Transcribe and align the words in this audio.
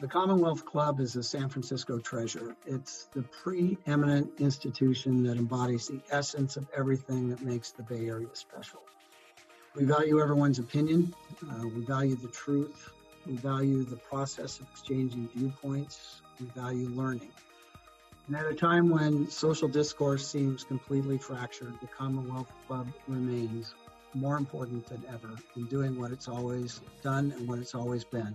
The 0.00 0.08
Commonwealth 0.08 0.64
Club 0.64 0.98
is 0.98 1.14
a 1.14 1.22
San 1.22 1.48
Francisco 1.48 2.00
treasure. 2.00 2.56
It's 2.66 3.04
the 3.14 3.22
preeminent 3.22 4.40
institution 4.40 5.22
that 5.22 5.36
embodies 5.36 5.86
the 5.86 6.00
essence 6.10 6.56
of 6.56 6.66
everything 6.76 7.28
that 7.28 7.42
makes 7.42 7.70
the 7.70 7.84
Bay 7.84 8.08
Area 8.08 8.26
special. 8.32 8.80
We 9.76 9.84
value 9.84 10.20
everyone's 10.20 10.58
opinion. 10.58 11.14
Uh, 11.48 11.68
we 11.68 11.84
value 11.84 12.16
the 12.16 12.28
truth. 12.28 12.90
We 13.24 13.36
value 13.36 13.84
the 13.84 13.96
process 13.96 14.58
of 14.58 14.66
exchanging 14.72 15.28
viewpoints. 15.32 16.22
We 16.40 16.46
value 16.46 16.88
learning. 16.88 17.30
And 18.26 18.36
at 18.36 18.46
a 18.46 18.54
time 18.54 18.88
when 18.88 19.30
social 19.30 19.68
discourse 19.68 20.26
seems 20.26 20.64
completely 20.64 21.18
fractured, 21.18 21.74
the 21.80 21.86
Commonwealth 21.86 22.52
Club 22.66 22.88
remains 23.06 23.74
more 24.12 24.38
important 24.38 24.86
than 24.86 25.04
ever 25.08 25.36
in 25.54 25.66
doing 25.66 26.00
what 26.00 26.10
it's 26.10 26.26
always 26.26 26.80
done 27.02 27.32
and 27.38 27.48
what 27.48 27.60
it's 27.60 27.76
always 27.76 28.02
been 28.02 28.34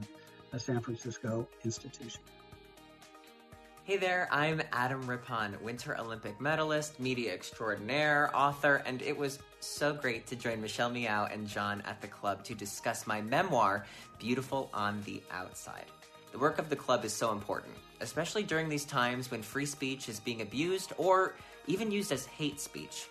a 0.54 0.60
San 0.60 0.80
Francisco 0.82 1.48
institution. 1.64 2.22
Hey 3.84 3.98
there, 3.98 4.28
I'm 4.32 4.62
Adam 4.72 5.08
Rippon, 5.08 5.58
Winter 5.64 5.98
Olympic 6.00 6.40
medalist, 6.40 7.00
media 7.00 7.34
extraordinaire, 7.34 8.30
author, 8.36 8.84
and 8.86 9.02
it 9.02 9.18
was 9.18 9.40
so 9.62 9.94
great 9.94 10.28
to 10.28 10.36
join 10.36 10.62
Michelle 10.62 10.92
Meow 10.92 11.26
and 11.26 11.48
John 11.48 11.82
at 11.86 12.00
the 12.00 12.08
club 12.08 12.44
to 12.44 12.54
discuss 12.54 13.08
my 13.08 13.22
memoir, 13.22 13.86
Beautiful 14.20 14.70
on 14.74 15.02
the 15.06 15.24
Outside. 15.32 15.86
The 16.32 16.38
work 16.38 16.60
of 16.60 16.70
the 16.70 16.76
club 16.76 17.04
is 17.04 17.14
so 17.14 17.32
important, 17.32 17.74
especially 18.02 18.44
during 18.44 18.70
these 18.70 18.86
times 18.86 19.32
when 19.32 19.42
free 19.42 19.66
speech 19.66 20.08
is 20.08 20.20
being 20.20 20.42
abused 20.42 20.94
or 20.98 21.34
even 21.66 21.92
used 21.92 22.12
as 22.12 22.28
hate 22.28 22.60
speech. 22.60 23.08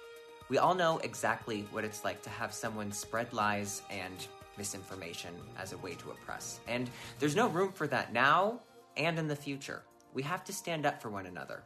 We 0.48 0.58
all 0.58 0.74
know 0.74 0.98
exactly 0.98 1.66
what 1.72 1.84
it's 1.84 2.04
like 2.04 2.22
to 2.22 2.30
have 2.30 2.54
someone 2.54 2.92
spread 2.92 3.32
lies 3.32 3.82
and 3.90 4.26
misinformation 4.58 5.32
as 5.58 5.72
a 5.72 5.78
way 5.78 5.94
to 5.94 6.10
oppress. 6.10 6.60
And 6.66 6.90
there's 7.18 7.36
no 7.36 7.48
room 7.48 7.72
for 7.72 7.86
that 7.86 8.12
now 8.12 8.60
and 8.96 9.18
in 9.18 9.28
the 9.28 9.36
future. 9.36 9.82
We 10.12 10.22
have 10.24 10.44
to 10.44 10.52
stand 10.52 10.84
up 10.84 11.00
for 11.00 11.08
one 11.08 11.26
another. 11.26 11.62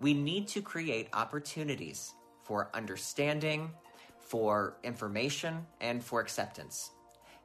We 0.00 0.12
need 0.12 0.48
to 0.48 0.60
create 0.60 1.08
opportunities 1.14 2.12
for 2.42 2.68
understanding, 2.74 3.70
for 4.18 4.76
information, 4.82 5.66
and 5.80 6.02
for 6.04 6.20
acceptance. 6.20 6.90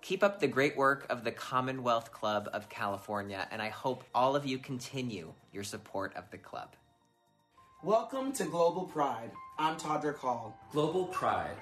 Keep 0.01 0.23
up 0.23 0.39
the 0.39 0.47
great 0.47 0.75
work 0.75 1.05
of 1.09 1.23
the 1.23 1.31
Commonwealth 1.31 2.11
Club 2.11 2.49
of 2.53 2.67
California, 2.69 3.47
and 3.51 3.61
I 3.61 3.69
hope 3.69 4.03
all 4.15 4.35
of 4.35 4.45
you 4.45 4.57
continue 4.57 5.31
your 5.53 5.63
support 5.63 6.15
of 6.15 6.29
the 6.31 6.39
club. 6.39 6.75
Welcome 7.83 8.31
to 8.33 8.45
Global 8.45 8.85
Pride. 8.85 9.31
I'm 9.59 9.77
Todrick 9.77 10.17
Hall. 10.17 10.57
Global 10.71 11.05
Pride 11.05 11.57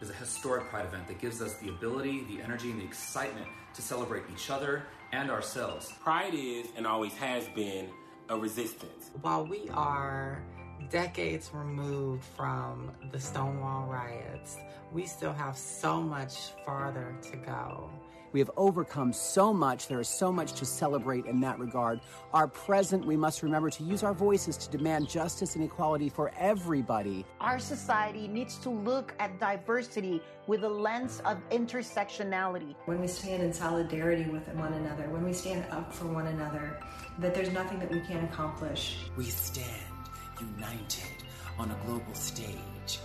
is 0.00 0.10
a 0.10 0.14
historic 0.14 0.68
pride 0.68 0.86
event 0.86 1.06
that 1.08 1.20
gives 1.20 1.42
us 1.42 1.54
the 1.54 1.68
ability, 1.68 2.24
the 2.24 2.42
energy, 2.42 2.70
and 2.70 2.80
the 2.80 2.84
excitement 2.84 3.46
to 3.74 3.82
celebrate 3.82 4.22
each 4.32 4.50
other 4.50 4.84
and 5.12 5.30
ourselves. 5.30 5.92
Pride 6.02 6.34
is 6.34 6.66
and 6.76 6.86
always 6.86 7.12
has 7.14 7.46
been 7.48 7.88
a 8.28 8.36
resistance. 8.36 9.10
While 9.20 9.46
we 9.46 9.68
are 9.70 10.42
decades 10.88 11.50
removed 11.52 12.24
from 12.36 12.90
the 13.12 13.20
Stonewall 13.20 13.86
riots, 13.86 14.56
we 14.92 15.06
still 15.06 15.32
have 15.32 15.56
so 15.56 16.00
much 16.00 16.50
farther 16.64 17.14
to 17.30 17.36
go. 17.36 17.90
We 18.32 18.40
have 18.40 18.50
overcome 18.56 19.12
so 19.12 19.52
much. 19.52 19.88
There 19.88 20.00
is 20.00 20.08
so 20.08 20.30
much 20.30 20.52
to 20.54 20.64
celebrate 20.64 21.26
in 21.26 21.40
that 21.40 21.58
regard. 21.58 22.00
Our 22.32 22.46
present, 22.46 23.04
we 23.04 23.16
must 23.16 23.42
remember 23.42 23.70
to 23.70 23.82
use 23.82 24.02
our 24.02 24.14
voices 24.14 24.56
to 24.58 24.70
demand 24.70 25.08
justice 25.08 25.56
and 25.56 25.64
equality 25.64 26.08
for 26.08 26.30
everybody. 26.38 27.24
Our 27.40 27.58
society 27.58 28.28
needs 28.28 28.56
to 28.58 28.70
look 28.70 29.14
at 29.18 29.40
diversity 29.40 30.22
with 30.46 30.62
a 30.64 30.68
lens 30.68 31.20
of 31.24 31.38
intersectionality. 31.50 32.74
When 32.84 33.00
we 33.00 33.08
stand 33.08 33.42
in 33.42 33.52
solidarity 33.52 34.30
with 34.30 34.46
one 34.54 34.72
another, 34.74 35.08
when 35.08 35.24
we 35.24 35.32
stand 35.32 35.64
up 35.70 35.92
for 35.92 36.06
one 36.06 36.28
another, 36.28 36.78
that 37.18 37.34
there's 37.34 37.52
nothing 37.52 37.78
that 37.80 37.90
we 37.90 38.00
can't 38.00 38.24
accomplish. 38.24 38.98
We 39.16 39.24
stand 39.24 39.66
united 40.40 41.24
on 41.58 41.70
a 41.70 41.76
global 41.86 42.14
stage. 42.14 43.00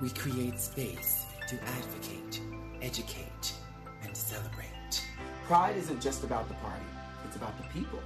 We 0.00 0.10
create 0.10 0.60
space 0.60 1.24
to 1.48 1.56
advocate, 1.62 2.40
educate, 2.82 3.54
and 4.18 4.26
celebrate. 4.26 5.06
Pride 5.44 5.76
isn't 5.76 6.00
just 6.00 6.24
about 6.24 6.48
the 6.48 6.54
party, 6.54 6.84
it's 7.24 7.36
about 7.36 7.56
the 7.56 7.68
people. 7.68 8.00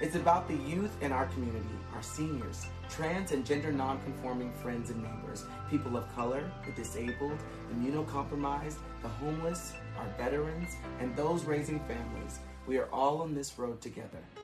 It's 0.00 0.16
about 0.16 0.48
the 0.48 0.56
youth 0.56 0.90
in 1.00 1.12
our 1.12 1.26
community, 1.26 1.76
our 1.94 2.02
seniors, 2.02 2.66
trans 2.88 3.30
and 3.30 3.46
gender 3.46 3.70
nonconforming 3.70 4.52
friends 4.54 4.90
and 4.90 5.00
neighbors, 5.00 5.44
people 5.70 5.96
of 5.96 6.12
color, 6.16 6.50
the 6.66 6.72
disabled, 6.72 7.38
immunocompromised, 7.72 8.78
the 9.02 9.08
homeless, 9.08 9.74
our 9.96 10.08
veterans, 10.18 10.74
and 10.98 11.14
those 11.14 11.44
raising 11.44 11.78
families. 11.80 12.40
We 12.66 12.78
are 12.78 12.88
all 12.92 13.22
on 13.22 13.34
this 13.34 13.56
road 13.56 13.80
together. 13.80 14.41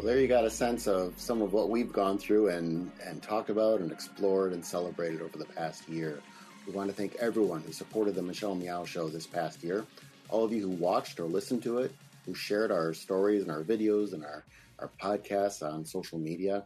Well, 0.00 0.06
there 0.06 0.18
you 0.18 0.28
got 0.28 0.46
a 0.46 0.50
sense 0.50 0.88
of 0.88 1.12
some 1.18 1.42
of 1.42 1.52
what 1.52 1.68
we've 1.68 1.92
gone 1.92 2.16
through 2.16 2.48
and, 2.48 2.90
and 3.04 3.22
talked 3.22 3.50
about 3.50 3.80
and 3.80 3.92
explored 3.92 4.54
and 4.54 4.64
celebrated 4.64 5.20
over 5.20 5.36
the 5.36 5.44
past 5.44 5.86
year. 5.90 6.22
We 6.66 6.72
want 6.72 6.88
to 6.88 6.96
thank 6.96 7.16
everyone 7.16 7.60
who 7.60 7.72
supported 7.72 8.14
the 8.14 8.22
Michelle 8.22 8.54
Meow 8.54 8.86
Show 8.86 9.10
this 9.10 9.26
past 9.26 9.62
year, 9.62 9.84
all 10.30 10.42
of 10.42 10.54
you 10.54 10.62
who 10.62 10.70
watched 10.70 11.20
or 11.20 11.24
listened 11.24 11.62
to 11.64 11.80
it, 11.80 11.94
who 12.24 12.34
shared 12.34 12.72
our 12.72 12.94
stories 12.94 13.42
and 13.42 13.50
our 13.50 13.62
videos 13.62 14.14
and 14.14 14.24
our, 14.24 14.46
our 14.78 14.90
podcasts 14.98 15.62
on 15.62 15.84
social 15.84 16.18
media, 16.18 16.64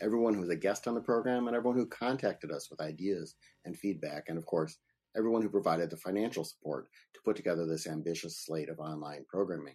everyone 0.00 0.32
who 0.32 0.40
was 0.40 0.48
a 0.48 0.56
guest 0.56 0.88
on 0.88 0.94
the 0.94 1.00
program, 1.02 1.48
and 1.48 1.54
everyone 1.54 1.76
who 1.76 1.84
contacted 1.84 2.50
us 2.50 2.70
with 2.70 2.80
ideas 2.80 3.34
and 3.66 3.76
feedback, 3.76 4.30
and 4.30 4.38
of 4.38 4.46
course, 4.46 4.78
everyone 5.14 5.42
who 5.42 5.50
provided 5.50 5.90
the 5.90 5.96
financial 5.98 6.42
support 6.42 6.88
to 7.12 7.20
put 7.22 7.36
together 7.36 7.66
this 7.66 7.86
ambitious 7.86 8.38
slate 8.38 8.70
of 8.70 8.80
online 8.80 9.26
programming. 9.28 9.74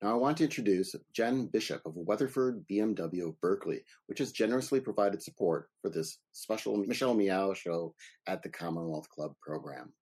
Now, 0.00 0.12
I 0.12 0.14
want 0.14 0.36
to 0.36 0.44
introduce 0.44 0.94
Jen 1.12 1.46
Bishop 1.46 1.84
of 1.84 1.96
Weatherford 1.96 2.64
BMW 2.70 3.34
Berkeley, 3.42 3.80
which 4.06 4.20
has 4.20 4.30
generously 4.30 4.78
provided 4.78 5.20
support 5.20 5.70
for 5.82 5.90
this 5.90 6.18
special 6.32 6.76
Michelle 6.76 7.14
Meow 7.14 7.52
show 7.52 7.96
at 8.28 8.40
the 8.44 8.48
Commonwealth 8.48 9.08
Club 9.08 9.34
program. 9.40 9.92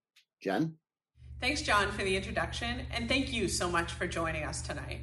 Jen? 0.43 0.75
Thanks, 1.41 1.62
John, 1.62 1.91
for 1.93 2.05
the 2.05 2.15
introduction, 2.15 2.83
and 2.93 3.09
thank 3.09 3.33
you 3.33 3.49
so 3.49 3.71
much 3.71 3.93
for 3.93 4.07
joining 4.07 4.45
us 4.45 4.61
tonight. 4.61 5.01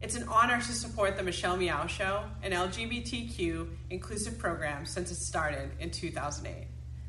It's 0.00 0.16
an 0.16 0.26
honor 0.28 0.56
to 0.56 0.72
support 0.72 1.18
the 1.18 1.22
Michelle 1.22 1.58
Meow 1.58 1.86
Show, 1.86 2.24
an 2.42 2.52
LGBTQ 2.52 3.68
inclusive 3.90 4.38
program 4.38 4.86
since 4.86 5.10
it 5.10 5.16
started 5.16 5.70
in 5.80 5.90
2008. 5.90 6.66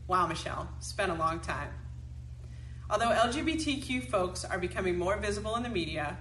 Wow, 0.07 0.27
Michelle, 0.27 0.67
it's 0.77 0.91
been 0.91 1.11
a 1.11 1.15
long 1.15 1.39
time. 1.39 1.69
Although 2.89 3.09
LGBTQ 3.09 4.09
folks 4.09 4.43
are 4.43 4.59
becoming 4.59 4.97
more 4.97 5.15
visible 5.17 5.55
in 5.55 5.63
the 5.63 5.69
media, 5.69 6.17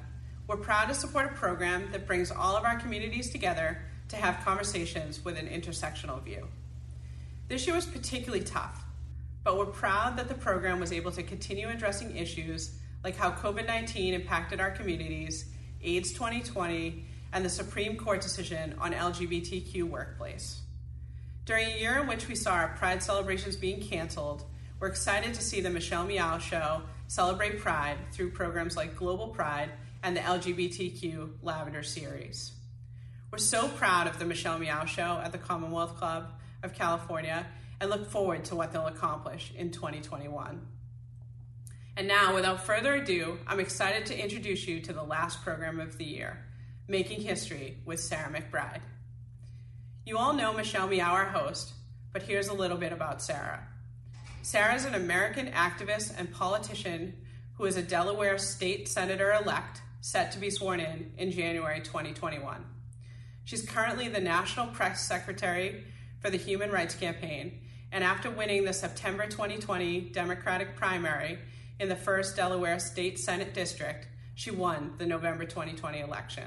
we're 0.49 0.57
proud 0.57 0.89
to 0.89 0.95
support 0.95 1.27
a 1.27 1.35
program 1.35 1.93
that 1.93 2.07
brings 2.07 2.31
all 2.31 2.57
of 2.57 2.65
our 2.65 2.81
communities 2.81 3.31
together 3.31 3.83
to 4.09 4.17
have 4.17 4.43
conversations 4.43 5.23
with 5.23 5.37
an 5.37 5.47
intersectional 5.47 6.23
view. 6.23 6.49
This 7.49 7.67
year 7.67 7.77
was 7.77 7.85
particularly 7.85 8.43
tough, 8.43 8.83
but 9.45 9.59
we're 9.59 9.67
proud 9.67 10.17
that 10.17 10.27
the 10.27 10.35
program 10.35 10.81
was 10.81 10.91
able 10.91 11.13
to 11.13 11.23
continue 11.23 11.69
addressing 11.69 12.17
issues 12.17 12.79
like 13.05 13.15
how 13.15 13.31
COVID 13.31 13.67
19 13.67 14.15
impacted 14.15 14.59
our 14.59 14.71
communities, 14.71 15.45
AIDS 15.83 16.15
2020, 16.15 17.05
and 17.35 17.45
the 17.45 17.51
Supreme 17.51 17.97
Court 17.97 18.23
decision 18.23 18.75
on 18.81 18.93
LGBTQ 18.93 19.83
workplace. 19.85 20.63
During 21.45 21.73
a 21.73 21.79
year 21.79 21.99
in 21.99 22.07
which 22.07 22.27
we 22.27 22.35
saw 22.35 22.53
our 22.53 22.69
Pride 22.69 23.03
celebrations 23.03 23.57
being 23.57 23.83
canceled, 23.83 24.45
we're 24.81 24.89
excited 24.89 25.35
to 25.35 25.43
see 25.43 25.61
the 25.61 25.71
Michelle 25.71 26.07
Meow 26.07 26.39
Show 26.39 26.83
celebrate 27.07 27.61
Pride 27.61 27.99
through 28.13 28.31
programs 28.31 28.77
like 28.77 28.97
Global 28.97 29.29
Pride 29.29 29.71
and 30.03 30.17
the 30.17 30.21
LGBTQ 30.21 31.31
Lavender 31.43 31.83
Series. 31.83 32.53
We're 33.31 33.39
so 33.39 33.69
proud 33.69 34.07
of 34.07 34.19
the 34.19 34.25
Michelle 34.25 34.59
Meow 34.59 34.85
Show 34.85 35.21
at 35.23 35.33
the 35.33 35.39
Commonwealth 35.39 35.97
Club 35.97 36.31
of 36.63 36.75
California 36.75 37.47
and 37.81 37.91
look 37.91 38.11
forward 38.11 38.45
to 38.47 38.57
what 38.57 38.73
they'll 38.73 38.87
accomplish 38.87 39.53
in 39.57 39.71
2021. 39.71 40.67
And 41.97 42.09
now, 42.09 42.35
without 42.35 42.65
further 42.65 42.95
ado, 42.95 43.39
I'm 43.47 43.61
excited 43.61 44.07
to 44.07 44.19
introduce 44.19 44.67
you 44.67 44.81
to 44.81 44.93
the 44.93 45.03
last 45.03 45.43
program 45.43 45.81
of 45.81 45.99
the 45.99 46.05
year, 46.05 46.45
Making 46.87 47.23
History 47.23 47.79
with 47.85 48.01
Sarah 48.01 48.33
McBride. 48.33 48.81
You 50.07 50.17
all 50.17 50.33
know 50.33 50.53
Michelle 50.53 50.87
Meow, 50.87 51.13
our 51.13 51.27
host, 51.27 51.73
but 52.13 52.23
here's 52.23 52.49
a 52.49 52.55
little 52.55 52.79
bit 52.79 52.93
about 52.93 53.21
Sarah. 53.21 53.67
Sarah 54.43 54.75
is 54.75 54.85
an 54.85 54.95
American 54.95 55.49
activist 55.49 56.15
and 56.17 56.33
politician 56.33 57.15
who 57.57 57.65
is 57.65 57.77
a 57.77 57.83
Delaware 57.83 58.39
state 58.39 58.89
senator 58.89 59.33
elect 59.33 59.83
set 60.01 60.33
to 60.33 60.39
be 60.39 60.51
sworn 60.51 60.81
in 60.81 61.13
in 61.17 61.31
January 61.31 61.81
2021. 61.81 62.65
She's 63.45 63.65
currently 63.65 64.09
the 64.09 64.21
National 64.21 64.67
Press 64.67 65.07
Secretary 65.07 65.85
for 66.21 66.31
the 66.31 66.37
Human 66.37 66.71
Rights 66.71 66.95
Campaign, 66.95 67.61
and 67.91 68.05
after 68.05 68.31
winning 68.31 68.65
the 68.65 68.73
September 68.73 69.27
2020 69.27 70.11
Democratic 70.11 70.77
primary 70.77 71.39
in 71.81 71.89
the 71.89 71.95
1st 71.95 72.37
Delaware 72.37 72.79
State 72.79 73.19
Senate 73.19 73.55
District, 73.55 74.07
she 74.35 74.51
won 74.51 74.93
the 74.99 75.07
November 75.07 75.45
2020 75.45 76.01
election. 76.01 76.45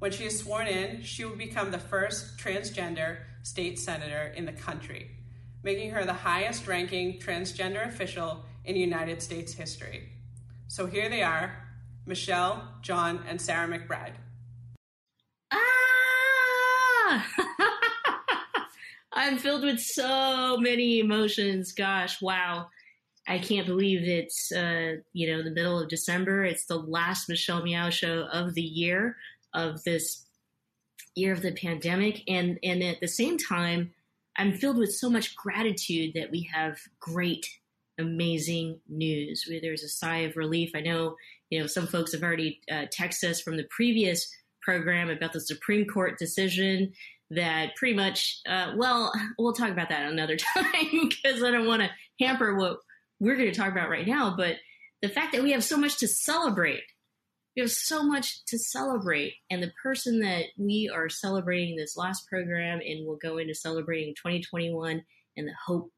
When 0.00 0.10
she 0.10 0.24
is 0.24 0.38
sworn 0.38 0.66
in, 0.66 1.02
she 1.02 1.24
will 1.24 1.36
become 1.36 1.70
the 1.70 1.78
first 1.78 2.38
transgender 2.38 3.18
state 3.42 3.78
senator 3.78 4.32
in 4.34 4.46
the 4.46 4.52
country, 4.52 5.10
making 5.62 5.90
her 5.90 6.04
the 6.04 6.12
highest 6.12 6.66
ranking 6.66 7.18
transgender 7.18 7.86
official 7.86 8.44
in 8.64 8.76
United 8.76 9.22
States 9.22 9.52
history. 9.52 10.08
So 10.68 10.86
here 10.86 11.08
they 11.08 11.22
are 11.22 11.54
Michelle, 12.06 12.68
John, 12.82 13.22
and 13.28 13.40
Sarah 13.40 13.68
McBride. 13.68 14.14
Ah! 15.52 17.26
I'm 19.12 19.38
filled 19.38 19.64
with 19.64 19.80
so 19.80 20.56
many 20.58 21.00
emotions. 21.00 21.72
Gosh, 21.72 22.22
wow. 22.22 22.68
I 23.28 23.38
can't 23.38 23.66
believe 23.66 24.02
it's, 24.02 24.50
uh, 24.50 24.96
you 25.12 25.30
know, 25.30 25.42
the 25.42 25.50
middle 25.50 25.78
of 25.78 25.88
December. 25.88 26.44
It's 26.44 26.64
the 26.64 26.78
last 26.78 27.28
Michelle 27.28 27.62
Meow 27.62 27.90
show 27.90 28.26
of 28.32 28.54
the 28.54 28.62
year, 28.62 29.16
of 29.52 29.82
this 29.84 30.26
year 31.14 31.32
of 31.32 31.42
the 31.42 31.52
pandemic. 31.52 32.22
And, 32.28 32.58
and 32.62 32.82
at 32.82 33.00
the 33.00 33.08
same 33.08 33.36
time, 33.36 33.92
I'm 34.36 34.56
filled 34.56 34.78
with 34.78 34.94
so 34.94 35.10
much 35.10 35.36
gratitude 35.36 36.14
that 36.14 36.30
we 36.30 36.48
have 36.52 36.78
great, 36.98 37.46
amazing 38.00 38.80
news. 38.88 39.48
There's 39.62 39.82
a 39.82 39.88
sigh 39.88 40.18
of 40.18 40.36
relief. 40.36 40.72
I 40.74 40.80
know, 40.80 41.16
you 41.50 41.60
know, 41.60 41.66
some 41.66 41.86
folks 41.86 42.12
have 42.12 42.22
already 42.22 42.60
uh, 42.70 42.86
texted 42.96 43.30
us 43.30 43.40
from 43.40 43.56
the 43.56 43.66
previous 43.70 44.28
program 44.62 45.10
about 45.10 45.32
the 45.32 45.40
Supreme 45.40 45.86
Court 45.86 46.18
decision 46.18 46.92
that 47.30 47.76
pretty 47.76 47.94
much, 47.94 48.40
uh, 48.48 48.72
well, 48.76 49.12
we'll 49.38 49.52
talk 49.52 49.70
about 49.70 49.88
that 49.88 50.10
another 50.10 50.36
time 50.54 51.08
because 51.08 51.42
I 51.42 51.50
don't 51.50 51.66
want 51.66 51.82
to 51.82 51.90
hamper 52.18 52.56
what 52.56 52.78
we're 53.20 53.36
going 53.36 53.50
to 53.50 53.58
talk 53.58 53.70
about 53.70 53.90
right 53.90 54.06
now. 54.06 54.34
But 54.36 54.56
the 55.02 55.08
fact 55.08 55.32
that 55.32 55.42
we 55.42 55.52
have 55.52 55.64
so 55.64 55.76
much 55.76 55.98
to 55.98 56.08
celebrate, 56.08 56.82
we 57.56 57.62
have 57.62 57.70
so 57.70 58.02
much 58.02 58.44
to 58.46 58.58
celebrate. 58.58 59.34
And 59.50 59.62
the 59.62 59.72
person 59.82 60.20
that 60.20 60.46
we 60.56 60.90
are 60.92 61.08
celebrating 61.08 61.76
this 61.76 61.96
last 61.96 62.28
program 62.28 62.80
and 62.84 63.06
will 63.06 63.16
go 63.16 63.38
into 63.38 63.54
celebrating 63.54 64.14
2021 64.14 65.02
and 65.36 65.48
the 65.48 65.54
hope, 65.66 65.90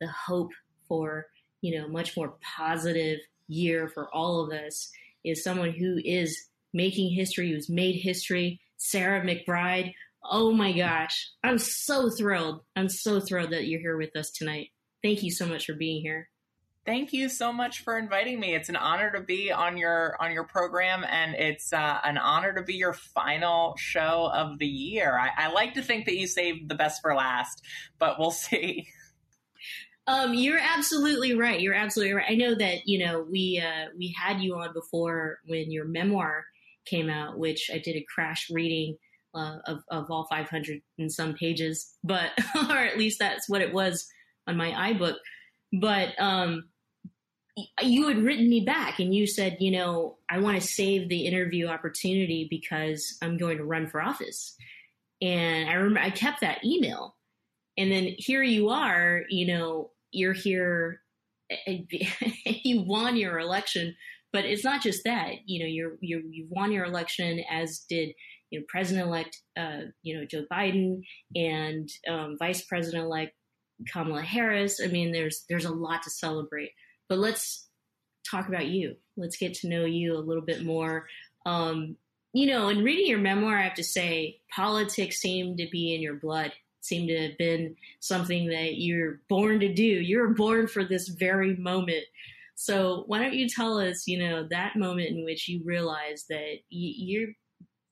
the 0.00 0.08
hope 0.08 0.52
for, 0.88 1.26
you 1.60 1.78
know, 1.78 1.88
much 1.88 2.16
more 2.16 2.34
positive 2.40 3.20
year 3.48 3.88
for 3.88 4.12
all 4.14 4.40
of 4.40 4.52
us 4.52 4.90
is 5.24 5.42
someone 5.42 5.70
who 5.70 6.00
is 6.04 6.48
making 6.72 7.14
history, 7.14 7.50
who's 7.50 7.68
made 7.68 7.96
history, 7.96 8.60
Sarah 8.76 9.24
McBride. 9.24 9.94
Oh 10.22 10.52
my 10.52 10.72
gosh. 10.72 11.30
I'm 11.42 11.58
so 11.58 12.10
thrilled. 12.10 12.62
I'm 12.76 12.88
so 12.88 13.20
thrilled 13.20 13.50
that 13.50 13.66
you're 13.66 13.80
here 13.80 13.96
with 13.96 14.14
us 14.16 14.30
tonight. 14.30 14.70
Thank 15.02 15.22
you 15.22 15.30
so 15.30 15.46
much 15.46 15.66
for 15.66 15.74
being 15.74 16.02
here. 16.02 16.28
Thank 16.88 17.12
you 17.12 17.28
so 17.28 17.52
much 17.52 17.84
for 17.84 17.98
inviting 17.98 18.40
me. 18.40 18.54
It's 18.54 18.70
an 18.70 18.76
honor 18.76 19.12
to 19.12 19.20
be 19.20 19.52
on 19.52 19.76
your 19.76 20.16
on 20.22 20.32
your 20.32 20.44
program, 20.44 21.04
and 21.06 21.34
it's 21.34 21.70
uh, 21.70 21.98
an 22.02 22.16
honor 22.16 22.54
to 22.54 22.62
be 22.62 22.76
your 22.76 22.94
final 22.94 23.76
show 23.76 24.30
of 24.32 24.58
the 24.58 24.66
year. 24.66 25.18
I, 25.18 25.48
I 25.48 25.52
like 25.52 25.74
to 25.74 25.82
think 25.82 26.06
that 26.06 26.16
you 26.16 26.26
saved 26.26 26.70
the 26.70 26.74
best 26.74 27.02
for 27.02 27.14
last, 27.14 27.62
but 27.98 28.18
we'll 28.18 28.30
see. 28.48 28.88
Um, 30.08 30.32
you're 30.32 30.58
absolutely 30.58 31.34
right. 31.34 31.60
You're 31.60 31.74
absolutely 31.74 32.14
right. 32.14 32.30
I 32.30 32.34
know 32.34 32.54
that 32.54 32.86
you 32.86 33.04
know 33.04 33.26
we 33.30 33.62
uh, 33.64 33.90
we 33.96 34.16
had 34.18 34.40
you 34.40 34.56
on 34.56 34.72
before 34.72 35.38
when 35.46 35.70
your 35.70 35.84
memoir 35.84 36.46
came 36.86 37.10
out, 37.10 37.38
which 37.38 37.70
I 37.72 37.78
did 37.78 37.94
a 37.94 38.06
crash 38.12 38.48
reading 38.50 38.96
uh, 39.34 39.58
of 39.66 39.82
of 39.90 40.10
all 40.10 40.26
500 40.30 40.80
and 40.98 41.12
some 41.12 41.34
pages, 41.34 41.94
but 42.02 42.30
or 42.70 42.78
at 42.78 42.96
least 42.96 43.18
that's 43.18 43.50
what 43.50 43.60
it 43.60 43.74
was 43.74 44.08
on 44.46 44.56
my 44.56 44.94
iBook. 44.94 45.16
But 45.74 46.18
um, 46.18 46.70
you 47.82 48.08
had 48.08 48.22
written 48.22 48.48
me 48.48 48.60
back 48.60 49.00
and 49.00 49.14
you 49.14 49.26
said, 49.26 49.58
you 49.60 49.70
know, 49.70 50.16
I 50.30 50.38
want 50.38 50.58
to 50.58 50.66
save 50.66 51.10
the 51.10 51.26
interview 51.26 51.66
opportunity 51.66 52.46
because 52.48 53.18
I'm 53.20 53.36
going 53.36 53.58
to 53.58 53.64
run 53.64 53.88
for 53.88 54.00
office. 54.00 54.56
And 55.20 55.68
I 55.68 55.74
remember 55.74 56.00
I 56.00 56.10
kept 56.10 56.40
that 56.40 56.64
email. 56.64 57.14
And 57.76 57.92
then 57.92 58.14
here 58.16 58.42
you 58.42 58.70
are, 58.70 59.24
you 59.28 59.46
know, 59.46 59.90
you're 60.12 60.32
here, 60.32 61.00
you 61.66 62.82
won 62.82 63.16
your 63.16 63.38
election, 63.38 63.94
but 64.32 64.44
it's 64.44 64.64
not 64.64 64.82
just 64.82 65.04
that, 65.04 65.32
you 65.46 65.60
know, 65.60 65.66
you're, 65.66 65.96
you're, 66.00 66.20
you've 66.30 66.50
won 66.50 66.72
your 66.72 66.84
election 66.84 67.42
as 67.50 67.84
did, 67.88 68.10
you 68.50 68.60
know, 68.60 68.66
President-elect, 68.68 69.40
uh, 69.58 69.80
you 70.02 70.16
know, 70.16 70.24
Joe 70.24 70.44
Biden 70.50 71.02
and 71.34 71.88
um, 72.08 72.36
Vice 72.38 72.62
President-elect 72.62 73.32
Kamala 73.92 74.22
Harris. 74.22 74.80
I 74.82 74.88
mean, 74.88 75.12
there's, 75.12 75.44
there's 75.48 75.64
a 75.64 75.74
lot 75.74 76.02
to 76.02 76.10
celebrate, 76.10 76.70
but 77.08 77.18
let's 77.18 77.68
talk 78.30 78.48
about 78.48 78.66
you. 78.66 78.96
Let's 79.16 79.36
get 79.36 79.54
to 79.54 79.68
know 79.68 79.84
you 79.84 80.14
a 80.14 80.20
little 80.20 80.44
bit 80.44 80.64
more. 80.64 81.06
Um, 81.46 81.96
you 82.32 82.46
know, 82.46 82.68
in 82.68 82.84
reading 82.84 83.06
your 83.06 83.18
memoir, 83.18 83.58
I 83.58 83.62
have 83.62 83.74
to 83.74 83.84
say, 83.84 84.40
politics 84.54 85.18
seemed 85.18 85.58
to 85.58 85.68
be 85.70 85.94
in 85.94 86.02
your 86.02 86.14
blood, 86.14 86.52
seemed 86.88 87.08
to 87.08 87.28
have 87.28 87.38
been 87.38 87.76
something 88.00 88.48
that 88.48 88.78
you're 88.78 89.20
born 89.28 89.60
to 89.60 89.72
do. 89.72 89.82
You're 89.82 90.34
born 90.34 90.66
for 90.66 90.84
this 90.84 91.08
very 91.08 91.56
moment. 91.56 92.04
So 92.54 93.04
why 93.06 93.20
don't 93.20 93.34
you 93.34 93.48
tell 93.48 93.78
us, 93.78 94.06
you 94.06 94.18
know, 94.18 94.46
that 94.50 94.76
moment 94.76 95.10
in 95.10 95.24
which 95.24 95.48
you 95.48 95.60
realized 95.64 96.26
that 96.28 96.56
you, 96.70 96.92
you're, 96.96 97.28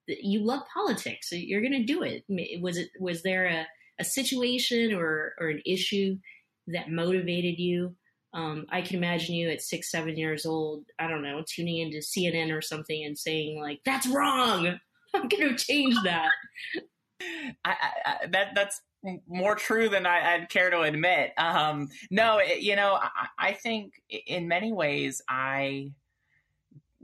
you 0.09 0.45
love 0.45 0.63
politics, 0.73 1.31
so 1.31 1.37
you're 1.37 1.61
going 1.61 1.73
to 1.73 1.85
do 1.85 2.03
it. 2.03 2.25
Was 2.61 2.77
it, 2.77 2.89
was 2.99 3.23
there 3.23 3.47
a, 3.47 3.67
a 4.01 4.05
situation 4.05 4.93
or, 4.93 5.35
or 5.39 5.49
an 5.49 5.63
issue 5.65 6.17
that 6.69 6.91
motivated 6.91 7.59
you? 7.59 7.95
Um, 8.35 8.67
I 8.71 8.83
can 8.83 8.97
imagine 8.97 9.35
you 9.35 9.49
at 9.51 9.63
six, 9.63 9.91
seven 9.91 10.17
years 10.17 10.45
old, 10.45 10.85
I 10.99 11.09
don't 11.09 11.23
know, 11.23 11.43
tuning 11.49 11.79
into 11.79 11.99
CNN 11.99 12.53
or 12.53 12.61
something 12.61 13.05
and 13.05 13.17
saying 13.17 13.59
like, 13.61 13.81
"That's 13.85 14.07
wrong. 14.07 14.79
I'm 15.15 15.29
going 15.29 15.49
to 15.49 15.57
change 15.57 15.97
that." 16.05 16.33
I, 17.65 17.75
I, 18.05 18.27
that 18.29 18.55
that's 18.55 18.81
more 19.29 19.55
true 19.55 19.89
than 19.89 20.07
I, 20.07 20.39
would 20.39 20.49
care 20.49 20.71
to 20.71 20.83
admit. 20.83 21.33
Um, 21.39 21.89
no, 22.11 22.39
it, 22.39 22.61
you 22.61 22.77
know, 22.77 22.95
I, 23.01 23.29
I 23.39 23.53
think 23.53 24.03
in 24.27 24.49
many 24.49 24.73
ways 24.73 25.23
I 25.29 25.93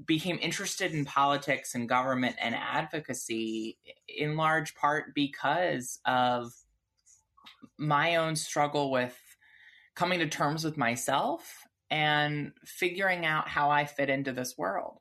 became 0.06 0.38
interested 0.40 0.92
in 0.92 1.04
politics 1.04 1.74
and 1.74 1.88
government 1.88 2.36
and 2.40 2.54
advocacy 2.54 3.78
in 4.08 4.36
large 4.36 4.74
part 4.74 5.14
because 5.14 6.00
of 6.04 6.52
my 7.78 8.16
own 8.16 8.36
struggle 8.36 8.90
with 8.90 9.16
coming 9.94 10.18
to 10.18 10.26
terms 10.26 10.64
with 10.64 10.76
myself 10.76 11.66
and 11.90 12.52
figuring 12.64 13.26
out 13.26 13.48
how 13.48 13.70
I 13.70 13.84
fit 13.84 14.08
into 14.08 14.32
this 14.32 14.56
world. 14.56 14.98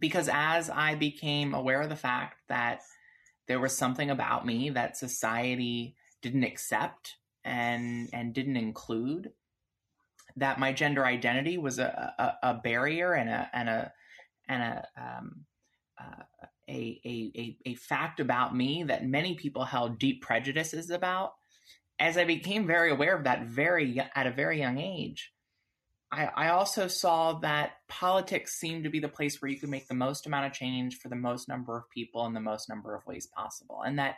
Because 0.00 0.28
as 0.30 0.68
I 0.68 0.96
became 0.96 1.54
aware 1.54 1.80
of 1.80 1.88
the 1.88 1.96
fact 1.96 2.40
that 2.48 2.80
there 3.46 3.60
was 3.60 3.76
something 3.76 4.10
about 4.10 4.46
me 4.46 4.70
that 4.70 4.96
society 4.96 5.96
didn't 6.22 6.44
accept 6.44 7.16
and 7.44 8.08
and 8.12 8.32
didn't 8.32 8.56
include, 8.56 9.32
that 10.36 10.58
my 10.58 10.72
gender 10.72 11.04
identity 11.04 11.58
was 11.58 11.78
a, 11.78 12.14
a, 12.18 12.50
a 12.50 12.54
barrier 12.54 13.12
and 13.12 13.28
a 13.28 13.50
and 13.52 13.68
a 13.68 13.92
and 14.48 14.62
a 14.62 14.88
um, 14.96 15.44
uh, 16.00 16.46
a, 16.68 17.00
a, 17.04 17.58
a 17.66 17.74
fact 17.74 18.20
about 18.20 18.56
me 18.56 18.84
that 18.84 19.06
many 19.06 19.34
people 19.34 19.64
held 19.64 19.98
deep 19.98 20.22
prejudices 20.22 20.90
about. 20.90 21.34
As 21.98 22.16
I 22.16 22.24
became 22.24 22.66
very 22.66 22.90
aware 22.90 23.16
of 23.16 23.24
that 23.24 23.44
very 23.44 24.00
at 24.14 24.26
a 24.26 24.32
very 24.32 24.58
young 24.58 24.78
age, 24.78 25.33
I, 26.12 26.26
I 26.34 26.48
also 26.50 26.86
saw 26.86 27.34
that 27.40 27.72
politics 27.88 28.54
seemed 28.54 28.84
to 28.84 28.90
be 28.90 29.00
the 29.00 29.08
place 29.08 29.40
where 29.40 29.50
you 29.50 29.58
could 29.58 29.70
make 29.70 29.88
the 29.88 29.94
most 29.94 30.26
amount 30.26 30.46
of 30.46 30.52
change 30.52 30.98
for 30.98 31.08
the 31.08 31.16
most 31.16 31.48
number 31.48 31.76
of 31.76 31.90
people 31.90 32.26
in 32.26 32.34
the 32.34 32.40
most 32.40 32.68
number 32.68 32.94
of 32.94 33.06
ways 33.06 33.26
possible, 33.26 33.82
and 33.84 33.98
that 33.98 34.16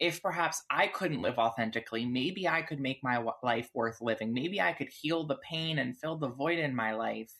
if 0.00 0.22
perhaps 0.22 0.62
I 0.70 0.86
couldn't 0.86 1.22
live 1.22 1.38
authentically, 1.38 2.06
maybe 2.06 2.48
I 2.48 2.62
could 2.62 2.80
make 2.80 3.04
my 3.04 3.22
life 3.42 3.68
worth 3.74 4.00
living. 4.00 4.32
Maybe 4.32 4.60
I 4.60 4.72
could 4.72 4.88
heal 4.88 5.24
the 5.24 5.36
pain 5.36 5.78
and 5.78 5.96
fill 5.96 6.16
the 6.16 6.30
void 6.30 6.58
in 6.58 6.74
my 6.74 6.94
life 6.94 7.30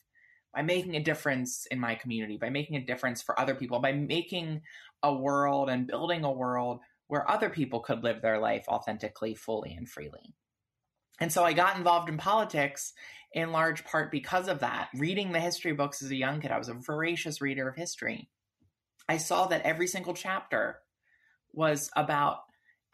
by 0.53 0.61
making 0.61 0.95
a 0.95 1.03
difference 1.03 1.65
in 1.71 1.79
my 1.79 1.95
community, 1.95 2.37
by 2.37 2.49
making 2.49 2.75
a 2.75 2.85
difference 2.85 3.21
for 3.21 3.39
other 3.39 3.55
people, 3.55 3.79
by 3.79 3.93
making 3.93 4.61
a 5.01 5.13
world 5.13 5.69
and 5.69 5.87
building 5.87 6.23
a 6.23 6.31
world 6.31 6.81
where 7.07 7.29
other 7.29 7.49
people 7.49 7.79
could 7.79 8.03
live 8.03 8.21
their 8.21 8.39
life 8.39 8.65
authentically, 8.67 9.33
fully, 9.33 9.73
and 9.73 9.89
freely. 9.89 10.35
And 11.19 11.31
so 11.31 11.43
I 11.43 11.53
got 11.53 11.77
involved 11.77 12.09
in 12.09 12.17
politics 12.17 12.93
in 13.33 13.51
large 13.51 13.83
part 13.85 14.11
because 14.11 14.47
of 14.47 14.59
that. 14.59 14.89
Reading 14.95 15.31
the 15.31 15.39
history 15.39 15.73
books 15.73 16.01
as 16.01 16.11
a 16.11 16.15
young 16.15 16.41
kid, 16.41 16.51
I 16.51 16.57
was 16.57 16.69
a 16.69 16.73
voracious 16.73 17.41
reader 17.41 17.69
of 17.69 17.75
history. 17.75 18.29
I 19.07 19.17
saw 19.17 19.47
that 19.47 19.63
every 19.63 19.87
single 19.87 20.13
chapter 20.13 20.79
was 21.53 21.89
about 21.95 22.39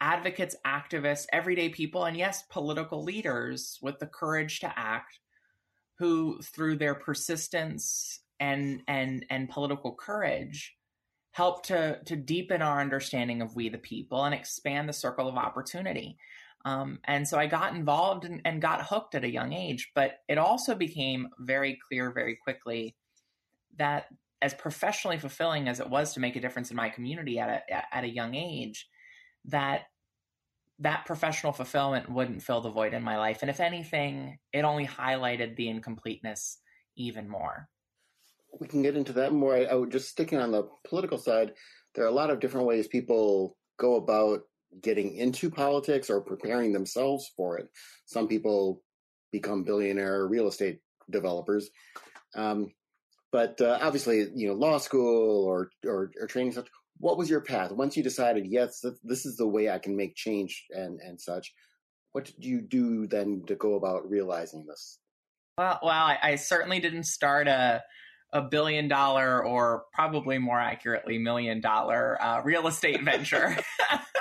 advocates, 0.00 0.56
activists, 0.66 1.26
everyday 1.32 1.68
people, 1.68 2.04
and 2.04 2.16
yes, 2.16 2.42
political 2.50 3.02
leaders 3.02 3.78
with 3.82 3.98
the 3.98 4.06
courage 4.06 4.60
to 4.60 4.72
act 4.78 5.18
who 5.98 6.40
through 6.42 6.76
their 6.76 6.94
persistence 6.94 8.20
and 8.40 8.82
and 8.86 9.26
and 9.30 9.48
political 9.48 9.94
courage 9.94 10.76
help 11.32 11.64
to 11.66 11.98
to 12.04 12.16
deepen 12.16 12.62
our 12.62 12.80
understanding 12.80 13.42
of 13.42 13.56
we 13.56 13.68
the 13.68 13.78
people 13.78 14.24
and 14.24 14.34
expand 14.34 14.88
the 14.88 14.92
circle 14.92 15.28
of 15.28 15.36
opportunity. 15.36 16.18
Um, 16.68 16.98
and 17.04 17.26
so 17.26 17.38
I 17.38 17.46
got 17.46 17.74
involved 17.74 18.24
and, 18.24 18.42
and 18.44 18.60
got 18.60 18.86
hooked 18.86 19.14
at 19.14 19.24
a 19.24 19.30
young 19.30 19.52
age, 19.52 19.90
but 19.94 20.18
it 20.28 20.36
also 20.36 20.74
became 20.74 21.28
very 21.38 21.78
clear 21.88 22.10
very 22.10 22.36
quickly 22.36 22.94
that 23.78 24.06
as 24.42 24.54
professionally 24.54 25.18
fulfilling 25.18 25.66
as 25.68 25.80
it 25.80 25.88
was 25.88 26.12
to 26.14 26.20
make 26.20 26.36
a 26.36 26.40
difference 26.40 26.70
in 26.70 26.76
my 26.76 26.90
community 26.90 27.38
at 27.38 27.48
a 27.48 27.96
at 27.96 28.04
a 28.04 28.08
young 28.08 28.34
age, 28.34 28.86
that 29.46 29.84
that 30.80 31.06
professional 31.06 31.52
fulfillment 31.52 32.08
wouldn't 32.08 32.42
fill 32.42 32.60
the 32.60 32.70
void 32.70 32.92
in 32.92 33.02
my 33.02 33.16
life. 33.16 33.38
And 33.40 33.50
if 33.50 33.60
anything, 33.60 34.38
it 34.52 34.64
only 34.64 34.86
highlighted 34.86 35.56
the 35.56 35.68
incompleteness 35.68 36.58
even 36.96 37.28
more. 37.28 37.68
We 38.60 38.68
can 38.68 38.82
get 38.82 38.96
into 38.96 39.12
that 39.14 39.32
more. 39.32 39.56
I, 39.56 39.64
I 39.64 39.74
would 39.74 39.90
just 39.90 40.08
sticking 40.08 40.38
on 40.38 40.52
the 40.52 40.68
political 40.86 41.18
side. 41.18 41.54
There 41.94 42.04
are 42.04 42.08
a 42.08 42.20
lot 42.20 42.30
of 42.30 42.40
different 42.40 42.66
ways 42.66 42.86
people 42.86 43.56
go 43.78 43.96
about 43.96 44.42
getting 44.82 45.16
into 45.16 45.50
politics 45.50 46.10
or 46.10 46.20
preparing 46.20 46.72
themselves 46.72 47.30
for 47.36 47.58
it. 47.58 47.68
Some 48.06 48.28
people 48.28 48.82
become 49.32 49.64
billionaire 49.64 50.26
real 50.26 50.48
estate 50.48 50.80
developers. 51.10 51.70
Um, 52.34 52.72
but 53.32 53.60
uh, 53.60 53.78
obviously, 53.82 54.28
you 54.34 54.48
know, 54.48 54.54
law 54.54 54.78
school 54.78 55.44
or, 55.44 55.70
or, 55.86 56.10
or 56.20 56.26
training 56.26 56.52
such. 56.52 56.68
What 56.98 57.18
was 57.18 57.30
your 57.30 57.42
path 57.42 57.70
once 57.70 57.96
you 57.96 58.02
decided? 58.02 58.46
Yes, 58.46 58.84
this 59.04 59.24
is 59.24 59.36
the 59.36 59.46
way 59.46 59.70
I 59.70 59.78
can 59.78 59.96
make 59.96 60.16
change 60.16 60.64
and 60.70 60.98
and 61.00 61.20
such. 61.20 61.52
What 62.10 62.24
did 62.24 62.44
you 62.44 62.60
do 62.60 63.06
then 63.06 63.44
to 63.46 63.54
go 63.54 63.74
about 63.74 64.10
realizing 64.10 64.66
this? 64.66 64.98
Well, 65.58 65.78
well, 65.82 65.92
I, 65.92 66.18
I 66.20 66.34
certainly 66.34 66.80
didn't 66.80 67.04
start 67.04 67.46
a 67.46 67.84
a 68.32 68.42
billion 68.42 68.88
dollar 68.88 69.44
or 69.44 69.84
probably 69.92 70.38
more 70.38 70.58
accurately 70.58 71.18
million 71.18 71.60
dollar 71.60 72.20
uh, 72.20 72.42
real 72.42 72.66
estate 72.66 73.02
venture. 73.04 73.56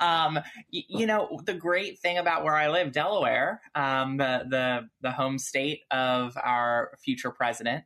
um, 0.00 0.38
y- 0.72 0.84
you 0.88 1.06
know, 1.06 1.40
the 1.44 1.54
great 1.54 1.98
thing 1.98 2.18
about 2.18 2.44
where 2.44 2.54
I 2.54 2.68
live, 2.68 2.92
Delaware, 2.92 3.60
um, 3.74 4.16
the 4.16 4.44
the 4.48 4.88
the 5.00 5.12
home 5.12 5.38
state 5.38 5.82
of 5.90 6.36
our 6.42 6.92
future 7.02 7.30
president, 7.30 7.84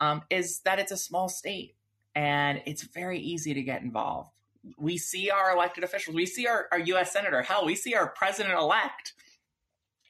um, 0.00 0.22
is 0.30 0.60
that 0.60 0.78
it's 0.78 0.92
a 0.92 0.96
small 0.96 1.28
state 1.28 1.74
and 2.14 2.62
it's 2.66 2.82
very 2.82 3.18
easy 3.20 3.54
to 3.54 3.62
get 3.62 3.82
involved. 3.82 4.30
We 4.78 4.98
see 4.98 5.30
our 5.30 5.52
elected 5.54 5.84
officials, 5.84 6.16
we 6.16 6.26
see 6.26 6.46
our, 6.46 6.66
our 6.72 6.80
U.S. 6.80 7.12
senator, 7.12 7.42
hell, 7.42 7.64
we 7.64 7.76
see 7.76 7.94
our 7.94 8.08
president 8.08 8.54
elect 8.58 9.12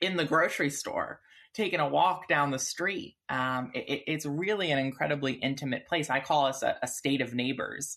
in 0.00 0.16
the 0.16 0.24
grocery 0.24 0.70
store 0.70 1.20
taking 1.52 1.80
a 1.80 1.88
walk 1.88 2.28
down 2.28 2.50
the 2.50 2.58
street. 2.58 3.16
Um, 3.30 3.70
it, 3.74 4.04
it's 4.06 4.26
really 4.26 4.70
an 4.70 4.78
incredibly 4.78 5.32
intimate 5.32 5.86
place. 5.86 6.10
I 6.10 6.20
call 6.20 6.46
us 6.46 6.62
a, 6.62 6.76
a 6.82 6.86
state 6.86 7.22
of 7.22 7.34
neighbors 7.34 7.96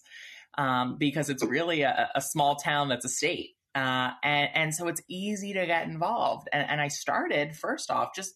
um, 0.58 0.98
because 0.98 1.30
it's 1.30 1.44
really 1.44 1.82
a, 1.82 2.10
a, 2.16 2.22
small 2.22 2.56
town 2.56 2.90
that's 2.90 3.06
a 3.06 3.10
state. 3.10 3.52
Uh, 3.76 4.12
and, 4.24 4.50
and, 4.54 4.76
so 4.76 4.88
it's 4.88 5.02
easy 5.08 5.54
to 5.54 5.66
get 5.66 5.88
involved. 5.88 6.50
And, 6.52 6.68
and 6.70 6.82
I 6.82 6.88
started, 6.88 7.56
first 7.56 7.92
off, 7.92 8.16
just 8.16 8.34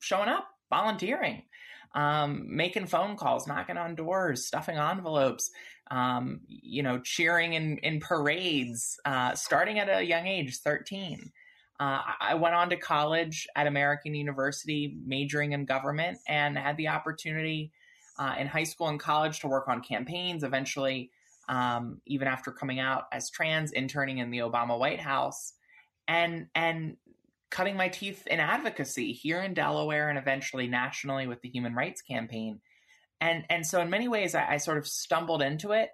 showing 0.00 0.28
up, 0.28 0.48
volunteering 0.70 1.42
um, 1.94 2.46
making 2.48 2.86
phone 2.86 3.16
calls, 3.16 3.46
knocking 3.46 3.76
on 3.76 3.94
doors, 3.94 4.46
stuffing 4.46 4.76
envelopes, 4.76 5.50
um, 5.90 6.40
you 6.46 6.82
know, 6.82 7.00
cheering 7.00 7.52
in, 7.52 7.78
in 7.78 8.00
parades, 8.00 8.98
uh, 9.04 9.34
starting 9.34 9.78
at 9.78 9.88
a 9.88 10.02
young 10.02 10.26
age, 10.26 10.58
13. 10.58 11.32
Uh, 11.78 12.00
I 12.20 12.34
went 12.34 12.54
on 12.54 12.70
to 12.70 12.76
college 12.76 13.46
at 13.56 13.66
American 13.66 14.14
University, 14.14 14.96
majoring 15.04 15.52
in 15.52 15.64
government, 15.64 16.18
and 16.28 16.56
had 16.56 16.76
the 16.76 16.88
opportunity 16.88 17.72
uh, 18.18 18.36
in 18.38 18.46
high 18.46 18.64
school 18.64 18.88
and 18.88 19.00
college 19.00 19.40
to 19.40 19.48
work 19.48 19.68
on 19.68 19.82
campaigns. 19.82 20.44
Eventually, 20.44 21.10
um, 21.48 22.00
even 22.06 22.28
after 22.28 22.52
coming 22.52 22.80
out 22.80 23.04
as 23.12 23.30
trans, 23.30 23.72
interning 23.72 24.18
in 24.18 24.30
the 24.30 24.38
Obama 24.38 24.78
White 24.78 25.00
House, 25.00 25.52
and 26.08 26.46
and 26.54 26.96
cutting 27.52 27.76
my 27.76 27.88
teeth 27.88 28.26
in 28.26 28.40
advocacy 28.40 29.12
here 29.12 29.40
in 29.42 29.52
Delaware 29.52 30.08
and 30.08 30.18
eventually 30.18 30.66
nationally 30.66 31.26
with 31.26 31.42
the 31.42 31.50
Human 31.50 31.74
Rights 31.74 32.00
Campaign. 32.00 32.60
And 33.20 33.44
and 33.50 33.64
so 33.64 33.80
in 33.80 33.90
many 33.90 34.08
ways, 34.08 34.34
I, 34.34 34.54
I 34.54 34.56
sort 34.56 34.78
of 34.78 34.88
stumbled 34.88 35.42
into 35.42 35.72
it. 35.72 35.90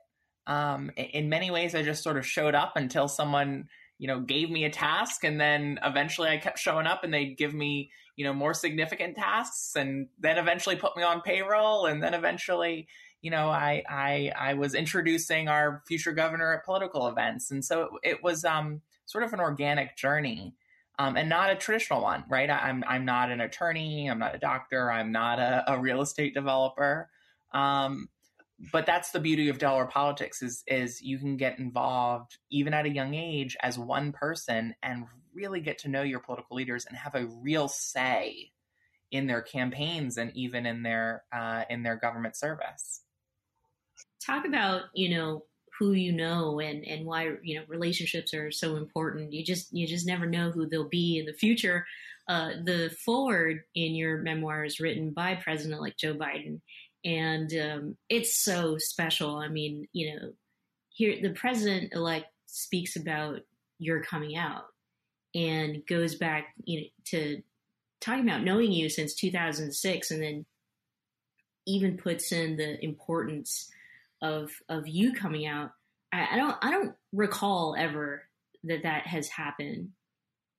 Um, 0.47 0.91
in 0.97 1.29
many 1.29 1.51
ways, 1.51 1.75
I 1.75 1.83
just 1.83 2.03
sort 2.03 2.17
of 2.17 2.27
showed 2.27 2.55
up 2.55 2.73
until 2.77 3.07
someone 3.09 3.69
you 3.99 4.07
know 4.07 4.21
gave 4.21 4.51
me 4.51 4.65
a 4.65 4.71
task, 4.71 5.25
and 5.25 5.39
then 5.39 5.79
eventually 5.85 6.31
I 6.31 6.39
kept 6.39 6.59
showing 6.59 6.87
up, 6.87 7.05
and 7.05 7.13
they'd 7.13 7.37
give 7.37 7.53
me 7.53 7.91
you 8.17 8.25
know 8.25 8.33
more 8.33 8.55
significant 8.55 9.17
tasks, 9.17 9.75
and 9.77 10.09
then 10.19 10.39
eventually 10.39 10.77
put 10.77 10.97
me 10.97 11.03
on 11.03 11.21
payroll, 11.21 11.87
and 11.87 12.03
then 12.03 12.15
eventually 12.15 12.89
you 13.23 13.31
know 13.31 13.49
I 13.49 13.83
I 13.89 14.33
I 14.37 14.55
was 14.55 14.75
introducing 14.75 15.49
our 15.49 15.83
future 15.87 16.13
governor 16.13 16.55
at 16.55 16.65
political 16.65 17.09
events, 17.09 17.51
and 17.51 17.65
so 17.65 17.99
it, 18.03 18.11
it 18.11 18.23
was 18.23 18.45
um, 18.45 18.83
sort 19.07 19.25
of 19.25 19.33
an 19.33 19.41
organic 19.41 19.97
journey 19.97 20.55
um, 20.99 21.17
and 21.17 21.29
not 21.29 21.51
a 21.51 21.57
traditional 21.57 22.03
one, 22.03 22.25
right? 22.29 22.51
I'm 22.51 22.85
I'm 22.87 23.05
not 23.05 23.31
an 23.31 23.41
attorney, 23.41 24.09
I'm 24.11 24.19
not 24.19 24.35
a 24.35 24.39
doctor, 24.39 24.91
I'm 24.91 25.13
not 25.13 25.39
a, 25.39 25.73
a 25.73 25.79
real 25.79 26.03
estate 26.03 26.35
developer. 26.35 27.09
Um, 27.53 28.09
but 28.73 28.87
that's 28.87 29.13
the 29.13 29.21
beauty 29.21 29.49
of 29.49 29.59
Delaware 29.59 29.87
politics 29.87 30.43
is 30.43 30.65
is 30.67 31.01
you 31.01 31.19
can 31.19 31.37
get 31.37 31.59
involved 31.61 32.39
even 32.51 32.75
at 32.75 32.87
a 32.87 32.91
young 32.91 33.15
age 33.15 33.57
as 33.63 33.79
one 33.79 34.13
person 34.13 34.75
and 34.83 35.05
really 35.33 35.61
get 35.61 35.79
to 35.79 35.89
know 35.89 36.03
your 36.03 36.19
political 36.19 36.57
leaders 36.57 36.85
and 36.85 36.97
have 36.97 37.15
a 37.15 37.27
real 37.27 37.69
say 37.69 38.51
in 39.13 39.29
their 39.29 39.41
campaigns 39.41 40.19
and 40.19 40.33
even 40.35 40.67
in 40.67 40.83
their 40.83 41.23
uh, 41.33 41.63
in 41.71 41.85
their 41.85 41.97
government 41.97 42.37
service. 42.37 43.03
Talk 44.25 44.47
about 44.47 44.83
you 44.95 45.11
know 45.11 45.45
who 45.79 45.93
you 45.93 46.13
know 46.13 46.59
and 46.59 46.85
and 46.85 47.07
why 47.07 47.31
you 47.43 47.59
know 47.59 47.65
relationships 47.69 48.35
are 48.35 48.51
so 48.51 48.77
important. 48.77 49.33
You 49.33 49.45
just 49.45 49.73
you 49.73 49.87
just 49.87 50.07
never 50.07 50.27
know 50.27 50.51
who 50.51 50.67
they'll 50.67 50.89
be 50.89 51.19
in 51.19 51.27
the 51.27 51.33
future. 51.33 51.87
Uh, 52.27 52.51
the 52.65 52.91
forward 53.05 53.63
in 53.75 53.95
your 53.95 54.19
memoir 54.19 54.65
is 54.65 54.81
written 54.81 55.13
by 55.13 55.35
President-elect 55.37 55.99
Joe 55.99 56.15
Biden, 56.15 56.61
and 57.05 57.53
um, 57.55 57.97
it's 58.09 58.37
so 58.37 58.77
special. 58.77 59.37
I 59.37 59.49
mean, 59.49 59.89
you 59.93 60.15
know, 60.15 60.33
here 60.91 61.17
the 61.23 61.31
president-elect 61.31 62.27
speaks 62.47 62.97
about 62.97 63.41
your 63.79 64.03
coming 64.03 64.37
out 64.37 64.67
and 65.35 65.87
goes 65.87 66.17
back, 66.17 66.49
you 66.65 66.81
know, 66.81 66.87
to 67.07 67.43
talking 68.01 68.29
about 68.29 68.43
knowing 68.43 68.73
you 68.73 68.89
since 68.89 69.15
2006, 69.15 70.11
and 70.11 70.23
then 70.23 70.45
even 71.67 71.97
puts 71.97 72.33
in 72.33 72.57
the 72.57 72.83
importance 72.85 73.71
of 74.23 74.51
of 74.69 74.87
you 74.87 75.13
coming 75.13 75.47
out. 75.47 75.71
I, 76.13 76.29
I 76.33 76.37
don't 76.37 76.57
I 76.63 76.71
don't 76.71 76.95
recall 77.13 77.75
ever 77.79 78.23
that 78.65 78.83
that 78.83 79.07
has 79.07 79.29
happened 79.29 79.91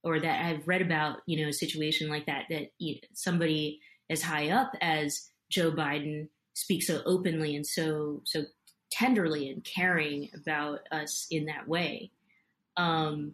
or 0.03 0.19
that 0.19 0.45
I've 0.45 0.67
read 0.67 0.81
about 0.81 1.19
you 1.25 1.41
know 1.41 1.49
a 1.49 1.53
situation 1.53 2.09
like 2.09 2.25
that 2.27 2.45
that 2.49 2.71
you 2.77 2.95
know, 2.95 3.01
somebody 3.13 3.79
as 4.09 4.21
high 4.21 4.49
up 4.49 4.71
as 4.81 5.29
Joe 5.49 5.71
Biden 5.71 6.29
speaks 6.53 6.87
so 6.87 7.01
openly 7.05 7.55
and 7.55 7.65
so 7.65 8.21
so 8.25 8.43
tenderly 8.91 9.49
and 9.49 9.63
caring 9.63 10.29
about 10.33 10.79
us 10.91 11.27
in 11.29 11.45
that 11.45 11.67
way. 11.67 12.11
Um, 12.77 13.33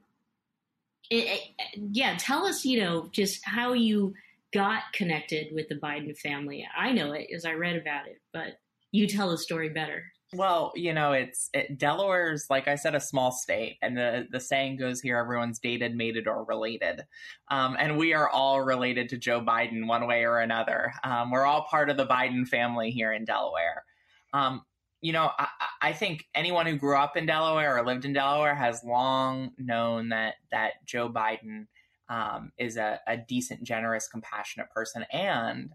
it, 1.10 1.41
it, 1.60 1.79
yeah, 1.91 2.15
tell 2.17 2.46
us, 2.46 2.65
you 2.65 2.82
know, 2.82 3.10
just 3.12 3.41
how 3.46 3.74
you 3.74 4.13
got 4.53 4.84
connected 4.94 5.53
with 5.53 5.70
the 5.70 5.75
Biden 5.75 6.17
family. 6.17 6.67
I 6.77 6.91
know 6.91 7.13
it 7.13 7.27
as 7.34 7.46
I 7.46 7.53
read 7.53 7.75
about 7.75 8.08
it, 8.08 8.22
but 8.34 8.60
you 8.91 9.08
tell 9.08 9.29
the 9.29 9.38
story 9.38 9.70
better. 9.70 10.03
Well, 10.35 10.73
you 10.75 10.93
know, 10.93 11.13
it's 11.13 11.49
it, 11.53 11.77
Delaware's 11.77 12.49
like 12.49 12.67
I 12.67 12.75
said, 12.75 12.93
a 12.93 12.99
small 12.99 13.31
state, 13.31 13.77
and 13.81 13.95
the 13.95 14.27
the 14.29 14.39
saying 14.39 14.77
goes 14.77 14.99
here: 14.99 15.17
everyone's 15.17 15.59
dated, 15.59 15.95
mated, 15.95 16.27
or 16.27 16.43
related, 16.43 17.05
um, 17.49 17.77
and 17.79 17.97
we 17.97 18.13
are 18.13 18.29
all 18.29 18.61
related 18.61 19.07
to 19.09 19.17
Joe 19.17 19.39
Biden 19.39 19.87
one 19.87 20.07
way 20.07 20.25
or 20.25 20.39
another. 20.39 20.93
Um, 21.03 21.31
we're 21.31 21.45
all 21.45 21.63
part 21.63 21.89
of 21.89 21.95
the 21.95 22.05
Biden 22.05 22.45
family 22.47 22.91
here 22.91 23.13
in 23.13 23.23
Delaware. 23.23 23.85
Um, 24.33 24.63
you 25.01 25.13
know, 25.13 25.31
I, 25.37 25.47
I, 25.81 25.93
think 25.93 26.25
anyone 26.35 26.65
who 26.65 26.75
grew 26.75 26.97
up 26.97 27.15
in 27.15 27.25
Delaware 27.25 27.77
or 27.77 27.85
lived 27.85 28.05
in 28.05 28.11
Delaware 28.11 28.55
has 28.55 28.83
long 28.83 29.51
known 29.57 30.09
that 30.09 30.35
that 30.51 30.85
Joe 30.85 31.07
Biden 31.09 31.67
um, 32.09 32.51
is 32.57 32.75
a, 32.75 32.99
a 33.07 33.15
decent, 33.15 33.63
generous, 33.63 34.07
compassionate 34.07 34.69
person, 34.71 35.05
and 35.13 35.71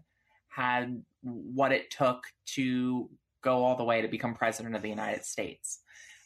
had 0.49 1.03
what 1.21 1.71
it 1.71 1.89
took 1.89 2.25
to 2.45 3.09
go 3.41 3.63
all 3.63 3.77
the 3.77 3.83
way 3.83 4.01
to 4.01 4.07
become 4.07 4.33
president 4.33 4.75
of 4.75 4.81
the 4.81 4.89
United 4.89 5.25
States. 5.25 5.79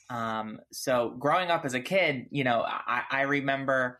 Um, 0.09 0.59
so 0.71 1.15
growing 1.17 1.49
up 1.49 1.65
as 1.65 1.73
a 1.73 1.79
kid, 1.79 2.27
you 2.29 2.43
know, 2.43 2.63
I, 2.65 3.03
I 3.09 3.21
remember 3.21 3.99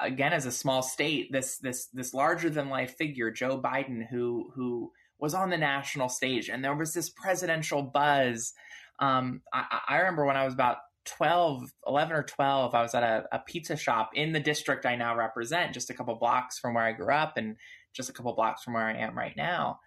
again 0.00 0.32
as 0.32 0.46
a 0.46 0.52
small 0.52 0.82
state, 0.82 1.32
this 1.32 1.58
this 1.58 1.86
this 1.86 2.12
larger 2.12 2.50
than 2.50 2.68
life 2.68 2.96
figure, 2.96 3.30
Joe 3.30 3.60
Biden, 3.60 4.06
who 4.08 4.50
who 4.54 4.92
was 5.18 5.34
on 5.34 5.50
the 5.50 5.56
national 5.56 6.08
stage, 6.08 6.48
and 6.48 6.62
there 6.62 6.74
was 6.74 6.92
this 6.92 7.08
presidential 7.08 7.82
buzz. 7.82 8.52
Um, 8.98 9.42
I, 9.52 9.80
I 9.88 9.96
remember 9.98 10.24
when 10.24 10.36
I 10.36 10.44
was 10.44 10.54
about 10.54 10.78
12, 11.04 11.70
11 11.86 12.16
or 12.16 12.22
12, 12.22 12.74
I 12.74 12.82
was 12.82 12.94
at 12.94 13.02
a, 13.02 13.24
a, 13.30 13.38
pizza 13.40 13.76
shop 13.76 14.10
in 14.14 14.32
the 14.32 14.40
district 14.40 14.86
I 14.86 14.96
now 14.96 15.14
represent, 15.14 15.74
just 15.74 15.90
a 15.90 15.94
couple 15.94 16.14
blocks 16.14 16.58
from 16.58 16.72
where 16.72 16.84
I 16.84 16.92
grew 16.92 17.12
up 17.12 17.36
and 17.36 17.56
just 17.92 18.08
a 18.08 18.12
couple 18.12 18.34
blocks 18.34 18.62
from 18.62 18.72
where 18.72 18.84
I 18.84 18.96
am 18.96 19.16
right 19.16 19.36
now 19.36 19.80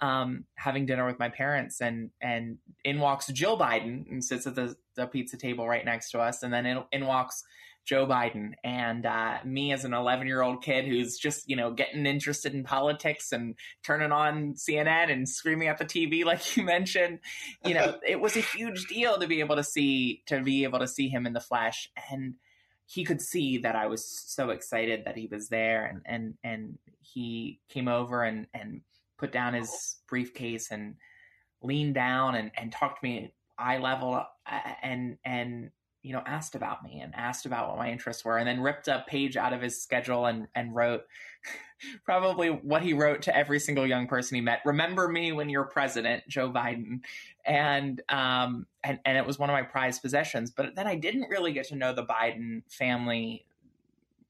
um, 0.00 0.44
having 0.54 0.86
dinner 0.86 1.06
with 1.06 1.18
my 1.18 1.28
parents, 1.28 1.80
and 1.80 2.10
and 2.20 2.58
in 2.84 2.98
walks 2.98 3.26
Jill 3.28 3.58
Biden 3.58 4.10
and 4.10 4.24
sits 4.24 4.46
at 4.46 4.54
the, 4.54 4.74
the 4.96 5.06
pizza 5.06 5.36
table 5.36 5.68
right 5.68 5.84
next 5.84 6.10
to 6.10 6.20
us, 6.20 6.42
and 6.42 6.52
then 6.52 6.66
in, 6.66 6.82
in 6.92 7.06
walks 7.06 7.44
Joe 7.84 8.06
Biden. 8.06 8.52
And 8.62 9.04
uh, 9.06 9.38
me, 9.44 9.72
as 9.72 9.84
an 9.84 9.92
11 9.92 10.26
year 10.26 10.42
old 10.42 10.62
kid 10.62 10.86
who's 10.86 11.18
just, 11.18 11.48
you 11.48 11.56
know, 11.56 11.72
getting 11.72 12.06
interested 12.06 12.54
in 12.54 12.64
politics 12.64 13.32
and 13.32 13.54
turning 13.84 14.12
on 14.12 14.54
CNN 14.54 15.10
and 15.10 15.28
screaming 15.28 15.68
at 15.68 15.78
the 15.78 15.84
TV, 15.84 16.24
like 16.24 16.56
you 16.56 16.62
mentioned, 16.62 17.18
you 17.64 17.74
know, 17.74 17.98
it 18.06 18.20
was 18.20 18.36
a 18.36 18.40
huge 18.40 18.86
deal 18.86 19.18
to 19.18 19.26
be 19.26 19.40
able 19.40 19.56
to 19.56 19.64
see 19.64 20.22
to 20.26 20.40
be 20.42 20.64
able 20.64 20.78
to 20.78 20.88
see 20.88 21.08
him 21.08 21.26
in 21.26 21.32
the 21.32 21.40
flesh. 21.40 21.90
And 22.10 22.34
he 22.86 23.04
could 23.04 23.20
see 23.20 23.58
that 23.58 23.74
I 23.74 23.86
was 23.86 24.06
so 24.06 24.50
excited 24.50 25.04
that 25.06 25.16
he 25.16 25.26
was 25.26 25.48
there, 25.48 25.86
and 25.86 26.02
and 26.04 26.34
and 26.44 26.78
he 27.00 27.60
came 27.68 27.88
over 27.88 28.22
and 28.22 28.46
and 28.52 28.82
put 29.22 29.30
down 29.30 29.54
his 29.54 29.98
briefcase 30.08 30.72
and 30.72 30.96
leaned 31.62 31.94
down 31.94 32.34
and 32.34 32.50
and 32.56 32.72
talked 32.72 33.00
to 33.00 33.06
me 33.08 33.32
eye 33.56 33.78
level 33.78 34.14
uh, 34.16 34.58
and 34.82 35.16
and 35.24 35.70
you 36.02 36.12
know 36.12 36.22
asked 36.26 36.56
about 36.56 36.82
me 36.82 36.98
and 36.98 37.14
asked 37.14 37.46
about 37.46 37.68
what 37.68 37.78
my 37.78 37.88
interests 37.88 38.24
were 38.24 38.36
and 38.36 38.48
then 38.48 38.60
ripped 38.60 38.88
a 38.88 39.04
page 39.06 39.36
out 39.36 39.52
of 39.52 39.62
his 39.62 39.80
schedule 39.80 40.26
and 40.26 40.48
and 40.56 40.74
wrote 40.74 41.02
probably 42.04 42.48
what 42.48 42.82
he 42.82 42.94
wrote 42.94 43.22
to 43.22 43.36
every 43.36 43.60
single 43.60 43.86
young 43.86 44.08
person 44.08 44.34
he 44.34 44.40
met. 44.40 44.60
Remember 44.64 45.06
me 45.06 45.30
when 45.30 45.48
you're 45.48 45.64
president 45.64 46.24
joe 46.28 46.50
biden. 46.50 47.02
And 47.46 48.02
um 48.08 48.66
and 48.82 48.98
and 49.04 49.16
it 49.16 49.24
was 49.24 49.38
one 49.38 49.50
of 49.50 49.54
my 49.54 49.62
prized 49.62 50.02
possessions. 50.02 50.50
But 50.50 50.74
then 50.74 50.88
i 50.88 50.96
didn't 50.96 51.28
really 51.30 51.52
get 51.52 51.68
to 51.68 51.76
know 51.76 51.92
the 51.92 52.04
biden 52.04 52.62
family 52.68 53.46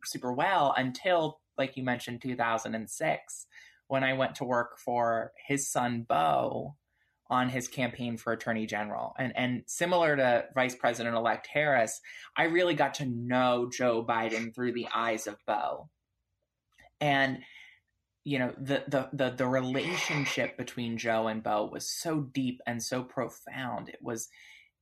super 0.04 0.34
well 0.34 0.75
until 0.76 1.40
like 1.56 1.78
you 1.78 1.82
mentioned 1.82 2.20
2006 2.20 3.46
when 3.92 4.02
i 4.04 4.14
went 4.14 4.34
to 4.34 4.44
work 4.44 4.78
for 4.78 5.32
his 5.46 5.70
son 5.70 6.04
bo 6.08 6.75
on 7.32 7.49
his 7.49 7.66
campaign 7.66 8.18
for 8.18 8.34
attorney 8.34 8.66
general. 8.66 9.14
And 9.18 9.32
and 9.34 9.62
similar 9.66 10.14
to 10.16 10.44
Vice 10.54 10.75
President 10.75 11.16
elect 11.16 11.46
Harris, 11.46 11.99
I 12.37 12.44
really 12.44 12.75
got 12.75 12.94
to 12.94 13.06
know 13.06 13.70
Joe 13.72 14.04
Biden 14.06 14.54
through 14.54 14.72
the 14.72 14.87
eyes 14.94 15.26
of 15.26 15.38
Bo. 15.46 15.88
And 17.00 17.38
you 18.25 18.38
know, 18.38 18.52
the 18.58 18.84
the 18.87 19.08
the 19.14 19.30
the 19.30 19.46
relationship 19.46 20.58
between 20.58 20.99
Joe 20.99 21.26
and 21.26 21.42
Bo 21.42 21.70
was 21.72 21.88
so 21.88 22.20
deep 22.20 22.61
and 22.66 22.82
so 22.82 23.02
profound. 23.02 23.88
It 23.88 24.00
was 24.02 24.28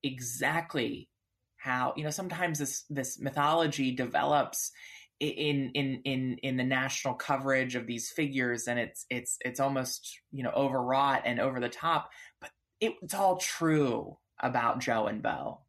exactly 0.03 1.09
how, 1.57 1.95
you 1.97 2.03
know, 2.03 2.11
sometimes 2.11 2.59
this 2.59 2.85
this 2.91 3.21
mythology 3.21 3.93
develops 3.95 4.73
in 5.21 5.71
in 5.75 6.01
in 6.05 6.39
in 6.43 6.57
the 6.57 6.65
national 6.65 7.15
coverage 7.15 7.75
of 7.75 7.87
these 7.87 8.11
figures 8.11 8.67
and 8.67 8.79
it's 8.79 9.05
it's 9.11 9.37
it's 9.45 9.61
almost 9.61 10.19
you 10.33 10.43
know 10.43 10.51
overwrought 10.51 11.23
and 11.27 11.39
over 11.39 11.61
the 11.61 11.69
top 11.69 12.11
but 12.41 12.51
it, 12.81 12.95
it's 13.03 13.13
all 13.13 13.37
true 13.37 14.17
about 14.41 14.81
joe 14.81 15.07
and 15.07 15.23
bo 15.23 15.61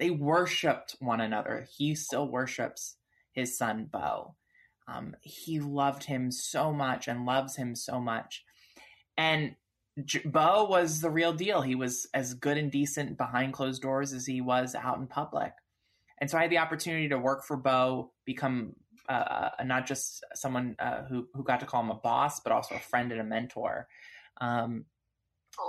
they 0.00 0.10
worshiped 0.10 0.94
one 1.00 1.20
another. 1.20 1.66
He 1.76 1.96
still 1.96 2.28
worships 2.28 2.96
his 3.32 3.58
son 3.58 3.88
bo 3.90 4.36
um, 4.88 5.14
he 5.20 5.60
loved 5.60 6.04
him 6.04 6.30
so 6.30 6.72
much 6.72 7.08
and 7.08 7.26
loves 7.26 7.56
him 7.56 7.74
so 7.74 8.00
much. 8.00 8.44
And 9.16 9.54
J- 10.04 10.22
bo 10.24 10.64
was 10.64 11.00
the 11.00 11.10
real 11.10 11.32
deal. 11.32 11.60
He 11.60 11.74
was 11.74 12.08
as 12.14 12.34
good 12.34 12.56
and 12.56 12.72
decent 12.72 13.18
behind 13.18 13.52
closed 13.52 13.82
doors 13.82 14.12
as 14.12 14.24
he 14.26 14.40
was 14.40 14.74
out 14.74 14.98
in 14.98 15.06
public. 15.06 15.52
And 16.20 16.30
so 16.30 16.38
I 16.38 16.42
had 16.42 16.50
the 16.50 16.58
opportunity 16.58 17.08
to 17.10 17.18
work 17.18 17.44
for 17.44 17.56
Bo, 17.56 18.12
become 18.24 18.74
uh, 19.08 19.50
not 19.64 19.86
just 19.86 20.24
someone 20.34 20.76
uh, 20.78 21.04
who 21.04 21.26
who 21.34 21.42
got 21.42 21.60
to 21.60 21.66
call 21.66 21.82
him 21.82 21.90
a 21.90 21.94
boss, 21.94 22.40
but 22.40 22.52
also 22.52 22.74
a 22.74 22.80
friend 22.80 23.12
and 23.12 23.20
a 23.20 23.24
mentor. 23.24 23.88
Um, 24.40 24.84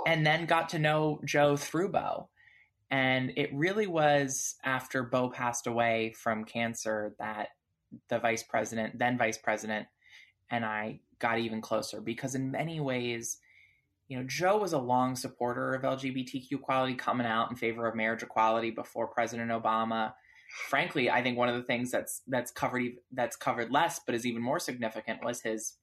and 0.06 0.24
then 0.24 0.46
got 0.46 0.68
to 0.70 0.78
know 0.78 1.20
Joe 1.24 1.56
through 1.56 1.90
Bo. 1.90 2.28
And 2.90 3.32
it 3.36 3.50
really 3.52 3.86
was 3.86 4.56
after 4.64 5.02
Bo 5.02 5.30
passed 5.30 5.66
away 5.66 6.12
from 6.16 6.44
cancer 6.44 7.14
that 7.18 7.48
the 8.08 8.18
vice 8.18 8.42
president, 8.42 8.98
then 8.98 9.18
vice 9.18 9.38
president, 9.38 9.86
and 10.50 10.64
I 10.64 11.00
got 11.18 11.38
even 11.38 11.60
closer 11.60 12.00
because 12.00 12.34
in 12.34 12.50
many 12.50 12.80
ways, 12.80 13.38
you 14.08 14.18
know, 14.18 14.24
Joe 14.24 14.58
was 14.58 14.72
a 14.72 14.78
long 14.78 15.14
supporter 15.14 15.72
of 15.72 15.82
LGBTQ 15.82 16.52
equality, 16.52 16.94
coming 16.94 17.26
out 17.26 17.50
in 17.50 17.56
favor 17.56 17.86
of 17.86 17.94
marriage 17.94 18.24
equality 18.24 18.70
before 18.70 19.06
President 19.06 19.50
Obama 19.50 20.12
frankly, 20.50 21.10
I 21.10 21.22
think 21.22 21.38
one 21.38 21.48
of 21.48 21.54
the 21.54 21.62
things 21.62 21.90
that's 21.90 22.22
that's 22.26 22.50
covered 22.50 22.82
that's 23.12 23.36
covered 23.36 23.70
less, 23.70 24.00
but 24.04 24.14
is 24.14 24.26
even 24.26 24.42
more 24.42 24.58
significant, 24.58 25.24
was 25.24 25.42
his 25.42 25.76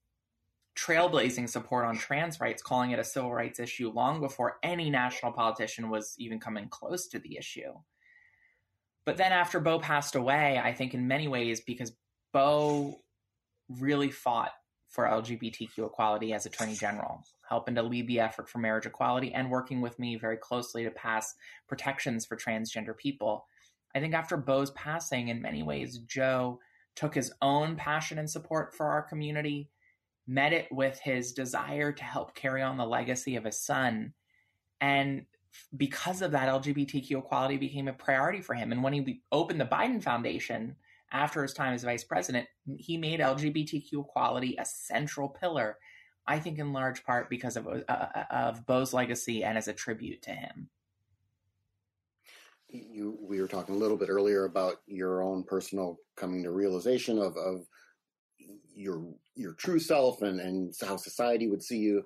trailblazing 0.76 1.48
support 1.48 1.84
on 1.84 1.96
trans 1.96 2.40
rights, 2.40 2.62
calling 2.62 2.92
it 2.92 2.98
a 2.98 3.04
civil 3.04 3.32
rights 3.32 3.58
issue 3.58 3.90
long 3.90 4.20
before 4.20 4.58
any 4.62 4.90
national 4.90 5.32
politician 5.32 5.90
was 5.90 6.14
even 6.18 6.38
coming 6.38 6.68
close 6.68 7.08
to 7.08 7.18
the 7.18 7.36
issue. 7.36 7.72
But 9.04 9.16
then 9.16 9.32
after 9.32 9.58
Bo 9.58 9.80
passed 9.80 10.14
away, 10.14 10.60
I 10.62 10.72
think 10.72 10.94
in 10.94 11.08
many 11.08 11.28
ways 11.28 11.60
because 11.60 11.92
Bo 12.32 13.00
really 13.68 14.10
fought 14.10 14.52
for 14.88 15.04
LGBTQ 15.04 15.86
equality 15.86 16.32
as 16.32 16.46
Attorney 16.46 16.74
General, 16.74 17.22
helping 17.48 17.74
to 17.74 17.82
lead 17.82 18.06
the 18.06 18.20
effort 18.20 18.48
for 18.48 18.58
marriage 18.58 18.86
equality 18.86 19.32
and 19.32 19.50
working 19.50 19.80
with 19.80 19.98
me 19.98 20.16
very 20.16 20.36
closely 20.36 20.84
to 20.84 20.90
pass 20.90 21.34
protections 21.68 22.24
for 22.24 22.36
transgender 22.36 22.96
people 22.96 23.46
I 23.94 24.00
think 24.00 24.14
after 24.14 24.36
Bo's 24.36 24.70
passing, 24.72 25.28
in 25.28 25.42
many 25.42 25.62
ways, 25.62 25.98
Joe 25.98 26.60
took 26.94 27.14
his 27.14 27.32
own 27.40 27.76
passion 27.76 28.18
and 28.18 28.28
support 28.28 28.74
for 28.74 28.86
our 28.86 29.02
community, 29.02 29.70
met 30.26 30.52
it 30.52 30.66
with 30.70 30.98
his 30.98 31.32
desire 31.32 31.92
to 31.92 32.04
help 32.04 32.34
carry 32.34 32.62
on 32.62 32.76
the 32.76 32.86
legacy 32.86 33.36
of 33.36 33.44
his 33.44 33.58
son. 33.58 34.12
And 34.80 35.26
because 35.76 36.22
of 36.22 36.32
that, 36.32 36.48
LGBTQ 36.48 37.18
equality 37.18 37.56
became 37.56 37.88
a 37.88 37.92
priority 37.92 38.40
for 38.40 38.54
him. 38.54 38.72
And 38.72 38.82
when 38.82 38.92
he 38.92 39.22
opened 39.32 39.60
the 39.60 39.64
Biden 39.64 40.02
Foundation 40.02 40.76
after 41.10 41.42
his 41.42 41.54
time 41.54 41.72
as 41.72 41.84
vice 41.84 42.04
president, 42.04 42.46
he 42.76 42.98
made 42.98 43.20
LGBTQ 43.20 43.92
equality 43.92 44.56
a 44.58 44.64
central 44.64 45.28
pillar. 45.28 45.78
I 46.26 46.38
think 46.38 46.58
in 46.58 46.74
large 46.74 47.04
part 47.04 47.30
because 47.30 47.56
of 47.56 47.66
uh, 47.66 48.06
of 48.30 48.66
Bo's 48.66 48.92
legacy 48.92 49.44
and 49.44 49.56
as 49.56 49.66
a 49.66 49.72
tribute 49.72 50.20
to 50.22 50.30
him 50.30 50.68
you 52.68 53.18
we 53.20 53.40
were 53.40 53.48
talking 53.48 53.74
a 53.74 53.78
little 53.78 53.96
bit 53.96 54.10
earlier 54.10 54.44
about 54.44 54.76
your 54.86 55.22
own 55.22 55.42
personal 55.42 55.96
coming 56.16 56.42
to 56.42 56.50
realization 56.50 57.18
of 57.18 57.36
of 57.36 57.64
your 58.74 59.04
your 59.34 59.54
true 59.54 59.78
self 59.78 60.22
and 60.22 60.40
and 60.40 60.74
how 60.80 60.96
society 60.96 61.48
would 61.48 61.62
see 61.62 61.78
you. 61.78 62.04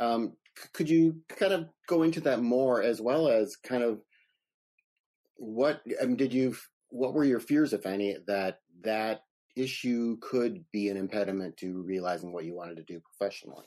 Um, 0.00 0.36
could 0.72 0.88
you 0.88 1.16
kind 1.28 1.52
of 1.52 1.68
go 1.88 2.02
into 2.02 2.20
that 2.22 2.42
more 2.42 2.82
as 2.82 3.00
well 3.00 3.28
as 3.28 3.56
kind 3.56 3.82
of 3.82 4.00
what 5.36 5.82
I 6.00 6.06
mean, 6.06 6.16
did 6.16 6.32
you 6.32 6.56
what 6.88 7.14
were 7.14 7.24
your 7.24 7.40
fears 7.40 7.72
if 7.72 7.86
any 7.86 8.16
that 8.26 8.60
that 8.82 9.22
issue 9.56 10.16
could 10.20 10.64
be 10.72 10.88
an 10.88 10.96
impediment 10.96 11.56
to 11.58 11.82
realizing 11.82 12.32
what 12.32 12.44
you 12.44 12.54
wanted 12.54 12.76
to 12.76 12.84
do 12.84 13.00
professionally? 13.00 13.66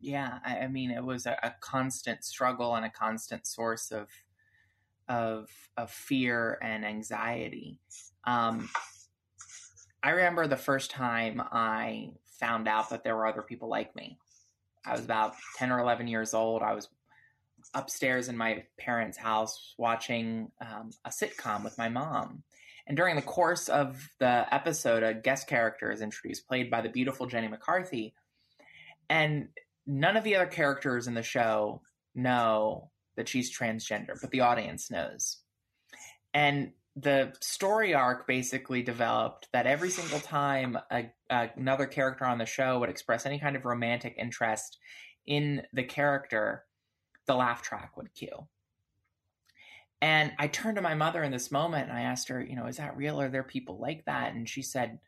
Yeah 0.00 0.38
i, 0.44 0.58
I 0.58 0.68
mean 0.68 0.90
it 0.90 1.04
was 1.04 1.26
a, 1.26 1.38
a 1.42 1.54
constant 1.60 2.24
struggle 2.24 2.74
and 2.74 2.84
a 2.84 2.90
constant 2.90 3.46
source 3.46 3.90
of 3.90 4.08
of 5.08 5.48
of 5.76 5.90
fear 5.90 6.58
and 6.62 6.84
anxiety. 6.84 7.78
Um, 8.24 8.68
I 10.02 10.10
remember 10.10 10.46
the 10.46 10.56
first 10.56 10.90
time 10.90 11.40
I 11.40 12.10
found 12.40 12.68
out 12.68 12.90
that 12.90 13.04
there 13.04 13.16
were 13.16 13.26
other 13.26 13.42
people 13.42 13.68
like 13.68 13.94
me. 13.96 14.18
I 14.84 14.92
was 14.92 15.04
about 15.04 15.34
ten 15.56 15.72
or 15.72 15.80
eleven 15.80 16.06
years 16.06 16.34
old. 16.34 16.62
I 16.62 16.74
was 16.74 16.88
upstairs 17.74 18.28
in 18.28 18.36
my 18.36 18.64
parents' 18.78 19.18
house 19.18 19.74
watching 19.76 20.50
um, 20.60 20.90
a 21.04 21.10
sitcom 21.10 21.64
with 21.64 21.76
my 21.78 21.88
mom. 21.88 22.42
And 22.86 22.96
during 22.96 23.16
the 23.16 23.22
course 23.22 23.68
of 23.68 24.08
the 24.20 24.46
episode, 24.54 25.02
a 25.02 25.12
guest 25.12 25.48
character 25.48 25.90
is 25.90 26.02
introduced, 26.02 26.46
played 26.46 26.70
by 26.70 26.82
the 26.82 26.88
beautiful 26.88 27.26
Jenny 27.26 27.48
McCarthy. 27.48 28.14
And 29.10 29.48
none 29.86 30.16
of 30.16 30.22
the 30.22 30.36
other 30.36 30.46
characters 30.46 31.08
in 31.08 31.14
the 31.14 31.22
show 31.22 31.82
know 32.14 32.90
that 33.16 33.28
she's 33.28 33.56
transgender, 33.56 34.20
but 34.20 34.30
the 34.30 34.40
audience 34.40 34.90
knows. 34.90 35.38
And 36.34 36.72
the 36.96 37.34
story 37.40 37.94
arc 37.94 38.26
basically 38.26 38.82
developed 38.82 39.48
that 39.52 39.66
every 39.66 39.90
single 39.90 40.20
time 40.20 40.78
a, 40.90 41.10
a, 41.30 41.50
another 41.56 41.86
character 41.86 42.24
on 42.24 42.38
the 42.38 42.46
show 42.46 42.78
would 42.78 42.88
express 42.88 43.26
any 43.26 43.38
kind 43.38 43.54
of 43.54 43.64
romantic 43.64 44.14
interest 44.16 44.78
in 45.26 45.62
the 45.72 45.82
character, 45.82 46.64
the 47.26 47.34
laugh 47.34 47.62
track 47.62 47.96
would 47.96 48.14
cue. 48.14 48.46
And 50.00 50.32
I 50.38 50.46
turned 50.46 50.76
to 50.76 50.82
my 50.82 50.94
mother 50.94 51.22
in 51.22 51.32
this 51.32 51.50
moment 51.50 51.88
and 51.88 51.98
I 51.98 52.02
asked 52.02 52.28
her, 52.28 52.42
you 52.42 52.56
know, 52.56 52.66
is 52.66 52.76
that 52.76 52.96
real? 52.96 53.20
Are 53.20 53.28
there 53.28 53.42
people 53.42 53.78
like 53.78 54.04
that? 54.06 54.34
And 54.34 54.48
she 54.48 54.62
said, 54.62 54.98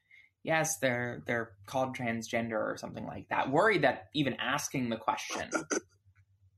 yes, 0.42 0.78
they're 0.78 1.22
they're 1.26 1.52
called 1.66 1.96
transgender 1.96 2.52
or 2.52 2.76
something 2.78 3.06
like 3.06 3.28
that. 3.28 3.50
Worried 3.50 3.82
that 3.82 4.08
even 4.14 4.34
asking 4.34 4.88
the 4.88 4.96
question 4.96 5.50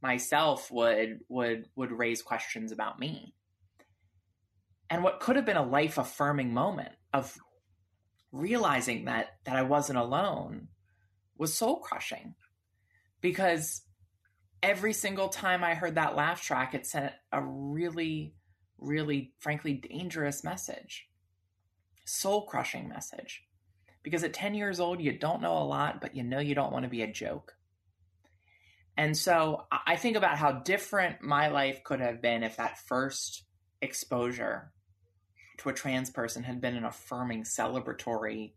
myself 0.03 0.71
would 0.71 1.21
would 1.29 1.67
would 1.77 1.93
raise 1.93 2.23
questions 2.23 2.73
about 2.73 2.99
me 2.99 3.35
and 4.89 5.05
what 5.05 5.21
could 5.21 5.37
have 5.37 5.45
been 5.45 5.57
a 5.57 5.67
life 5.67 5.99
affirming 5.99 6.55
moment 6.55 6.93
of 7.13 7.37
realizing 8.33 9.05
that 9.07 9.29
that 9.45 9.57
I 9.57 9.63
wasn't 9.63 9.99
alone 9.99 10.69
was 11.37 11.55
soul 11.55 11.81
crushing 11.81 12.35
because 13.21 13.83
every 14.63 14.93
single 14.93 15.29
time 15.29 15.65
I 15.65 15.75
heard 15.75 15.97
that 15.97 16.17
laugh 16.17 16.43
track 16.43 16.75
it 16.75 16.87
sent 16.87 17.13
a 17.33 17.43
really 17.43 18.35
really 18.79 19.33
frankly 19.39 19.75
dangerous 19.75 20.43
message 20.43 21.11
soul 22.11 22.43
crushing 22.47 22.89
message. 22.89 23.45
Because 24.03 24.25
at 24.25 24.33
10 24.33 24.55
years 24.55 24.81
old, 24.81 25.01
you 25.01 25.17
don't 25.17 25.43
know 25.43 25.59
a 25.59 25.65
lot, 25.65 26.01
but 26.01 26.17
you 26.17 26.23
know 26.23 26.41
you 26.41 26.55
don't 26.55 26.73
want 26.73 26.85
to 26.85 26.91
be 26.91 27.03
a 27.03 27.13
joke. 27.13 27.55
And 29.01 29.17
so 29.17 29.65
I 29.87 29.97
think 29.97 30.19
about 30.19 30.37
how 30.37 30.53
different 30.53 31.23
my 31.23 31.49
life 31.49 31.83
could 31.85 32.01
have 32.01 32.21
been 32.21 32.43
if 32.43 32.59
that 32.59 32.87
first 32.87 33.45
exposure 33.81 34.73
to 35.57 35.71
a 35.71 35.73
trans 35.73 36.11
person 36.11 36.43
had 36.43 36.61
been 36.61 36.77
an 36.77 36.85
affirming, 36.85 37.45
celebratory 37.45 38.53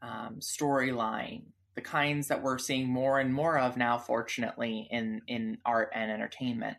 um, 0.00 0.38
storyline, 0.40 1.42
the 1.74 1.82
kinds 1.82 2.28
that 2.28 2.42
we're 2.42 2.56
seeing 2.56 2.88
more 2.88 3.20
and 3.20 3.34
more 3.34 3.58
of 3.58 3.76
now, 3.76 3.98
fortunately, 3.98 4.88
in, 4.90 5.20
in 5.26 5.58
art 5.66 5.90
and 5.94 6.10
entertainment. 6.10 6.78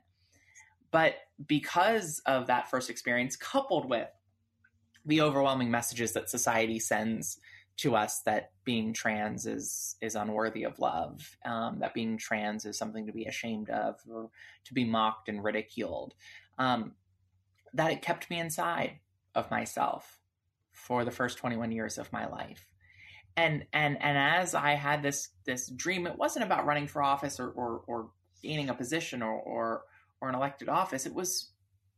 But 0.89 1.17
because 1.45 2.19
of 2.25 2.47
that 2.47 2.71
first 2.71 2.89
experience, 2.89 3.35
coupled 3.35 3.87
with 3.87 4.09
the 5.05 5.21
overwhelming 5.21 5.69
messages 5.69 6.13
that 6.13 6.31
society 6.31 6.79
sends 6.79 7.37
to 7.77 7.95
us 7.95 8.21
that 8.21 8.51
being 8.63 8.91
trans 8.91 9.45
is 9.45 9.95
is 10.01 10.15
unworthy 10.15 10.63
of 10.63 10.79
love, 10.79 11.37
um, 11.45 11.79
that 11.79 11.93
being 11.93 12.17
trans 12.17 12.65
is 12.65 12.77
something 12.77 13.05
to 13.05 13.13
be 13.13 13.25
ashamed 13.25 13.69
of 13.69 13.99
or 14.09 14.29
to 14.65 14.73
be 14.73 14.83
mocked 14.83 15.29
and 15.29 15.43
ridiculed, 15.43 16.13
um, 16.57 16.93
that 17.73 17.91
it 17.91 18.01
kept 18.01 18.29
me 18.29 18.39
inside 18.39 18.99
of 19.35 19.51
myself 19.51 20.19
for 20.71 21.05
the 21.05 21.11
first 21.11 21.37
21 21.37 21.71
years 21.71 21.97
of 21.97 22.11
my 22.11 22.27
life. 22.27 22.65
And 23.35 23.65
and 23.71 24.01
and 24.01 24.17
as 24.17 24.55
I 24.55 24.71
had 24.71 25.03
this 25.03 25.29
this 25.45 25.69
dream, 25.69 26.07
it 26.07 26.17
wasn't 26.17 26.45
about 26.45 26.65
running 26.65 26.87
for 26.87 27.03
office 27.03 27.39
or 27.39 27.49
or, 27.49 27.83
or 27.85 28.09
gaining 28.41 28.69
a 28.69 28.73
position 28.73 29.21
or, 29.21 29.33
or 29.33 29.83
or 30.19 30.29
an 30.29 30.35
elected 30.35 30.69
office. 30.69 31.05
It 31.05 31.13
was 31.13 31.51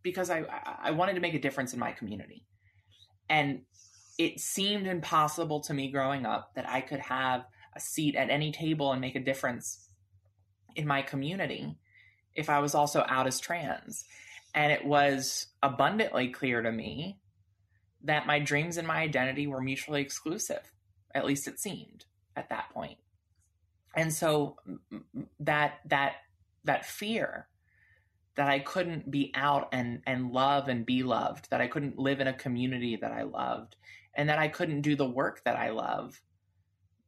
because 0.04 0.30
I 0.30 0.44
I 0.82 0.92
wanted 0.92 1.14
to 1.14 1.22
make 1.22 1.36
a 1.36 1.40
difference 1.40 1.74
in 1.74 1.80
my 1.80 1.94
community. 1.94 2.46
And 3.30 3.62
it 4.20 4.40
seemed 4.40 4.86
impossible 4.86 5.62
to 5.62 5.74
me 5.74 5.90
growing 5.90 6.26
up 6.26 6.54
that 6.56 6.70
I 6.70 6.82
could 6.82 7.00
have 7.00 7.46
a 7.76 7.80
seat 7.80 8.16
at 8.16 8.30
any 8.30 8.52
table 8.52 8.92
and 8.92 9.00
make 9.00 9.16
a 9.16 9.22
difference 9.22 9.88
in 10.76 10.86
my 10.86 11.02
community 11.02 11.78
if 12.36 12.50
I 12.50 12.60
was 12.60 12.76
also 12.76 13.06
out 13.08 13.28
as 13.28 13.40
trans. 13.40 14.04
And 14.54 14.74
it 14.74 14.84
was 14.84 15.48
abundantly 15.64 16.28
clear 16.30 16.62
to 16.62 16.72
me 16.72 17.18
that 18.04 18.28
my 18.28 18.40
dreams 18.40 18.76
and 18.76 18.88
my 18.88 18.98
identity 18.98 19.48
were 19.48 19.62
mutually 19.62 20.02
exclusive. 20.02 20.74
At 21.16 21.26
least 21.26 21.48
it 21.48 21.60
seemed 21.60 22.04
at 22.36 22.50
that 22.50 22.70
point. 22.72 22.98
And 23.96 24.14
so 24.14 24.58
that 25.40 25.80
that 25.86 26.16
that 26.66 26.86
fear 26.86 27.48
that 28.36 28.48
I 28.48 28.60
couldn't 28.60 29.10
be 29.10 29.32
out 29.34 29.70
and 29.72 30.02
and 30.06 30.32
love 30.32 30.68
and 30.68 30.86
be 30.86 31.04
loved, 31.04 31.50
that 31.52 31.62
I 31.62 31.68
couldn't 31.68 31.98
live 31.98 32.20
in 32.20 32.28
a 32.28 32.34
community 32.34 32.98
that 32.98 33.12
I 33.12 33.24
loved, 33.24 33.76
and 34.20 34.28
that 34.28 34.38
I 34.38 34.50
couldn't 34.50 34.82
do 34.82 34.98
the 34.98 35.10
work 35.10 35.42
that 35.46 35.56
I 35.56 35.70
love. 35.70 36.22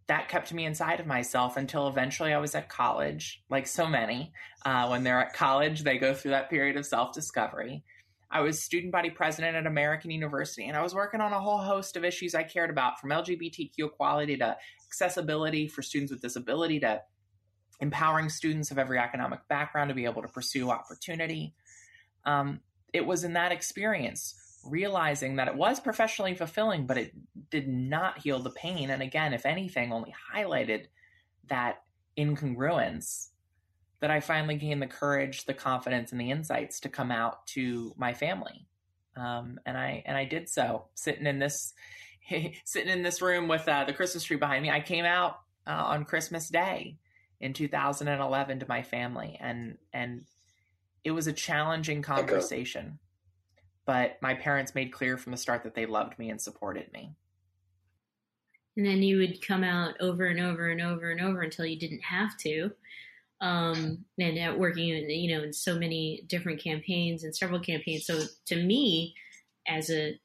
That 0.08 0.30
kept 0.30 0.54
me 0.54 0.66
inside 0.66 1.02
of 1.02 1.06
myself 1.06 1.58
until 1.58 1.90
eventually 1.90 2.32
I 2.32 2.38
was 2.38 2.56
at 2.56 2.70
college, 2.70 3.44
like 3.50 3.68
so 3.68 3.86
many. 3.86 4.32
Uh, 4.66 4.88
when 4.88 5.04
they're 5.04 5.20
at 5.20 5.34
college, 5.34 5.84
they 5.84 5.98
go 5.98 6.14
through 6.14 6.32
that 6.32 6.50
period 6.50 6.78
of 6.78 6.86
self 6.86 7.14
discovery. 7.14 7.84
I 8.32 8.40
was 8.40 8.62
student 8.64 8.94
body 8.94 9.10
president 9.10 9.58
at 9.58 9.68
American 9.68 10.10
University, 10.10 10.68
and 10.68 10.78
I 10.78 10.82
was 10.82 10.96
working 10.96 11.20
on 11.20 11.34
a 11.34 11.42
whole 11.42 11.58
host 11.58 11.98
of 11.98 12.06
issues 12.06 12.34
I 12.34 12.44
cared 12.44 12.70
about 12.70 13.02
from 13.02 13.10
LGBTQ 13.10 13.72
equality 13.80 14.38
to 14.38 14.56
accessibility 14.88 15.68
for 15.68 15.82
students 15.82 16.14
with 16.14 16.22
disability 16.22 16.80
to 16.80 17.02
empowering 17.82 18.30
students 18.30 18.72
of 18.72 18.80
every 18.80 19.00
economic 19.00 19.46
background 19.50 19.90
to 19.90 19.96
be 19.96 20.06
able 20.06 20.22
to 20.22 20.30
pursue 20.30 20.70
opportunity. 20.70 21.54
Um, 22.24 22.62
it 22.94 23.06
was 23.06 23.26
in 23.26 23.34
that 23.34 23.52
experience, 23.52 24.36
realizing 24.66 25.38
that 25.38 25.48
it 25.48 25.56
was 25.56 25.80
professionally 25.80 26.36
fulfilling, 26.36 26.86
but 26.86 26.98
it 26.98 27.14
did 27.50 27.68
not 27.68 28.20
heal 28.20 28.40
the 28.40 28.52
pain. 28.52 28.90
And 28.90 29.02
again, 29.02 29.34
if 29.34 29.46
anything, 29.46 29.92
only 29.92 30.14
highlighted 30.34 30.86
that 31.48 31.84
incongruence 32.18 33.30
that 34.00 34.12
I 34.12 34.20
finally 34.20 34.56
gained 34.56 34.82
the 34.82 34.88
courage, 34.88 35.46
the 35.46 35.54
confidence, 35.54 36.12
and 36.12 36.20
the 36.20 36.32
insights 36.32 36.82
to 36.82 36.90
come 36.90 37.12
out 37.12 37.46
to 37.48 37.94
my 37.98 38.14
family. 38.14 38.68
Um, 39.16 39.60
and 39.66 39.78
I 39.78 40.04
and 40.06 40.18
I 40.18 40.26
did 40.26 40.50
so, 40.50 40.86
sitting 40.96 41.28
in 41.28 41.40
this 41.40 41.74
sitting 42.66 42.92
in 42.92 43.04
this 43.04 43.22
room 43.22 43.48
with 43.48 43.68
uh, 43.68 43.84
the 43.84 43.94
Christmas 43.94 44.24
tree 44.24 44.38
behind 44.38 44.64
me. 44.64 44.72
I 44.72 44.80
came 44.80 45.06
out 45.06 45.40
uh, 45.68 45.72
on 45.72 46.06
Christmas 46.06 46.50
Day 46.50 46.98
in 47.40 47.54
2011 47.54 48.60
to 48.60 48.66
my 48.68 48.84
family 48.84 49.38
and 49.42 49.78
and 49.92 50.24
it 51.04 51.12
was 51.12 51.28
a 51.28 51.34
challenging 51.34 52.02
conversation 52.04 53.00
but 53.86 54.18
my 54.22 54.34
parents 54.34 54.76
made 54.76 54.92
clear 54.92 55.18
from 55.18 55.32
the 55.32 55.38
start 55.38 55.64
that 55.64 55.76
they 55.76 55.86
loved 55.86 56.18
me 56.20 56.30
and 56.30 56.40
supported 56.40 56.92
me. 56.94 57.14
And 58.78 58.86
then 58.86 59.04
you 59.04 59.18
would 59.18 59.46
come 59.46 59.64
out 59.64 59.96
over 60.00 60.28
and 60.28 60.40
over 60.40 60.70
and 60.70 60.82
over 60.82 61.12
and 61.12 61.22
over 61.22 61.42
until 61.42 61.66
you 61.66 61.78
didn't 61.78 62.04
have 62.04 62.38
to. 62.38 62.72
Um, 63.42 64.06
and 64.20 64.38
uh, 64.38 64.56
working 64.56 64.90
in 64.90 65.10
you 65.10 65.36
know 65.36 65.44
in 65.44 65.52
so 65.52 65.78
many 65.78 66.24
different 66.28 66.62
campaigns 66.62 67.24
and 67.24 67.36
several 67.36 67.60
campaigns. 67.60 68.06
So 68.06 68.22
to 68.46 68.64
me 68.64 69.16
as 69.68 69.90
a 69.90 70.20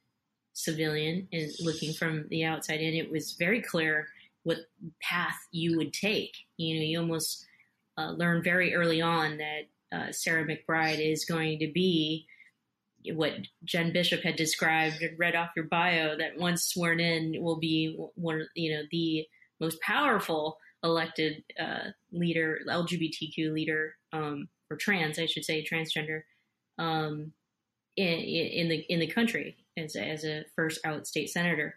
civilian 0.52 1.28
and 1.32 1.50
looking 1.60 1.92
from 1.92 2.26
the 2.28 2.44
outside 2.44 2.80
in 2.80 2.94
it 2.94 3.10
was 3.10 3.32
very 3.32 3.60
clear 3.60 4.08
what 4.44 4.58
path 5.02 5.36
you 5.50 5.76
would 5.76 5.92
take. 5.92 6.34
You 6.56 6.76
know, 6.76 6.82
you 6.82 7.00
almost 7.00 7.46
uh, 7.98 8.12
learn 8.12 8.42
very 8.42 8.74
early 8.74 9.00
on 9.00 9.38
that 9.38 9.62
uh, 9.92 10.12
Sarah 10.12 10.46
McBride 10.46 11.00
is 11.00 11.24
going 11.24 11.58
to 11.58 11.72
be 11.72 12.26
what 13.14 13.32
Jen 13.64 13.92
Bishop 13.92 14.22
had 14.22 14.36
described, 14.36 15.02
and 15.02 15.18
read 15.18 15.34
off 15.34 15.50
your 15.56 15.66
bio, 15.66 16.16
that 16.16 16.38
once 16.38 16.66
sworn 16.66 17.00
in 17.00 17.42
will 17.42 17.58
be 17.58 17.96
one, 18.14 18.46
you 18.54 18.74
know, 18.74 18.82
the 18.90 19.26
most 19.60 19.80
powerful 19.80 20.58
elected 20.82 21.42
uh, 21.58 21.90
leader, 22.12 22.60
LGBTQ 22.68 23.52
leader, 23.52 23.94
um, 24.12 24.48
or 24.70 24.76
trans, 24.76 25.18
I 25.18 25.26
should 25.26 25.44
say, 25.44 25.64
transgender, 25.64 26.22
um, 26.78 27.32
in, 27.96 28.18
in 28.18 28.68
the 28.68 28.84
in 28.88 29.00
the 29.00 29.06
country 29.06 29.56
as 29.76 29.96
as 29.96 30.24
a 30.24 30.44
first 30.54 30.80
out 30.84 31.06
state 31.06 31.30
senator. 31.30 31.74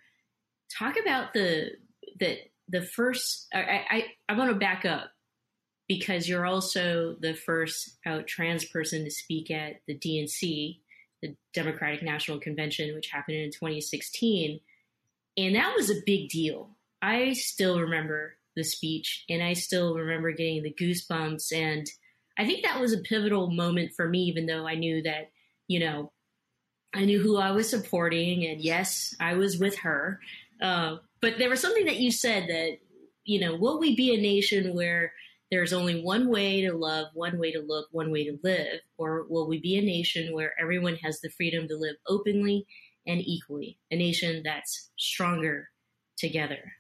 Talk 0.78 0.96
about 1.00 1.34
the 1.34 1.72
that 2.20 2.38
the 2.70 2.82
first, 2.82 3.48
I, 3.54 3.84
I, 3.90 4.06
I 4.30 4.38
want 4.38 4.52
to 4.52 4.56
back 4.56 4.86
up 4.86 5.12
because 5.88 6.30
you're 6.30 6.46
also 6.46 7.16
the 7.20 7.34
first 7.34 7.98
out 8.06 8.28
trans 8.28 8.64
person 8.64 9.04
to 9.04 9.12
speak 9.12 9.50
at 9.50 9.82
the 9.88 9.96
DNC, 9.98 10.80
the 11.22 11.36
Democratic 11.54 12.04
National 12.04 12.40
Convention, 12.40 12.94
which 12.96 13.10
happened 13.10 13.38
in 13.38 13.52
2016. 13.52 14.60
And 15.38 15.56
that 15.56 15.74
was 15.76 15.90
a 15.90 16.02
big 16.06 16.30
deal. 16.30 16.72
I 17.02 17.34
still 17.34 17.80
remember 17.80 18.36
the 18.56 18.64
speech 18.64 19.26
and 19.30 19.42
I 19.42 19.54
still 19.54 19.96
remember 19.96 20.32
getting 20.32 20.64
the 20.64 20.74
goosebumps. 20.74 21.54
And 21.54 21.90
I 22.38 22.46
think 22.46 22.64
that 22.64 22.80
was 22.80 22.94
a 22.94 23.00
pivotal 23.00 23.50
moment 23.50 23.94
for 23.96 24.08
me, 24.08 24.24
even 24.24 24.46
though 24.46 24.68
I 24.68 24.76
knew 24.76 25.02
that, 25.04 25.32
you 25.68 25.80
know, 25.80 26.12
I 26.94 27.06
knew 27.06 27.22
who 27.22 27.38
I 27.38 27.52
was 27.52 27.70
supporting. 27.70 28.46
And 28.46 28.60
yes, 28.60 29.16
I 29.20 29.36
was 29.36 29.60
with 29.60 29.78
her. 29.80 30.20
Uh, 30.62 30.98
but 31.22 31.38
there 31.38 31.50
was 31.50 31.62
something 31.62 31.86
that 31.86 31.98
you 31.98 32.12
said 32.12 32.50
that, 32.50 32.80
you 33.24 33.40
know, 33.40 33.56
will 33.56 33.80
we 33.80 33.96
be 33.96 34.14
a 34.14 34.22
nation 34.22 34.74
where 34.74 35.14
there's 35.52 35.74
only 35.74 36.02
one 36.02 36.30
way 36.30 36.62
to 36.62 36.74
love, 36.74 37.08
one 37.14 37.40
way 37.40 37.52
to 37.52 37.60
look, 37.60 37.88
one 37.92 38.12
way 38.12 38.24
to 38.26 38.38
live? 38.44 38.82
Or 38.98 39.26
will 39.30 39.48
we 39.48 39.60
be 39.60 39.78
a 39.78 39.82
nation 39.82 40.34
where 40.34 40.54
everyone 40.62 40.96
has 40.98 41.22
the 41.22 41.30
freedom 41.30 41.68
to 41.68 41.78
live 41.78 41.96
openly 42.08 42.68
and 43.08 43.22
equally? 43.22 43.80
A 43.90 43.96
nation 43.96 44.44
that's 44.44 44.92
stronger 44.98 45.70
together. 46.18 46.74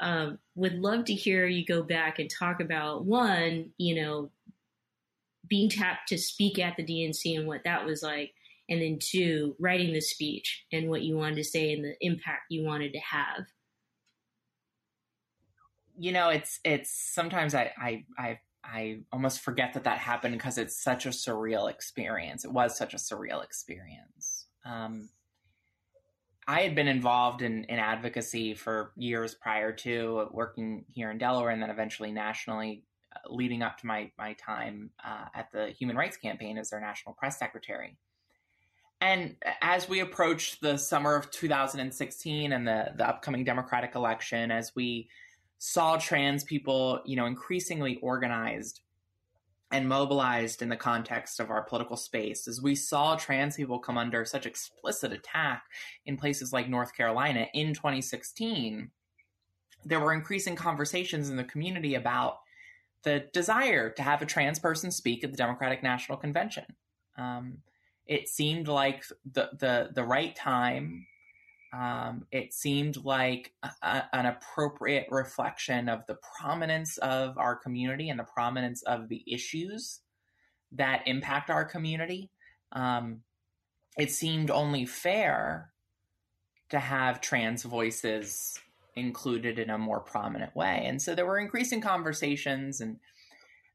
Um, 0.00 0.38
would 0.54 0.74
love 0.74 1.06
to 1.06 1.14
hear 1.14 1.46
you 1.46 1.64
go 1.64 1.82
back 1.82 2.18
and 2.18 2.28
talk 2.30 2.60
about 2.60 3.04
one, 3.04 3.70
you 3.78 3.94
know, 3.94 4.30
being 5.48 5.68
tapped 5.68 6.08
to 6.08 6.18
speak 6.18 6.58
at 6.58 6.76
the 6.76 6.84
DNC 6.84 7.38
and 7.38 7.46
what 7.46 7.64
that 7.64 7.84
was 7.84 8.02
like, 8.02 8.32
and 8.68 8.80
then 8.80 8.98
two, 9.00 9.56
writing 9.58 9.92
the 9.92 10.00
speech 10.00 10.64
and 10.72 10.88
what 10.88 11.02
you 11.02 11.16
wanted 11.16 11.36
to 11.36 11.44
say 11.44 11.72
and 11.72 11.84
the 11.84 11.96
impact 12.00 12.42
you 12.50 12.64
wanted 12.64 12.92
to 12.92 13.00
have. 13.00 13.46
You 16.00 16.12
know, 16.12 16.30
it's 16.30 16.60
it's 16.64 16.90
sometimes 16.90 17.54
I 17.54 17.72
I 17.78 18.04
I, 18.16 18.38
I 18.64 19.00
almost 19.12 19.40
forget 19.40 19.74
that 19.74 19.84
that 19.84 19.98
happened 19.98 20.32
because 20.32 20.56
it's 20.56 20.82
such 20.82 21.04
a 21.04 21.10
surreal 21.10 21.70
experience. 21.70 22.46
It 22.46 22.50
was 22.50 22.78
such 22.78 22.94
a 22.94 22.96
surreal 22.96 23.44
experience. 23.44 24.46
Um, 24.64 25.10
I 26.48 26.62
had 26.62 26.74
been 26.74 26.88
involved 26.88 27.42
in, 27.42 27.64
in 27.64 27.78
advocacy 27.78 28.54
for 28.54 28.92
years 28.96 29.34
prior 29.34 29.72
to 29.72 30.28
working 30.32 30.86
here 30.88 31.10
in 31.10 31.18
Delaware 31.18 31.50
and 31.50 31.62
then 31.62 31.68
eventually 31.68 32.12
nationally, 32.12 32.82
uh, 33.14 33.32
leading 33.32 33.60
up 33.60 33.76
to 33.78 33.86
my 33.86 34.10
my 34.16 34.32
time 34.32 34.92
uh, 35.04 35.26
at 35.34 35.52
the 35.52 35.66
Human 35.78 35.96
Rights 35.96 36.16
Campaign 36.16 36.56
as 36.56 36.70
their 36.70 36.80
national 36.80 37.14
press 37.14 37.38
secretary. 37.38 37.98
And 39.02 39.36
as 39.60 39.86
we 39.86 40.00
approach 40.00 40.60
the 40.60 40.78
summer 40.78 41.14
of 41.14 41.30
2016 41.30 42.52
and 42.52 42.66
the, 42.66 42.92
the 42.96 43.06
upcoming 43.06 43.44
Democratic 43.44 43.94
election, 43.94 44.50
as 44.50 44.72
we 44.74 45.10
saw 45.62 45.96
trans 45.96 46.42
people, 46.42 47.00
you 47.04 47.14
know, 47.14 47.26
increasingly 47.26 47.98
organized 48.02 48.80
and 49.70 49.88
mobilized 49.88 50.62
in 50.62 50.68
the 50.68 50.76
context 50.76 51.38
of 51.38 51.50
our 51.50 51.62
political 51.62 51.96
space 51.96 52.48
as 52.48 52.60
we 52.60 52.74
saw 52.74 53.14
trans 53.14 53.54
people 53.54 53.78
come 53.78 53.96
under 53.96 54.24
such 54.24 54.44
explicit 54.44 55.12
attack 55.12 55.62
in 56.06 56.16
places 56.16 56.52
like 56.52 56.68
North 56.68 56.92
Carolina 56.92 57.46
in 57.54 57.72
2016 57.72 58.90
there 59.84 60.00
were 60.00 60.12
increasing 60.12 60.56
conversations 60.56 61.30
in 61.30 61.36
the 61.36 61.44
community 61.44 61.94
about 61.94 62.40
the 63.02 63.24
desire 63.32 63.90
to 63.90 64.02
have 64.02 64.20
a 64.22 64.26
trans 64.26 64.58
person 64.58 64.90
speak 64.90 65.24
at 65.24 65.30
the 65.30 65.36
Democratic 65.36 65.82
National 65.82 66.18
Convention. 66.18 66.64
Um, 67.16 67.58
it 68.06 68.28
seemed 68.28 68.68
like 68.68 69.04
the 69.32 69.50
the 69.58 69.90
the 69.94 70.04
right 70.04 70.34
time. 70.34 71.06
Um, 71.72 72.26
it 72.32 72.52
seemed 72.52 73.04
like 73.04 73.52
a, 73.82 74.02
an 74.12 74.26
appropriate 74.26 75.06
reflection 75.10 75.88
of 75.88 76.04
the 76.06 76.16
prominence 76.38 76.98
of 76.98 77.38
our 77.38 77.56
community 77.56 78.08
and 78.08 78.18
the 78.18 78.24
prominence 78.24 78.82
of 78.82 79.08
the 79.08 79.22
issues 79.26 80.00
that 80.72 81.06
impact 81.06 81.50
our 81.50 81.64
community. 81.64 82.30
Um, 82.72 83.20
it 83.96 84.10
seemed 84.10 84.50
only 84.50 84.84
fair 84.84 85.70
to 86.70 86.78
have 86.78 87.20
trans 87.20 87.62
voices 87.62 88.58
included 88.96 89.58
in 89.58 89.70
a 89.70 89.78
more 89.78 90.00
prominent 90.00 90.54
way. 90.54 90.84
And 90.86 91.00
so 91.00 91.14
there 91.14 91.26
were 91.26 91.38
increasing 91.38 91.80
conversations 91.80 92.80
and 92.80 92.98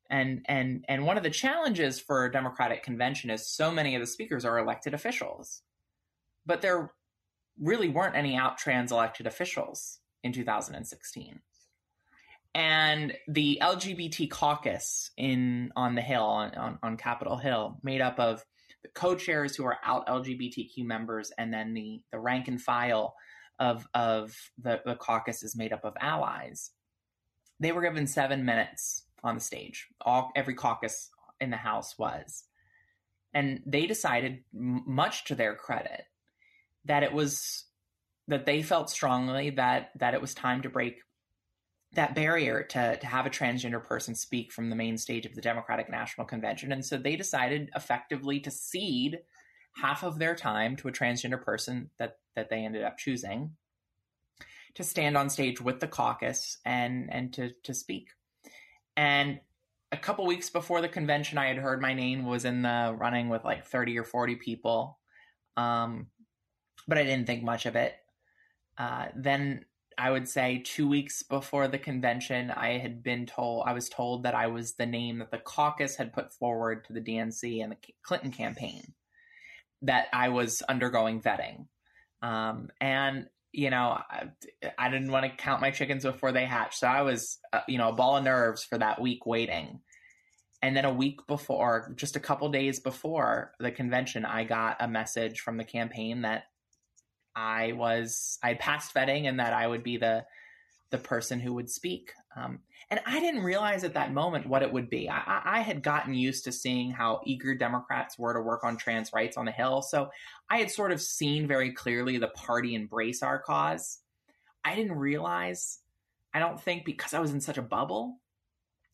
and 0.09 0.45
and 0.47 0.85
and 0.87 1.05
one 1.05 1.17
of 1.17 1.23
the 1.23 1.29
challenges 1.29 1.99
for 1.99 2.25
a 2.25 2.31
democratic 2.31 2.83
convention 2.83 3.29
is 3.29 3.47
so 3.47 3.71
many 3.71 3.95
of 3.95 4.01
the 4.01 4.07
speakers 4.07 4.45
are 4.45 4.59
elected 4.59 4.93
officials. 4.93 5.61
But 6.45 6.61
there 6.61 6.91
really 7.59 7.89
weren't 7.89 8.15
any 8.15 8.35
out 8.35 8.57
trans 8.57 8.91
elected 8.91 9.27
officials 9.27 9.99
in 10.23 10.33
2016. 10.33 11.39
And 12.53 13.13
the 13.27 13.59
LGBT 13.61 14.29
caucus 14.29 15.11
in 15.17 15.71
on 15.75 15.95
the 15.95 16.01
Hill 16.01 16.23
on, 16.23 16.79
on, 16.81 16.95
Capitol 16.95 17.35
Hill, 17.35 17.77
made 17.83 17.99
up 17.99 18.17
of 18.17 18.45
the 18.81 18.89
co-chairs 18.95 19.55
who 19.57 19.65
are 19.65 19.77
out 19.83 20.07
LGBTQ 20.07 20.85
members, 20.85 21.33
and 21.37 21.53
then 21.53 21.73
the 21.73 22.01
the 22.13 22.19
rank 22.19 22.47
and 22.47 22.61
file 22.61 23.13
of 23.59 23.85
of 23.93 24.33
the, 24.57 24.81
the 24.85 24.95
caucus 24.95 25.43
is 25.43 25.57
made 25.57 25.73
up 25.73 25.83
of 25.83 25.95
allies. 25.99 26.71
They 27.59 27.73
were 27.73 27.81
given 27.81 28.07
seven 28.07 28.45
minutes 28.45 29.03
on 29.21 29.35
the 29.35 29.41
stage. 29.41 29.87
All 29.99 30.31
every 30.33 30.55
caucus 30.55 31.09
in 31.41 31.49
the 31.49 31.57
House 31.57 31.97
was, 31.97 32.45
and 33.33 33.59
they 33.65 33.85
decided, 33.85 34.45
much 34.53 35.25
to 35.25 35.35
their 35.35 35.55
credit, 35.55 36.03
that 36.85 37.03
it 37.03 37.13
was 37.13 37.65
that 38.27 38.45
they 38.45 38.61
felt 38.61 38.89
strongly 38.89 39.51
that 39.51 39.91
that 39.99 40.13
it 40.13 40.21
was 40.21 40.33
time 40.33 40.61
to 40.61 40.69
break 40.69 40.95
that 41.93 42.15
barrier 42.15 42.63
to, 42.63 42.97
to 42.97 43.07
have 43.07 43.25
a 43.25 43.29
transgender 43.29 43.83
person 43.83 44.15
speak 44.15 44.51
from 44.51 44.69
the 44.69 44.75
main 44.75 44.97
stage 44.97 45.25
of 45.25 45.33
the 45.33 45.41
Democratic 45.41 45.89
National 45.89 46.27
Convention. 46.27 46.73
And 46.73 46.85
so 46.85 46.97
they 46.97 47.15
decided 47.15 47.69
effectively 47.73 48.41
to 48.41 48.51
cede 48.51 49.19
half 49.77 50.03
of 50.03 50.19
their 50.19 50.35
time 50.35 50.75
to 50.77 50.87
a 50.87 50.91
transgender 50.91 51.41
person 51.41 51.89
that 51.97 52.17
that 52.35 52.49
they 52.49 52.65
ended 52.65 52.83
up 52.83 52.97
choosing 52.97 53.51
to 54.75 54.83
stand 54.83 55.17
on 55.17 55.29
stage 55.29 55.61
with 55.61 55.79
the 55.79 55.87
caucus 55.87 56.57
and 56.65 57.11
and 57.11 57.33
to 57.33 57.51
to 57.63 57.73
speak. 57.73 58.09
And 58.97 59.39
a 59.91 59.97
couple 59.97 60.25
weeks 60.25 60.49
before 60.49 60.81
the 60.81 60.89
convention, 60.89 61.37
I 61.37 61.47
had 61.47 61.57
heard 61.57 61.81
my 61.81 61.93
name 61.93 62.25
was 62.25 62.45
in 62.45 62.61
the 62.61 62.95
running 62.97 63.29
with 63.29 63.43
like 63.45 63.65
thirty 63.65 63.97
or 63.97 64.03
forty 64.03 64.35
people, 64.35 64.99
um, 65.57 66.07
but 66.87 66.97
I 66.97 67.03
didn't 67.03 67.27
think 67.27 67.43
much 67.43 67.65
of 67.65 67.75
it. 67.75 67.95
Uh, 68.77 69.05
then 69.15 69.65
I 69.97 70.11
would 70.11 70.27
say 70.27 70.61
two 70.63 70.87
weeks 70.87 71.23
before 71.23 71.67
the 71.67 71.77
convention, 71.77 72.51
I 72.51 72.77
had 72.77 73.01
been 73.01 73.25
told 73.25 73.63
I 73.65 73.73
was 73.73 73.89
told 73.89 74.23
that 74.23 74.35
I 74.35 74.47
was 74.47 74.73
the 74.73 74.85
name 74.85 75.19
that 75.19 75.31
the 75.31 75.37
caucus 75.37 75.95
had 75.95 76.13
put 76.13 76.33
forward 76.33 76.85
to 76.85 76.93
the 76.93 77.01
DNC 77.01 77.63
and 77.63 77.71
the 77.71 77.77
Clinton 78.03 78.31
campaign 78.31 78.93
that 79.83 80.07
I 80.11 80.29
was 80.29 80.61
undergoing 80.67 81.21
vetting. 81.21 81.67
Um, 82.21 82.69
and 82.81 83.27
you 83.51 83.69
know, 83.69 83.97
I, 84.09 84.27
I, 84.77 84.89
didn't 84.89 85.11
want 85.11 85.25
to 85.25 85.37
count 85.37 85.61
my 85.61 85.71
chickens 85.71 86.03
before 86.03 86.33
they 86.33 86.45
hatched, 86.45 86.79
so 86.79 86.87
I 86.87 87.03
was, 87.03 87.39
uh, 87.53 87.61
you 87.69 87.77
know, 87.77 87.87
a 87.87 87.95
ball 87.95 88.17
of 88.17 88.23
nerves 88.25 88.65
for 88.65 88.77
that 88.77 88.99
week 88.99 89.25
waiting. 89.25 89.79
And 90.61 90.75
then 90.75 90.83
a 90.83 90.93
week 90.93 91.19
before, 91.25 91.93
just 91.95 92.17
a 92.17 92.19
couple 92.19 92.49
days 92.49 92.81
before 92.81 93.53
the 93.61 93.71
convention, 93.71 94.25
I 94.25 94.43
got 94.43 94.77
a 94.81 94.89
message 94.89 95.39
from 95.39 95.55
the 95.55 95.63
campaign 95.63 96.23
that 96.23 96.43
I 97.35 97.73
was 97.73 98.39
I 98.41 98.53
passed 98.53 98.93
vetting 98.93 99.27
and 99.27 99.39
that 99.39 99.53
I 99.53 99.67
would 99.67 99.83
be 99.83 99.97
the 99.97 100.25
the 100.91 100.97
person 100.97 101.39
who 101.39 101.53
would 101.53 101.69
speak. 101.69 102.13
Um, 102.35 102.59
and 102.89 102.99
I 103.05 103.19
didn't 103.19 103.43
realize 103.43 103.83
at 103.83 103.95
that 103.95 104.13
moment 104.13 104.47
what 104.47 104.61
it 104.61 104.71
would 104.71 104.89
be. 104.89 105.09
I, 105.09 105.41
I, 105.43 105.59
had 105.61 105.81
gotten 105.81 106.13
used 106.13 106.43
to 106.43 106.51
seeing 106.51 106.91
how 106.91 107.21
eager 107.25 107.55
Democrats 107.55 108.19
were 108.19 108.33
to 108.33 108.41
work 108.41 108.63
on 108.63 108.77
trans 108.77 109.11
rights 109.11 109.37
on 109.37 109.45
the 109.45 109.51
Hill. 109.51 109.81
So 109.81 110.11
I 110.49 110.57
had 110.57 110.69
sort 110.69 110.91
of 110.91 111.01
seen 111.01 111.47
very 111.47 111.71
clearly 111.71 112.17
the 112.17 112.27
party 112.27 112.75
embrace 112.75 113.23
our 113.23 113.39
cause. 113.39 113.99
I 114.63 114.75
didn't 114.75 114.97
realize, 114.97 115.79
I 116.33 116.39
don't 116.39 116.61
think 116.61 116.85
because 116.85 117.13
I 117.13 117.19
was 117.19 117.31
in 117.31 117.41
such 117.41 117.57
a 117.57 117.63
bubble, 117.63 118.19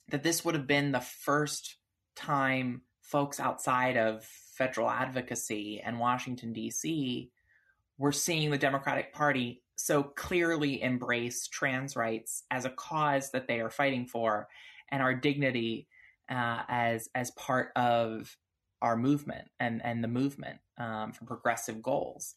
that 0.09 0.23
this 0.23 0.45
would 0.45 0.55
have 0.55 0.67
been 0.67 0.91
the 0.91 1.01
first 1.01 1.75
time 2.15 2.83
folks 3.01 3.39
outside 3.39 3.97
of 3.97 4.23
federal 4.23 4.89
advocacy 4.89 5.81
and 5.83 5.99
Washington, 5.99 6.53
D.C. 6.53 7.31
were 8.01 8.11
seeing 8.11 8.49
the 8.49 8.57
Democratic 8.57 9.13
Party 9.13 9.61
so 9.75 10.03
clearly 10.03 10.81
embrace 10.81 11.47
trans 11.47 11.95
rights 11.95 12.43
as 12.51 12.65
a 12.65 12.69
cause 12.69 13.31
that 13.31 13.47
they 13.47 13.59
are 13.59 13.69
fighting 13.69 14.05
for 14.05 14.47
and 14.89 15.01
our 15.01 15.13
dignity 15.13 15.87
uh, 16.29 16.61
as 16.67 17.09
as 17.15 17.31
part 17.31 17.71
of 17.75 18.35
our 18.81 18.97
movement 18.97 19.47
and 19.59 19.81
and 19.83 20.03
the 20.03 20.07
movement 20.07 20.59
um, 20.77 21.11
for 21.13 21.25
progressive 21.25 21.81
goals. 21.81 22.35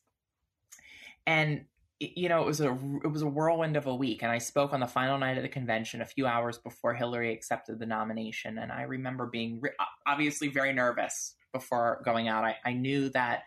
And 1.27 1.65
you 1.99 2.29
know 2.29 2.43
it 2.43 2.47
was 2.47 2.61
a 2.61 2.73
it 3.03 3.11
was 3.11 3.23
a 3.23 3.27
whirlwind 3.27 3.77
of 3.77 3.87
a 3.87 3.95
week 3.95 4.23
and 4.25 4.33
i 4.33 4.37
spoke 4.37 4.73
on 4.73 4.81
the 4.81 4.87
final 4.87 5.17
night 5.17 5.37
of 5.37 5.45
the 5.45 5.49
convention 5.49 6.03
a 6.03 6.05
few 6.05 6.27
hours 6.27 6.59
before 6.59 6.93
hillary 6.93 7.33
accepted 7.33 7.79
the 7.79 7.87
nomination 7.87 8.59
and 8.59 8.73
i 8.73 8.83
remember 8.83 9.27
being 9.27 9.61
re- 9.61 9.71
obviously 10.05 10.49
very 10.49 10.73
nervous 10.73 11.37
before 11.55 12.03
going 12.05 12.29
out. 12.29 12.45
I, 12.45 12.57
I 12.63 12.75
knew 12.75 13.09
that 13.11 13.45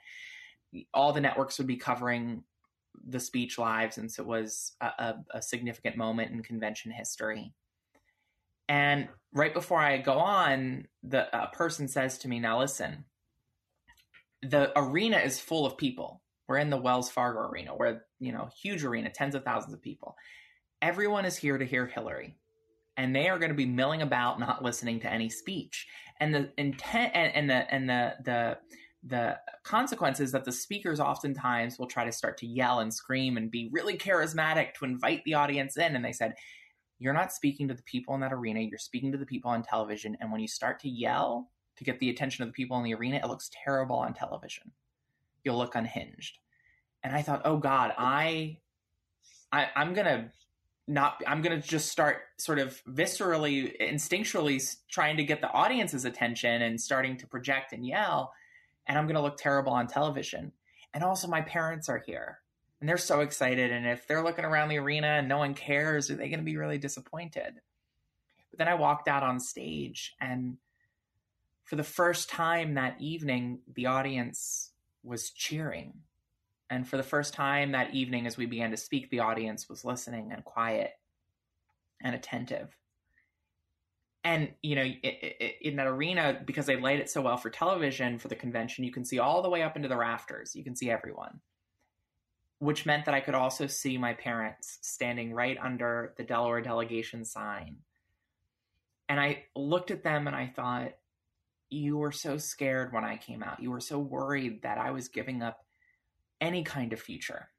all 0.93 1.13
the 1.13 1.21
networks 1.21 1.57
would 1.57 1.67
be 1.67 1.77
covering 1.77 2.43
the 3.07 3.19
speech 3.19 3.57
live 3.57 3.93
since 3.93 4.19
it 4.19 4.25
was 4.25 4.73
a, 4.81 4.85
a, 4.85 5.15
a 5.35 5.41
significant 5.41 5.95
moment 5.97 6.31
in 6.31 6.41
convention 6.43 6.91
history. 6.91 7.53
And 8.69 9.07
right 9.33 9.53
before 9.53 9.79
I 9.79 9.97
go 9.97 10.13
on, 10.13 10.87
the 11.03 11.27
person 11.53 11.87
says 11.87 12.17
to 12.19 12.27
me, 12.27 12.39
"Now 12.39 12.59
listen, 12.59 13.05
the 14.41 14.71
arena 14.77 15.17
is 15.17 15.39
full 15.39 15.65
of 15.65 15.77
people. 15.77 16.21
We're 16.47 16.57
in 16.57 16.69
the 16.69 16.77
Wells 16.77 17.09
Fargo 17.09 17.39
arena, 17.39 17.75
where 17.75 18.05
you 18.19 18.31
know, 18.31 18.49
huge 18.61 18.83
arena, 18.83 19.09
tens 19.09 19.35
of 19.35 19.43
thousands 19.43 19.73
of 19.73 19.81
people. 19.81 20.15
Everyone 20.81 21.25
is 21.25 21.37
here 21.37 21.57
to 21.57 21.65
hear 21.65 21.85
Hillary." 21.85 22.35
and 22.97 23.15
they 23.15 23.29
are 23.29 23.37
going 23.37 23.51
to 23.51 23.55
be 23.55 23.65
milling 23.65 24.01
about 24.01 24.39
not 24.39 24.63
listening 24.63 24.99
to 24.99 25.11
any 25.11 25.29
speech 25.29 25.87
and 26.19 26.33
the 26.33 26.51
intent 26.57 27.11
and, 27.13 27.33
and 27.33 27.49
the 27.49 27.73
and 27.73 27.89
the 27.89 28.13
the 28.25 28.57
the 29.03 29.38
consequences 29.63 30.31
that 30.31 30.45
the 30.45 30.51
speakers 30.51 30.99
oftentimes 30.99 31.77
will 31.77 31.88
try 31.88 32.05
to 32.05 32.12
start 32.12 32.38
to 32.39 32.47
yell 32.47 32.79
and 32.79 32.93
scream 32.93 33.38
and 33.38 33.51
be 33.51 33.69
really 33.71 33.97
charismatic 33.97 34.73
to 34.73 34.86
invite 34.86 35.23
the 35.23 35.36
audience 35.36 35.77
in. 35.77 35.95
And 35.95 36.03
they 36.03 36.12
said, 36.12 36.36
You're 36.99 37.13
not 37.13 37.31
speaking 37.31 37.67
to 37.67 37.73
the 37.73 37.83
people 37.83 38.15
in 38.15 38.21
that 38.21 38.33
arena, 38.33 38.62
you're 38.62 38.79
speaking 38.79 39.12
to 39.12 39.17
the 39.17 39.25
people 39.25 39.51
on 39.51 39.63
television. 39.63 40.17
And 40.19 40.31
when 40.31 40.41
you 40.41 40.47
start 40.47 40.79
to 40.81 40.89
yell 40.89 41.49
to 41.77 41.83
get 41.83 41.99
the 41.99 42.10
attention 42.10 42.43
of 42.43 42.49
the 42.49 42.53
people 42.53 42.77
in 42.77 42.83
the 42.83 42.95
arena, 42.95 43.17
it 43.17 43.27
looks 43.27 43.51
terrible 43.63 43.97
on 43.97 44.13
television. 44.13 44.71
You'll 45.43 45.57
look 45.57 45.75
unhinged. 45.75 46.39
And 47.03 47.15
I 47.15 47.21
thought, 47.21 47.43
oh 47.45 47.57
God, 47.57 47.93
I, 47.97 48.57
I 49.51 49.67
I'm 49.75 49.93
gonna 49.93 50.31
not 50.88 51.21
i'm 51.27 51.41
going 51.41 51.60
to 51.60 51.67
just 51.67 51.89
start 51.89 52.19
sort 52.38 52.60
of 52.60 52.81
viscerally 52.86 53.73
instinctually 53.81 54.75
trying 54.89 55.17
to 55.17 55.23
get 55.23 55.41
the 55.41 55.51
audience's 55.51 56.05
attention 56.05 56.62
and 56.62 56.79
starting 56.79 57.17
to 57.17 57.27
project 57.27 57.73
and 57.73 57.86
yell 57.86 58.31
and 58.88 58.97
I'm 58.97 59.06
going 59.06 59.15
to 59.15 59.21
look 59.21 59.38
terrible 59.38 59.73
on 59.73 59.88
television. 59.88 60.52
And 60.93 61.04
also, 61.04 61.28
my 61.28 61.41
parents 61.41 61.89
are 61.89 62.02
here 62.06 62.39
and 62.80 62.88
they're 62.88 62.97
so 62.97 63.21
excited. 63.21 63.71
And 63.71 63.88
if 63.88 64.08
they're 64.08 64.23
looking 64.23 64.45
around 64.45 64.69
the 64.69 64.78
arena 64.78 65.08
and 65.08 65.28
no 65.28 65.38
one 65.38 65.54
cares, 65.54 66.10
are 66.10 66.15
they 66.15 66.30
going 66.30 66.39
to 66.39 66.45
be 66.45 66.58
really 66.58 66.78
disappointed? 66.78 67.56
But 68.52 68.60
then 68.60 68.67
I 68.67 68.76
walked 68.76 69.08
out 69.08 69.23
on 69.23 69.39
stage, 69.39 70.15
and 70.21 70.58
for 71.63 71.76
the 71.76 71.84
first 71.84 72.30
time 72.30 72.76
that 72.76 73.02
evening, 73.02 73.60
the 73.76 73.88
audience 73.88 74.71
was 75.04 75.32
cheering. 75.32 75.93
And 76.69 76.88
for 76.88 76.97
the 76.97 77.04
first 77.04 77.34
time 77.34 77.71
that 77.71 77.93
evening, 77.93 78.28
as 78.28 78.38
we 78.38 78.45
began 78.45 78.71
to 78.71 78.78
speak, 78.78 79.10
the 79.10 79.19
audience 79.19 79.69
was 79.69 79.86
listening 79.86 80.32
and 80.32 80.43
quiet 80.43 80.91
and 82.02 82.13
attentive 82.13 82.76
and 84.27 84.49
you 84.61 84.75
know 84.75 84.83
in 85.61 85.75
that 85.77 85.87
arena 85.87 86.41
because 86.45 86.65
they 86.65 86.79
laid 86.79 86.99
it 86.99 87.09
so 87.09 87.21
well 87.21 87.37
for 87.37 87.49
television 87.49 88.19
for 88.19 88.27
the 88.27 88.35
convention 88.35 88.83
you 88.83 88.91
can 88.91 89.05
see 89.05 89.19
all 89.19 89.41
the 89.41 89.49
way 89.49 89.63
up 89.63 89.75
into 89.75 89.87
the 89.87 89.97
rafters 89.97 90.55
you 90.55 90.63
can 90.63 90.75
see 90.75 90.89
everyone 90.89 91.39
which 92.59 92.85
meant 92.85 93.05
that 93.05 93.13
i 93.13 93.19
could 93.19 93.35
also 93.35 93.67
see 93.67 93.97
my 93.97 94.13
parents 94.13 94.79
standing 94.81 95.33
right 95.33 95.57
under 95.61 96.13
the 96.17 96.23
delaware 96.23 96.61
delegation 96.61 97.23
sign 97.23 97.77
and 99.07 99.19
i 99.19 99.43
looked 99.55 99.91
at 99.91 100.03
them 100.03 100.27
and 100.27 100.35
i 100.35 100.45
thought 100.45 100.91
you 101.69 101.97
were 101.97 102.11
so 102.11 102.37
scared 102.37 102.93
when 102.93 103.03
I 103.03 103.17
came 103.17 103.43
out. 103.43 103.61
You 103.61 103.71
were 103.71 103.81
so 103.81 103.99
worried 103.99 104.61
that 104.61 104.77
I 104.77 104.91
was 104.91 105.09
giving 105.09 105.41
up 105.41 105.65
any 106.39 106.63
kind 106.63 106.93
of 106.93 106.99
future. 106.99 107.49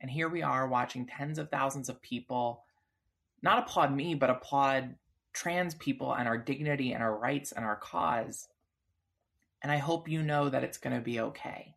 And 0.00 0.10
here 0.10 0.28
we 0.28 0.42
are 0.42 0.68
watching 0.68 1.06
tens 1.06 1.38
of 1.38 1.50
thousands 1.50 1.88
of 1.88 2.02
people 2.02 2.64
not 3.42 3.58
applaud 3.58 3.94
me, 3.94 4.14
but 4.14 4.30
applaud 4.30 4.96
trans 5.38 5.74
people 5.74 6.12
and 6.12 6.26
our 6.26 6.38
dignity 6.38 6.92
and 6.92 7.02
our 7.02 7.16
rights 7.16 7.52
and 7.52 7.64
our 7.64 7.76
cause. 7.76 8.48
And 9.62 9.70
I 9.70 9.76
hope 9.76 10.08
you 10.08 10.22
know 10.22 10.48
that 10.48 10.64
it's 10.64 10.78
going 10.78 10.96
to 10.96 11.02
be 11.02 11.20
okay. 11.20 11.74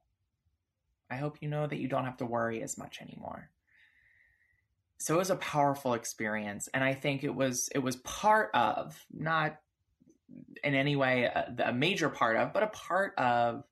I 1.12 1.18
hope 1.18 1.38
you 1.42 1.48
know 1.48 1.68
that 1.68 1.78
you 1.78 1.88
don't 1.88 2.06
have 2.06 2.18
to 2.18 2.26
worry 2.26 2.64
as 2.64 2.78
much 2.78 3.02
anymore. 3.02 3.50
So 4.98 5.16
it 5.16 5.18
was 5.18 5.30
a 5.30 5.36
powerful 5.36 5.94
experience 5.94 6.70
and 6.74 6.84
I 6.84 6.94
think 6.94 7.24
it 7.24 7.34
was 7.34 7.70
it 7.74 7.80
was 7.80 7.98
part 7.98 8.52
of 8.54 9.04
not 9.12 9.60
in 10.64 10.76
any 10.76 10.96
way 10.96 11.24
a, 11.24 11.54
a 11.66 11.74
major 11.74 12.10
part 12.10 12.38
of, 12.38 12.54
but 12.54 12.64
a 12.64 12.68
part 12.68 13.14
of 13.18 13.64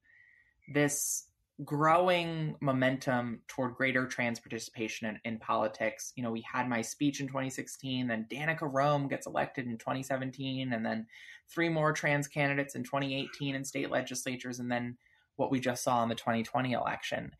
this 0.71 1.25
growing 1.65 2.55
momentum 2.61 3.41
toward 3.47 3.75
greater 3.75 4.05
trans 4.07 4.39
participation 4.39 5.09
in, 5.09 5.33
in, 5.33 5.39
politics. 5.39 6.13
You 6.15 6.23
know, 6.23 6.31
we 6.31 6.41
had 6.41 6.69
my 6.69 6.81
speech 6.81 7.19
in 7.19 7.27
2016, 7.27 8.07
then 8.07 8.27
Danica 8.31 8.61
Roem 8.71 9.07
gets 9.07 9.27
elected 9.27 9.65
in 9.65 9.77
2017, 9.77 10.71
and 10.71 10.85
then 10.85 11.07
three 11.49 11.67
more 11.67 11.91
trans 11.91 12.27
candidates 12.27 12.75
in 12.75 12.83
2018 12.83 13.55
in 13.55 13.65
state 13.65 13.91
legislatures, 13.91 14.59
and 14.59 14.71
then 14.71 14.97
what 15.35 15.51
we 15.51 15.59
just 15.59 15.83
saw 15.83 16.01
in 16.03 16.09
the 16.09 16.15
2020 16.15 16.71
election. 16.71 17.31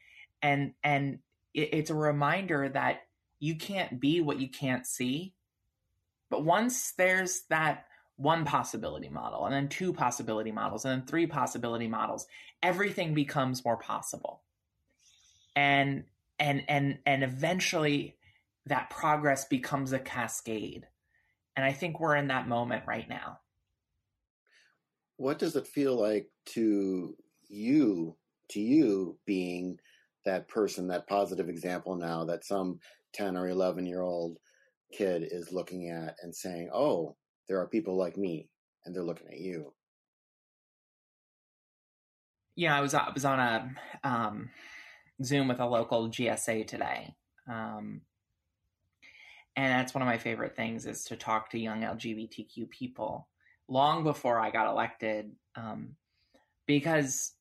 And 0.41 0.73
and 0.84 1.19
it, 1.53 1.69
it's 1.73 1.89
a 1.89 1.95
reminder 1.95 2.69
that 2.69 3.01
you 3.39 3.55
can't 3.55 3.99
be 3.99 4.19
what 4.21 4.39
you 4.39 4.49
can't 4.49 4.86
see. 4.86 5.34
But 6.29 6.43
once 6.43 6.93
there's 6.97 7.43
that 7.49 7.86
one 8.19 8.43
possibility 8.43 9.08
model 9.08 9.45
and 9.45 9.53
then 9.53 9.69
two 9.69 9.93
possibility 9.93 10.51
models 10.51 10.84
and 10.84 10.91
then 10.91 11.08
three 11.08 11.25
possibility 11.25 11.88
models 11.88 12.27
everything 12.62 13.13
becomes 13.13 13.63
more 13.63 13.77
possible. 13.77 14.41
And 15.55 16.03
and 16.38 16.63
and 16.67 16.99
and 17.05 17.23
eventually 17.23 18.17
that 18.65 18.89
progress 18.89 19.45
becomes 19.45 19.93
a 19.93 19.99
cascade. 19.99 20.86
And 21.55 21.65
i 21.65 21.71
think 21.71 21.99
we're 21.99 22.17
in 22.17 22.27
that 22.27 22.47
moment 22.47 22.84
right 22.86 23.08
now. 23.08 23.39
What 25.15 25.39
does 25.39 25.55
it 25.55 25.67
feel 25.67 25.99
like 25.99 26.29
to 26.47 27.15
you 27.47 28.17
to 28.49 28.60
you 28.60 29.17
being 29.25 29.79
that 30.25 30.49
person 30.49 30.88
that 30.88 31.08
positive 31.08 31.47
example 31.47 31.95
now 31.95 32.25
that 32.25 32.43
some 32.43 32.79
10 33.13 33.38
or 33.38 33.47
11 33.47 33.86
year 33.86 34.01
old 34.01 34.38
kid 34.91 35.25
is 35.32 35.53
looking 35.53 35.89
at 35.89 36.17
and 36.21 36.36
saying 36.36 36.69
oh 36.73 37.15
there 37.50 37.60
are 37.60 37.68
people 37.68 37.98
like 37.98 38.16
me 38.16 38.48
and 38.86 38.96
they're 38.96 39.04
looking 39.04 39.28
at 39.28 39.40
you. 39.40 39.74
Yeah, 42.56 42.78
I 42.78 42.82
was 42.82 42.94
I 42.94 43.10
was 43.14 43.26
on 43.26 43.40
a 43.40 43.72
um, 44.04 44.50
Zoom 45.24 45.48
with 45.48 45.60
a 45.60 45.66
local 45.66 46.10
GSA 46.10 46.68
today, 46.68 47.14
um, 47.50 48.02
and 49.56 49.72
that's 49.72 49.94
one 49.94 50.02
of 50.02 50.08
my 50.08 50.18
favorite 50.18 50.56
things 50.56 50.86
is 50.86 51.06
to 51.06 51.16
talk 51.16 51.50
to 51.52 51.60
young 51.60 51.82
LGBTQ 51.82 52.70
people 52.70 53.30
long 53.70 54.04
before 54.04 54.40
I 54.40 54.52
got 54.52 54.70
elected, 54.70 55.32
um, 55.56 55.96
because 56.68 57.34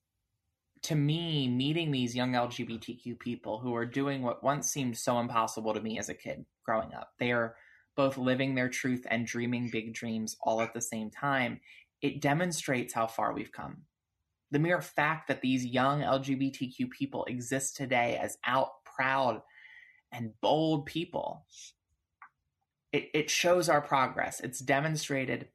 to 0.83 0.95
me, 0.95 1.49
meeting 1.49 1.91
these 1.91 2.15
young 2.15 2.33
LGBTQ 2.33 3.19
people 3.19 3.59
who 3.59 3.75
are 3.75 3.87
doing 3.87 4.23
what 4.23 4.45
once 4.45 4.69
seemed 4.69 4.97
so 4.97 5.19
impossible 5.19 5.75
to 5.75 5.81
me 5.81 5.99
as 5.99 6.09
a 6.09 6.15
kid 6.15 6.45
growing 6.65 6.95
up, 6.95 7.09
they 7.19 7.33
are 7.33 7.57
both 7.99 8.17
living 8.17 8.55
their 8.55 8.69
truth 8.69 9.05
and 9.11 9.27
dreaming 9.27 9.69
big 9.73 9.93
dreams 9.93 10.37
all 10.41 10.63
at 10.63 10.73
the 10.73 10.81
same 10.81 11.11
time, 11.11 11.61
it 12.01 12.21
demonstrates 12.21 12.95
how 12.95 13.09
far 13.09 13.35
we've 13.35 13.51
come. 13.51 13.79
The 14.53 14.61
mere 14.61 14.81
fact 14.81 15.27
that 15.27 15.43
these 15.43 15.67
young 15.67 16.03
LGBTQ 16.03 16.91
people 16.91 17.25
exist 17.25 17.77
today 17.77 18.17
as 18.23 18.39
out, 18.45 18.69
proud, 18.85 19.43
and 20.13 20.31
bold 20.41 20.87
people, 20.87 21.45
it, 22.93 23.09
it 23.13 23.31
shows 23.31 23.69
our 23.69 23.83
progress. 23.83 24.39
It's 24.39 24.61
demonstrated 24.61 25.49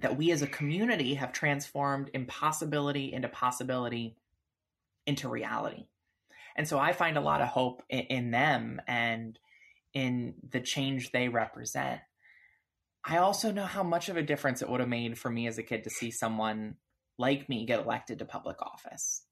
that 0.00 0.16
we 0.16 0.32
as 0.32 0.42
a 0.42 0.48
community 0.48 1.14
have 1.14 1.32
transformed 1.32 2.10
impossibility 2.14 3.12
into 3.12 3.28
possibility 3.28 4.16
into 5.06 5.28
reality. 5.28 5.86
And 6.56 6.66
so 6.66 6.80
I 6.80 6.92
find 6.94 7.16
a 7.16 7.22
lot 7.22 7.40
of 7.40 7.48
hope 7.48 7.84
in, 7.88 8.00
in 8.00 8.30
them 8.32 8.82
and 8.88 9.38
in 9.94 10.34
the 10.50 10.60
change 10.60 11.12
they 11.12 11.28
represent. 11.28 12.00
I 13.04 13.18
also 13.18 13.50
know 13.50 13.64
how 13.64 13.82
much 13.82 14.08
of 14.08 14.16
a 14.16 14.22
difference 14.22 14.62
it 14.62 14.68
would 14.68 14.80
have 14.80 14.88
made 14.88 15.18
for 15.18 15.30
me 15.30 15.46
as 15.46 15.58
a 15.58 15.62
kid 15.62 15.84
to 15.84 15.90
see 15.90 16.10
someone 16.10 16.76
like 17.18 17.48
me 17.48 17.66
get 17.66 17.80
elected 17.80 18.18
to 18.18 18.24
public 18.24 18.60
office. 18.60 19.22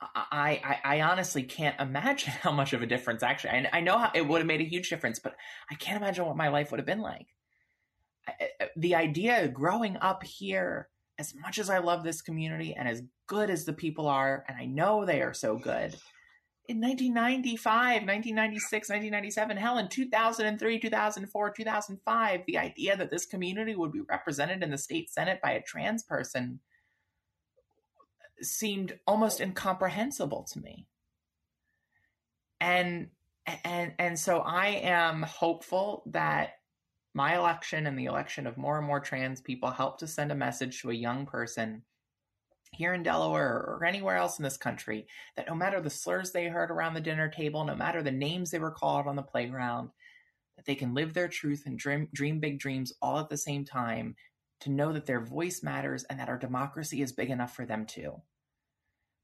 I, 0.00 0.60
I, 0.64 0.96
I 0.96 1.00
honestly 1.02 1.42
can't 1.42 1.80
imagine 1.80 2.32
how 2.42 2.52
much 2.52 2.72
of 2.72 2.82
a 2.82 2.86
difference 2.86 3.22
actually. 3.22 3.50
I, 3.50 3.68
I 3.72 3.80
know 3.80 3.98
how 3.98 4.10
it 4.14 4.26
would 4.26 4.38
have 4.38 4.46
made 4.46 4.60
a 4.60 4.68
huge 4.68 4.90
difference, 4.90 5.18
but 5.18 5.34
I 5.70 5.74
can't 5.74 6.00
imagine 6.00 6.26
what 6.26 6.36
my 6.36 6.48
life 6.48 6.70
would 6.70 6.80
have 6.80 6.86
been 6.86 7.02
like. 7.02 7.26
The 8.76 8.94
idea 8.94 9.44
of 9.44 9.54
growing 9.54 9.96
up 9.96 10.22
here, 10.22 10.88
as 11.18 11.34
much 11.34 11.58
as 11.58 11.70
I 11.70 11.78
love 11.78 12.04
this 12.04 12.20
community 12.20 12.74
and 12.74 12.86
as 12.86 13.02
good 13.26 13.48
as 13.48 13.64
the 13.64 13.72
people 13.72 14.06
are, 14.06 14.44
and 14.46 14.56
I 14.56 14.66
know 14.66 15.04
they 15.04 15.22
are 15.22 15.32
so 15.32 15.56
good, 15.56 15.96
in 16.68 16.82
1995, 16.82 18.02
1996, 18.02 18.90
1997, 18.90 19.56
hell, 19.56 19.78
in 19.78 19.88
2003, 19.88 20.78
2004, 20.78 21.50
2005, 21.50 22.40
the 22.46 22.58
idea 22.58 22.94
that 22.94 23.10
this 23.10 23.24
community 23.24 23.74
would 23.74 23.90
be 23.90 24.02
represented 24.02 24.62
in 24.62 24.70
the 24.70 24.76
state 24.76 25.10
senate 25.10 25.40
by 25.42 25.52
a 25.52 25.62
trans 25.62 26.02
person 26.02 26.60
seemed 28.42 28.98
almost 29.06 29.40
incomprehensible 29.40 30.46
to 30.52 30.60
me. 30.60 30.86
And 32.60 33.08
and 33.64 33.94
and 33.98 34.18
so 34.18 34.40
I 34.40 34.66
am 34.66 35.22
hopeful 35.22 36.02
that 36.06 36.58
my 37.14 37.36
election 37.36 37.86
and 37.86 37.98
the 37.98 38.04
election 38.04 38.46
of 38.46 38.58
more 38.58 38.76
and 38.76 38.86
more 38.86 39.00
trans 39.00 39.40
people 39.40 39.70
help 39.70 39.98
to 40.00 40.06
send 40.06 40.30
a 40.32 40.34
message 40.34 40.82
to 40.82 40.90
a 40.90 40.94
young 40.94 41.24
person 41.24 41.82
here 42.72 42.94
in 42.94 43.02
Delaware 43.02 43.48
or 43.48 43.84
anywhere 43.84 44.16
else 44.16 44.38
in 44.38 44.42
this 44.42 44.56
country 44.56 45.06
that 45.36 45.48
no 45.48 45.54
matter 45.54 45.80
the 45.80 45.90
slurs 45.90 46.32
they 46.32 46.46
heard 46.46 46.70
around 46.70 46.94
the 46.94 47.00
dinner 47.00 47.28
table, 47.28 47.64
no 47.64 47.74
matter 47.74 48.02
the 48.02 48.10
names 48.10 48.50
they 48.50 48.58
were 48.58 48.70
called 48.70 49.06
on 49.06 49.16
the 49.16 49.22
playground, 49.22 49.90
that 50.56 50.66
they 50.66 50.74
can 50.74 50.94
live 50.94 51.14
their 51.14 51.28
truth 51.28 51.62
and 51.66 51.78
dream, 51.78 52.08
dream 52.12 52.40
big 52.40 52.58
dreams 52.58 52.92
all 53.00 53.18
at 53.18 53.28
the 53.28 53.36
same 53.36 53.64
time 53.64 54.16
to 54.60 54.70
know 54.70 54.92
that 54.92 55.06
their 55.06 55.20
voice 55.20 55.62
matters 55.62 56.04
and 56.04 56.18
that 56.18 56.28
our 56.28 56.38
democracy 56.38 57.00
is 57.00 57.12
big 57.12 57.30
enough 57.30 57.54
for 57.54 57.64
them 57.64 57.86
too. 57.86 58.20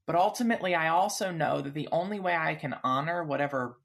But 0.07 0.15
ultimately, 0.15 0.75
I 0.75 0.89
also 0.89 1.31
know 1.31 1.61
that 1.61 1.73
the 1.73 1.89
only 1.91 2.19
way 2.19 2.35
I 2.35 2.55
can 2.55 2.75
honor 2.83 3.23
whatever 3.23 3.77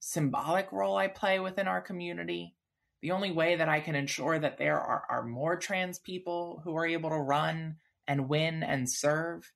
symbolic 0.00 0.72
role 0.72 0.96
I 0.96 1.08
play 1.08 1.38
within 1.38 1.68
our 1.68 1.80
community, 1.80 2.54
the 3.02 3.10
only 3.12 3.30
way 3.30 3.56
that 3.56 3.68
I 3.68 3.80
can 3.80 3.94
ensure 3.94 4.38
that 4.38 4.58
there 4.58 4.80
are, 4.80 5.04
are 5.08 5.24
more 5.24 5.56
trans 5.56 5.98
people 5.98 6.62
who 6.64 6.76
are 6.76 6.86
able 6.86 7.10
to 7.10 7.16
run 7.16 7.76
and 8.08 8.28
win 8.28 8.62
and 8.62 8.90
serve 8.90 9.52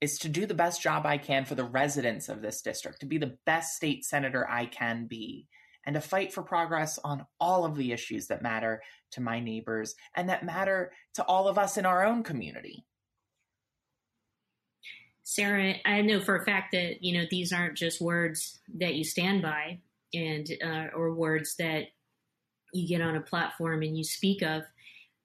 is 0.00 0.18
to 0.18 0.28
do 0.28 0.44
the 0.44 0.52
best 0.52 0.82
job 0.82 1.06
I 1.06 1.16
can 1.16 1.46
for 1.46 1.54
the 1.54 1.64
residents 1.64 2.28
of 2.28 2.42
this 2.42 2.60
district, 2.60 3.00
to 3.00 3.06
be 3.06 3.16
the 3.16 3.38
best 3.46 3.76
state 3.76 4.04
senator 4.04 4.48
I 4.50 4.66
can 4.66 5.06
be, 5.06 5.46
and 5.86 5.94
to 5.94 6.00
fight 6.00 6.32
for 6.32 6.42
progress 6.42 6.98
on 7.02 7.24
all 7.40 7.64
of 7.64 7.76
the 7.76 7.92
issues 7.92 8.26
that 8.26 8.42
matter 8.42 8.82
to 9.12 9.22
my 9.22 9.40
neighbors 9.40 9.94
and 10.14 10.28
that 10.28 10.44
matter 10.44 10.92
to 11.14 11.24
all 11.24 11.48
of 11.48 11.56
us 11.56 11.78
in 11.78 11.86
our 11.86 12.04
own 12.04 12.22
community. 12.22 12.84
Sarah, 15.22 15.76
I 15.86 16.02
know 16.02 16.20
for 16.20 16.36
a 16.36 16.44
fact 16.44 16.72
that 16.72 17.02
you 17.02 17.18
know 17.18 17.26
these 17.30 17.52
aren't 17.52 17.78
just 17.78 18.00
words 18.00 18.60
that 18.78 18.94
you 18.94 19.04
stand 19.04 19.40
by, 19.40 19.78
and 20.12 20.46
uh, 20.62 20.88
or 20.94 21.14
words 21.14 21.56
that 21.56 21.86
you 22.74 22.86
get 22.86 23.00
on 23.00 23.16
a 23.16 23.20
platform 23.20 23.82
and 23.82 23.96
you 23.96 24.04
speak 24.04 24.42
of 24.42 24.64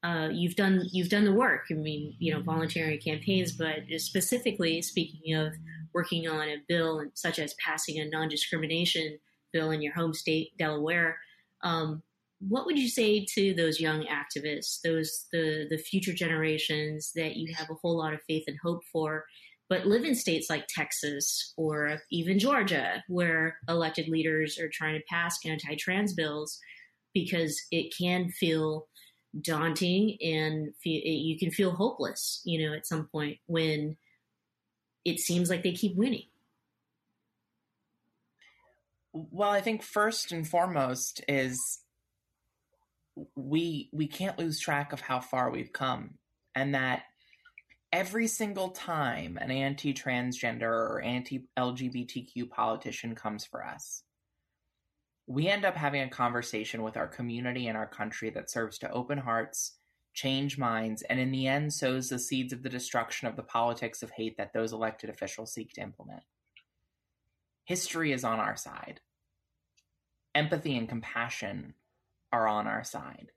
uh, 0.03 0.29
you've 0.31 0.55
done 0.55 0.87
you've 0.91 1.09
done 1.09 1.25
the 1.25 1.33
work. 1.33 1.65
I 1.69 1.73
mean, 1.73 2.15
you 2.19 2.33
know, 2.33 2.41
voluntary 2.41 2.97
campaigns, 2.97 3.51
but 3.51 3.79
specifically 3.97 4.81
speaking 4.81 5.35
of 5.35 5.53
working 5.93 6.27
on 6.27 6.47
a 6.47 6.57
bill 6.67 7.03
such 7.15 7.39
as 7.39 7.55
passing 7.55 7.99
a 7.99 8.09
non-discrimination 8.09 9.19
bill 9.51 9.71
in 9.71 9.81
your 9.81 9.93
home 9.93 10.13
state, 10.13 10.57
Delaware. 10.57 11.17
Um, 11.63 12.03
what 12.39 12.65
would 12.65 12.79
you 12.79 12.87
say 12.87 13.25
to 13.35 13.53
those 13.53 13.81
young 13.81 14.05
activists, 14.05 14.79
those 14.81 15.25
the 15.33 15.67
the 15.69 15.77
future 15.77 16.13
generations 16.13 17.11
that 17.15 17.35
you 17.35 17.53
have 17.53 17.69
a 17.69 17.75
whole 17.75 17.97
lot 17.97 18.13
of 18.13 18.21
faith 18.23 18.45
and 18.47 18.57
hope 18.63 18.81
for, 18.91 19.25
but 19.67 19.85
live 19.85 20.05
in 20.05 20.15
states 20.15 20.49
like 20.49 20.65
Texas 20.69 21.53
or 21.57 21.99
even 22.09 22.39
Georgia, 22.39 23.03
where 23.09 23.57
elected 23.67 24.07
leaders 24.07 24.57
are 24.57 24.69
trying 24.69 24.97
to 24.97 25.05
pass 25.09 25.37
anti-trans 25.45 26.13
bills 26.13 26.57
because 27.13 27.59
it 27.71 27.93
can 27.99 28.29
feel 28.29 28.87
daunting 29.41 30.17
and 30.21 30.73
feel, 30.81 31.01
you 31.03 31.37
can 31.37 31.51
feel 31.51 31.71
hopeless, 31.71 32.41
you 32.45 32.67
know, 32.67 32.75
at 32.75 32.87
some 32.87 33.07
point 33.07 33.37
when 33.47 33.97
it 35.05 35.19
seems 35.19 35.49
like 35.49 35.63
they 35.63 35.71
keep 35.71 35.95
winning. 35.95 36.25
Well, 39.13 39.49
I 39.49 39.61
think 39.61 39.81
first 39.81 40.31
and 40.31 40.47
foremost 40.47 41.23
is 41.27 41.79
we 43.35 43.89
we 43.91 44.07
can't 44.07 44.39
lose 44.39 44.59
track 44.59 44.93
of 44.93 45.01
how 45.01 45.19
far 45.19 45.49
we've 45.49 45.73
come 45.73 46.11
and 46.55 46.75
that 46.75 47.03
every 47.91 48.27
single 48.27 48.69
time 48.69 49.37
an 49.41 49.51
anti 49.51 49.93
transgender 49.93 50.63
or 50.63 51.01
anti 51.01 51.45
LGBTQ 51.57 52.49
politician 52.49 53.15
comes 53.15 53.45
for 53.45 53.65
us, 53.65 54.03
we 55.29 55.47
end 55.47 55.63
up 55.63 55.75
having 55.75 56.01
a 56.01 56.09
conversation 56.09 56.81
with 56.81 56.97
our 56.97 57.07
community 57.07 57.67
and 57.67 57.77
our 57.77 57.85
country 57.85 58.31
that 58.31 58.49
serves 58.49 58.79
to 58.79 58.91
open 58.91 59.19
hearts, 59.19 59.77
change 60.11 60.57
minds, 60.57 61.03
and 61.03 61.19
in 61.19 61.29
the 61.29 61.45
end 61.45 61.71
sows 61.71 62.09
the 62.09 62.17
seeds 62.17 62.51
of 62.51 62.63
the 62.63 62.69
destruction 62.69 63.27
of 63.27 63.35
the 63.35 63.43
politics 63.43 64.01
of 64.01 64.09
hate 64.09 64.37
that 64.37 64.53
those 64.53 64.73
elected 64.73 65.07
officials 65.07 65.53
seek 65.53 65.71
to 65.73 65.81
implement. 65.81 66.23
History 67.65 68.11
is 68.11 68.23
on 68.23 68.39
our 68.39 68.55
side. 68.55 69.01
Empathy 70.33 70.75
and 70.75 70.89
compassion 70.89 71.75
are 72.33 72.47
on 72.47 72.65
our 72.65 72.83
side. 72.83 73.31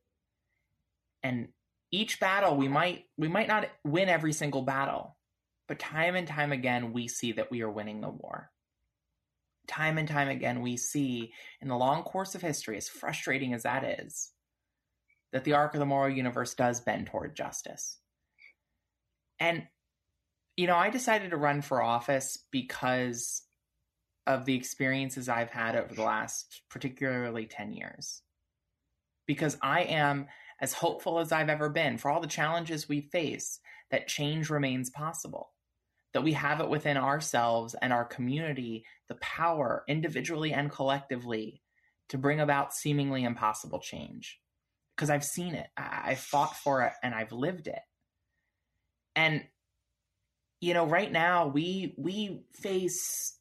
And 1.23 1.49
each 1.91 2.19
battle 2.19 2.57
we 2.57 2.69
might 2.69 3.05
we 3.19 3.29
might 3.29 3.49
not 3.49 3.69
win 3.85 4.09
every 4.09 4.33
single 4.33 4.63
battle, 4.63 5.19
but 5.69 5.79
time 5.79 6.17
and 6.17 6.27
time 6.27 6.53
again 6.53 6.95
we 6.95 7.07
see 7.07 7.33
that 7.33 7.51
we 7.51 7.61
are 7.61 7.71
winning 7.71 8.01
the 8.01 8.09
war 8.09 8.51
time 9.67 9.99
and 9.99 10.09
time 10.09 10.29
again, 10.29 10.61
we 10.61 10.77
see 10.77 11.33
in 11.61 11.69
the 11.69 11.77
long 11.77 12.03
course 12.03 12.35
of 12.35 12.43
history, 12.43 12.77
as 12.77 12.89
frustrating 12.89 13.55
as 13.55 13.63
that 13.63 14.01
is, 14.01 14.31
that 15.33 15.45
the 15.45 15.55
arc 15.55 15.75
of 15.75 15.81
the 15.81 15.87
moral 15.87 16.15
universe 16.15 16.55
does 16.55 16.81
bend 16.81 17.07
toward 17.07 17.37
justice. 17.37 17.99
And, 19.39 19.67
you 20.57 20.67
know, 20.67 20.77
I 20.77 20.91
decided 20.91 21.31
to 21.31 21.37
run 21.37 21.63
for 21.63 21.83
office 21.83 22.39
because 22.51 23.43
of 24.27 24.45
the 24.45 24.55
experiences 24.55 25.29
I've 25.29 25.51
had 25.51 25.75
over 25.77 25.95
the 25.95 26.03
last 26.03 26.63
particularly 26.71 27.47
10 27.47 27.73
years. 27.73 28.23
Because 29.27 29.57
I 29.63 29.83
am 29.83 30.27
as 30.61 30.73
hopeful 30.73 31.19
as 31.19 31.33
I've 31.33 31.49
ever 31.49 31.69
been 31.69 31.99
for 31.99 32.11
all 32.11 32.21
the 32.21 32.27
challenges 32.27 32.89
we 32.89 33.01
face 33.01 33.59
that 33.91 34.09
change 34.09 34.51
remains 34.51 34.91
possible 34.91 35.51
that 36.15 36.23
we 36.23 36.33
have 36.33 36.61
it 36.61 36.69
within 36.69 36.97
ourselves 36.97 37.75
and 37.81 37.93
our 37.93 38.05
community 38.05 38.85
the 39.09 39.15
power, 39.17 39.85
individually 39.89 40.53
and 40.53 40.71
collectively, 40.71 41.63
to 42.09 42.19
bring 42.19 42.41
about 42.41 42.75
seemingly 42.75 43.25
impossible 43.25 43.81
change. 43.81 44.39
Because 44.97 45.11
I've 45.11 45.25
seen 45.25 45.55
it, 45.55 45.69
I've 45.77 46.19
fought 46.21 46.57
for 46.57 46.83
it, 46.83 46.93
and 47.03 47.15
I've 47.15 47.33
lived 47.33 47.67
it. 47.67 47.81
And 49.17 49.45
you 50.61 50.75
know, 50.75 50.87
right 50.87 51.11
now 51.11 51.49
we 51.49 51.95
we 51.97 52.45
face 52.53 53.37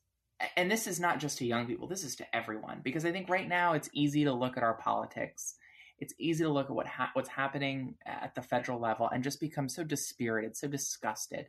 and 0.56 0.72
this 0.72 0.88
is 0.88 1.00
not 1.00 1.20
just 1.20 1.38
to 1.38 1.46
young 1.46 1.68
people 1.68 1.88
this 1.88 2.04
is 2.04 2.16
to 2.16 2.36
everyone 2.36 2.82
because 2.84 3.06
i 3.06 3.12
think 3.12 3.30
right 3.30 3.48
now 3.48 3.74
it's 3.74 3.90
easy 3.94 4.24
to 4.24 4.34
look 4.34 4.58
at 4.58 4.64
our 4.64 4.74
politics 4.76 5.56
it's 6.00 6.14
easy 6.18 6.44
to 6.44 6.50
look 6.50 6.70
at 6.70 6.76
what 6.76 6.88
ha- 6.88 7.12
what's 7.14 7.30
happening 7.30 7.96
at 8.06 8.34
the 8.36 8.42
federal 8.42 8.80
level 8.80 9.08
and 9.10 9.24
just 9.24 9.40
become 9.40 9.70
so 9.70 9.84
dispirited 9.84 10.56
so 10.56 10.68
disgusted 10.68 11.48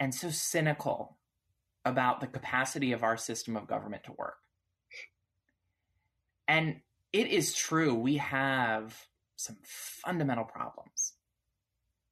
and 0.00 0.14
so 0.14 0.30
cynical 0.30 1.16
about 1.84 2.20
the 2.20 2.26
capacity 2.26 2.92
of 2.92 3.02
our 3.02 3.16
system 3.16 3.56
of 3.56 3.66
government 3.66 4.04
to 4.04 4.12
work. 4.12 4.36
And 6.46 6.80
it 7.12 7.28
is 7.28 7.54
true, 7.54 7.94
we 7.94 8.18
have 8.18 9.06
some 9.36 9.56
fundamental 9.62 10.44
problems. 10.44 11.14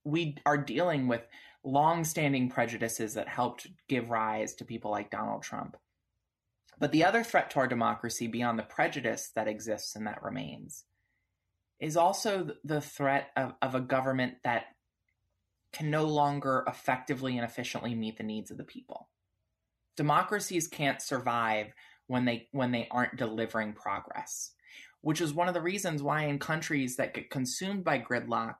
We 0.04 0.36
are 0.46 0.56
dealing 0.56 1.08
with 1.08 1.26
long-standing 1.64 2.50
prejudices 2.50 3.14
that 3.14 3.28
helped 3.28 3.66
give 3.88 4.08
rise 4.08 4.54
to 4.54 4.64
people 4.64 4.90
like 4.90 5.10
Donald 5.10 5.42
Trump. 5.42 5.76
But 6.78 6.92
the 6.92 7.04
other 7.04 7.24
threat 7.24 7.50
to 7.50 7.58
our 7.58 7.66
democracy, 7.66 8.26
beyond 8.26 8.58
the 8.58 8.62
prejudice 8.62 9.30
that 9.34 9.48
exists 9.48 9.96
and 9.96 10.06
that 10.06 10.22
remains, 10.22 10.84
is 11.80 11.96
also 11.96 12.50
the 12.64 12.80
threat 12.80 13.30
of, 13.36 13.54
of 13.60 13.74
a 13.74 13.80
government 13.80 14.34
that 14.44 14.66
can 15.72 15.90
no 15.90 16.04
longer 16.04 16.64
effectively 16.66 17.36
and 17.36 17.44
efficiently 17.44 17.94
meet 17.94 18.16
the 18.16 18.22
needs 18.22 18.50
of 18.50 18.56
the 18.56 18.64
people. 18.64 19.08
Democracies 19.96 20.68
can't 20.68 21.02
survive 21.02 21.72
when 22.06 22.24
they 22.24 22.48
when 22.52 22.72
they 22.72 22.86
aren't 22.90 23.16
delivering 23.16 23.72
progress, 23.72 24.52
which 25.00 25.20
is 25.20 25.32
one 25.32 25.48
of 25.48 25.54
the 25.54 25.60
reasons 25.60 26.02
why 26.02 26.24
in 26.24 26.38
countries 26.38 26.96
that 26.96 27.14
get 27.14 27.30
consumed 27.30 27.84
by 27.84 27.98
gridlock, 27.98 28.56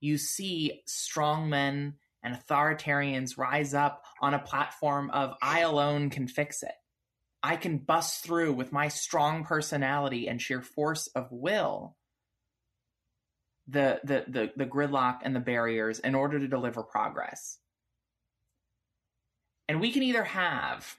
you 0.00 0.18
see 0.18 0.82
strong 0.86 1.48
men 1.48 1.94
and 2.22 2.34
authoritarians 2.34 3.38
rise 3.38 3.74
up 3.74 4.04
on 4.20 4.34
a 4.34 4.38
platform 4.38 5.10
of 5.10 5.34
I 5.42 5.60
alone 5.60 6.10
can 6.10 6.28
fix 6.28 6.62
it. 6.62 6.74
I 7.42 7.56
can 7.56 7.78
bust 7.78 8.24
through 8.24 8.54
with 8.54 8.72
my 8.72 8.88
strong 8.88 9.44
personality 9.44 10.28
and 10.28 10.42
sheer 10.42 10.62
force 10.62 11.06
of 11.08 11.28
will 11.30 11.95
the, 13.68 14.00
the, 14.04 14.24
the, 14.28 14.52
the 14.56 14.66
gridlock 14.66 15.18
and 15.22 15.34
the 15.34 15.40
barriers 15.40 15.98
in 15.98 16.14
order 16.14 16.38
to 16.38 16.48
deliver 16.48 16.82
progress. 16.82 17.58
And 19.68 19.80
we 19.80 19.90
can 19.90 20.02
either 20.02 20.24
have 20.24 20.96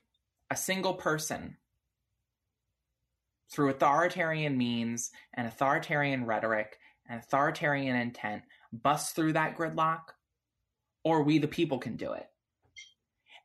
a 0.52 0.56
single 0.56 0.94
person 0.94 1.58
through 3.52 3.70
authoritarian 3.70 4.58
means 4.58 5.12
and 5.34 5.48
authoritarian 5.48 6.26
rhetoric 6.26 6.78
and 7.10 7.20
authoritarian 7.20 7.96
intent 7.96 8.44
bust 8.74 9.16
through 9.16 9.34
that 9.34 9.58
gridlock, 9.58 10.10
or 11.04 11.24
we 11.24 11.38
the 11.38 11.48
people 11.48 11.80
can 11.80 11.96
do 11.96 12.12
it. 12.12 12.28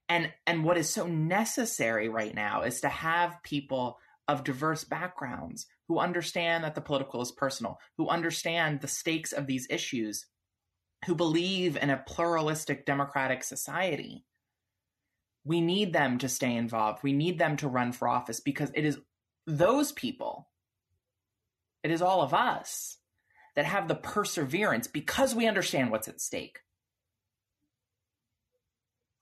And 0.09 0.33
and 0.47 0.65
what 0.65 0.77
is 0.77 0.91
so 0.91 1.07
necessary 1.07 2.09
right 2.09 2.35
now 2.35 2.63
is 2.63 2.81
to 2.81 2.89
have 2.89 3.43
people 3.45 3.99
of 4.29 4.45
diverse 4.45 4.85
backgrounds 4.85 5.67
who 5.89 5.99
understand 5.99 6.65
that 6.65 6.75
the 6.75 6.81
political 6.81 7.21
is 7.21 7.33
personal, 7.33 7.79
who 7.97 8.09
understand 8.09 8.81
the 8.81 8.89
stakes 8.89 9.33
of 9.33 9.47
these 9.47 9.67
issues, 9.69 10.27
who 11.07 11.15
believe 11.15 11.77
in 11.77 11.91
a 11.91 12.03
pluralistic 12.07 12.87
democratic 12.87 13.43
society. 13.43 14.25
We 15.45 15.61
need 15.61 15.93
them 15.93 16.19
to 16.19 16.29
stay 16.29 16.55
involved. 16.55 17.03
We 17.03 17.13
need 17.13 17.39
them 17.39 17.57
to 17.59 17.69
run 17.69 17.93
for 17.93 18.09
office 18.09 18.41
because 18.41 18.71
it 18.75 18.85
is 18.85 18.99
those 19.47 19.91
people, 19.91 20.49
it 21.83 21.91
is 21.91 22.01
all 22.01 22.23
of 22.23 22.33
us 22.33 22.99
that 23.57 23.65
have 23.65 23.89
the 23.89 23.97
perseverance 23.97 24.87
because 24.87 25.35
we 25.35 25.49
understand 25.49 25.91
what's 25.91 26.09
at 26.09 26.21
stake 26.21 26.61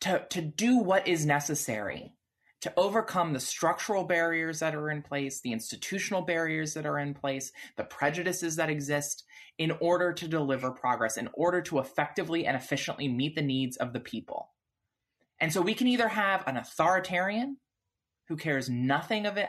to, 0.03 0.24
to 0.30 0.40
do 0.40 0.78
what 0.78 1.09
is 1.09 1.26
necessary 1.26 2.12
to 2.61 2.72
overcome 2.76 3.32
the 3.32 3.40
structural 3.40 4.04
barriers 4.04 4.61
that 4.61 4.74
are 4.74 4.90
in 4.90 5.02
place, 5.02 5.40
the 5.40 5.52
institutional 5.52 6.22
barriers 6.22 6.74
that 6.74 6.86
are 6.86 6.98
in 6.98 7.14
place, 7.14 7.52
the 7.76 7.84
prejudices 7.84 8.56
that 8.56 8.70
exist 8.70 9.24
in 9.58 9.72
order 9.80 10.12
to 10.12 10.28
deliver 10.28 10.70
progress, 10.70 11.16
in 11.16 11.28
order 11.34 11.62
to 11.62 11.78
effectively 11.78 12.46
and 12.46 12.56
efficiently 12.56 13.08
meet 13.08 13.34
the 13.34 13.42
needs 13.42 13.76
of 13.78 13.92
the 13.92 14.00
people. 14.00 14.50
And 15.40 15.52
so 15.52 15.62
we 15.62 15.74
can 15.74 15.86
either 15.86 16.08
have 16.08 16.44
an 16.46 16.58
authoritarian 16.58 17.56
who 18.28 18.36
cares 18.36 18.68
nothing 18.70 19.26
of 19.26 19.36
it, 19.38 19.48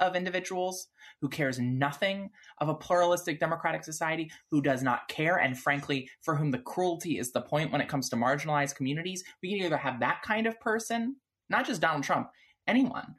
of 0.00 0.16
individuals, 0.16 0.88
who 1.20 1.28
cares 1.28 1.58
nothing 1.58 2.30
of 2.58 2.70
a 2.70 2.74
pluralistic 2.74 3.38
democratic 3.38 3.84
society, 3.84 4.30
who 4.50 4.62
does 4.62 4.82
not 4.82 5.08
care, 5.08 5.36
and 5.36 5.58
frankly, 5.58 6.08
for 6.22 6.36
whom 6.36 6.52
the 6.52 6.58
cruelty 6.58 7.18
is 7.18 7.32
the 7.32 7.42
point 7.42 7.70
when 7.70 7.82
it 7.82 7.88
comes 7.88 8.08
to 8.08 8.16
marginalized 8.16 8.76
communities. 8.76 9.24
We 9.42 9.50
can 9.50 9.66
either 9.66 9.76
have 9.76 10.00
that 10.00 10.22
kind 10.22 10.46
of 10.46 10.58
person 10.58 11.16
not 11.48 11.66
just 11.66 11.80
Donald 11.80 12.04
Trump, 12.04 12.30
anyone, 12.66 13.14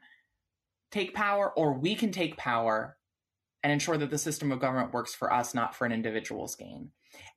take 0.90 1.14
power, 1.14 1.50
or 1.50 1.74
we 1.74 1.94
can 1.94 2.12
take 2.12 2.36
power 2.36 2.96
and 3.62 3.72
ensure 3.72 3.96
that 3.96 4.10
the 4.10 4.18
system 4.18 4.52
of 4.52 4.60
government 4.60 4.92
works 4.92 5.14
for 5.14 5.32
us, 5.32 5.54
not 5.54 5.74
for 5.74 5.84
an 5.84 5.92
individual's 5.92 6.54
gain. 6.54 6.90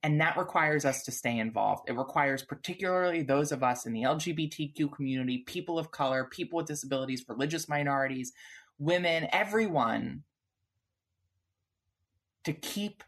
And 0.04 0.20
that 0.22 0.38
requires 0.38 0.86
us 0.86 1.04
to 1.04 1.12
stay 1.12 1.40
involved. 1.40 1.90
It 1.90 1.98
requires 1.98 2.44
particularly 2.44 3.24
those 3.24 3.52
of 3.52 3.64
us 3.64 3.86
in 3.86 3.94
the 3.94 4.04
LGBTQ 4.04 4.92
community, 4.92 5.40
people 5.48 5.80
of 5.80 5.92
color, 5.92 6.26
people 6.26 6.58
with 6.58 6.68
disabilities, 6.68 7.26
religious 7.28 7.68
minorities, 7.68 8.34
women, 8.78 9.28
everyone 9.32 10.24
to 12.44 12.54
keep 12.54 13.04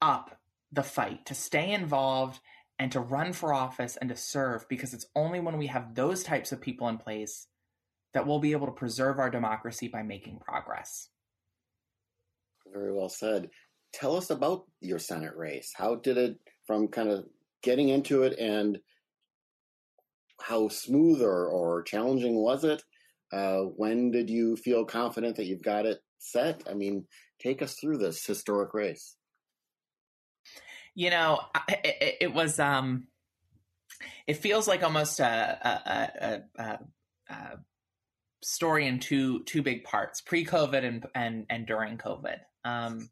up 0.00 0.38
the 0.72 0.82
fight, 0.82 1.26
to 1.26 1.34
stay 1.34 1.72
involved 1.72 2.40
and 2.78 2.92
to 2.92 3.00
run 3.00 3.32
for 3.32 3.52
office 3.52 3.96
and 3.96 4.08
to 4.10 4.16
serve 4.16 4.68
because 4.68 4.94
it's 4.94 5.06
only 5.16 5.40
when 5.40 5.58
we 5.58 5.66
have 5.66 5.94
those 5.94 6.22
types 6.22 6.52
of 6.52 6.60
people 6.60 6.88
in 6.88 6.98
place 6.98 7.48
that 8.14 8.26
we'll 8.26 8.38
be 8.38 8.52
able 8.52 8.66
to 8.66 8.72
preserve 8.72 9.18
our 9.18 9.30
democracy 9.30 9.88
by 9.88 10.02
making 10.02 10.38
progress. 10.38 11.08
Very 12.72 12.92
well 12.92 13.08
said. 13.08 13.50
Tell 13.92 14.16
us 14.16 14.30
about 14.30 14.64
your 14.80 14.98
Senate 14.98 15.36
race. 15.36 15.72
How 15.74 15.96
did 15.96 16.18
it, 16.18 16.38
from 16.66 16.88
kind 16.88 17.08
of 17.08 17.24
getting 17.62 17.88
into 17.88 18.22
it, 18.22 18.38
and 18.38 18.78
how 20.40 20.68
smooth 20.68 21.20
or, 21.22 21.46
or 21.46 21.82
challenging 21.82 22.36
was 22.36 22.64
it? 22.64 22.82
Uh, 23.32 23.60
when 23.76 24.10
did 24.10 24.30
you 24.30 24.56
feel 24.56 24.84
confident 24.84 25.36
that 25.36 25.46
you've 25.46 25.62
got 25.62 25.86
it 25.86 26.00
set? 26.18 26.62
I 26.70 26.74
mean, 26.74 27.06
take 27.40 27.60
us 27.62 27.74
through 27.74 27.98
this 27.98 28.24
historic 28.24 28.72
race 28.72 29.17
you 30.98 31.10
know, 31.10 31.40
it, 31.68 32.16
it, 32.22 32.34
was. 32.34 32.58
Um, 32.58 33.06
it 34.26 34.38
feels 34.38 34.66
like 34.66 34.82
almost 34.82 35.20
a, 35.20 35.24
a, 35.28 36.42
a, 36.58 36.78
a, 37.32 37.58
story 38.42 38.84
in 38.84 38.98
two 38.98 39.44
two 39.44 39.62
big 39.62 39.84
parts: 39.84 40.20
pre-COVID 40.20 40.84
and 40.84 41.06
and 41.14 41.46
and 41.48 41.68
during 41.68 41.98
COVID. 41.98 42.38
Um, 42.64 43.10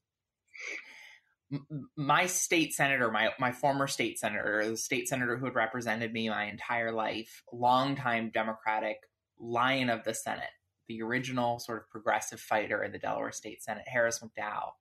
my 1.97 2.27
state 2.27 2.75
senator, 2.75 3.09
my 3.13 3.31
my 3.39 3.53
former 3.53 3.87
state 3.87 4.19
senator, 4.19 4.69
the 4.69 4.77
state 4.77 5.09
senator 5.09 5.37
who 5.37 5.45
had 5.45 5.55
represented 5.55 6.13
me 6.13 6.29
my 6.29 6.47
entire 6.47 6.91
life, 6.91 7.45
longtime 7.53 8.33
Democratic 8.35 8.97
lion 9.39 9.91
of 9.91 10.03
the 10.03 10.13
Senate, 10.13 10.43
the 10.89 11.03
original 11.03 11.61
sort 11.61 11.83
of 11.83 11.89
progressive 11.89 12.41
fighter 12.41 12.83
in 12.83 12.91
the 12.91 12.99
Delaware 12.99 13.31
State 13.31 13.63
Senate, 13.63 13.85
Harris 13.87 14.19
McDowell, 14.19 14.73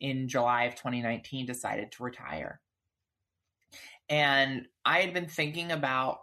in 0.00 0.28
July 0.28 0.64
of 0.64 0.74
2019 0.74 1.46
decided 1.46 1.92
to 1.92 2.02
retire. 2.02 2.60
And 4.08 4.66
I 4.84 5.00
had 5.00 5.12
been 5.12 5.26
thinking 5.26 5.72
about, 5.72 6.18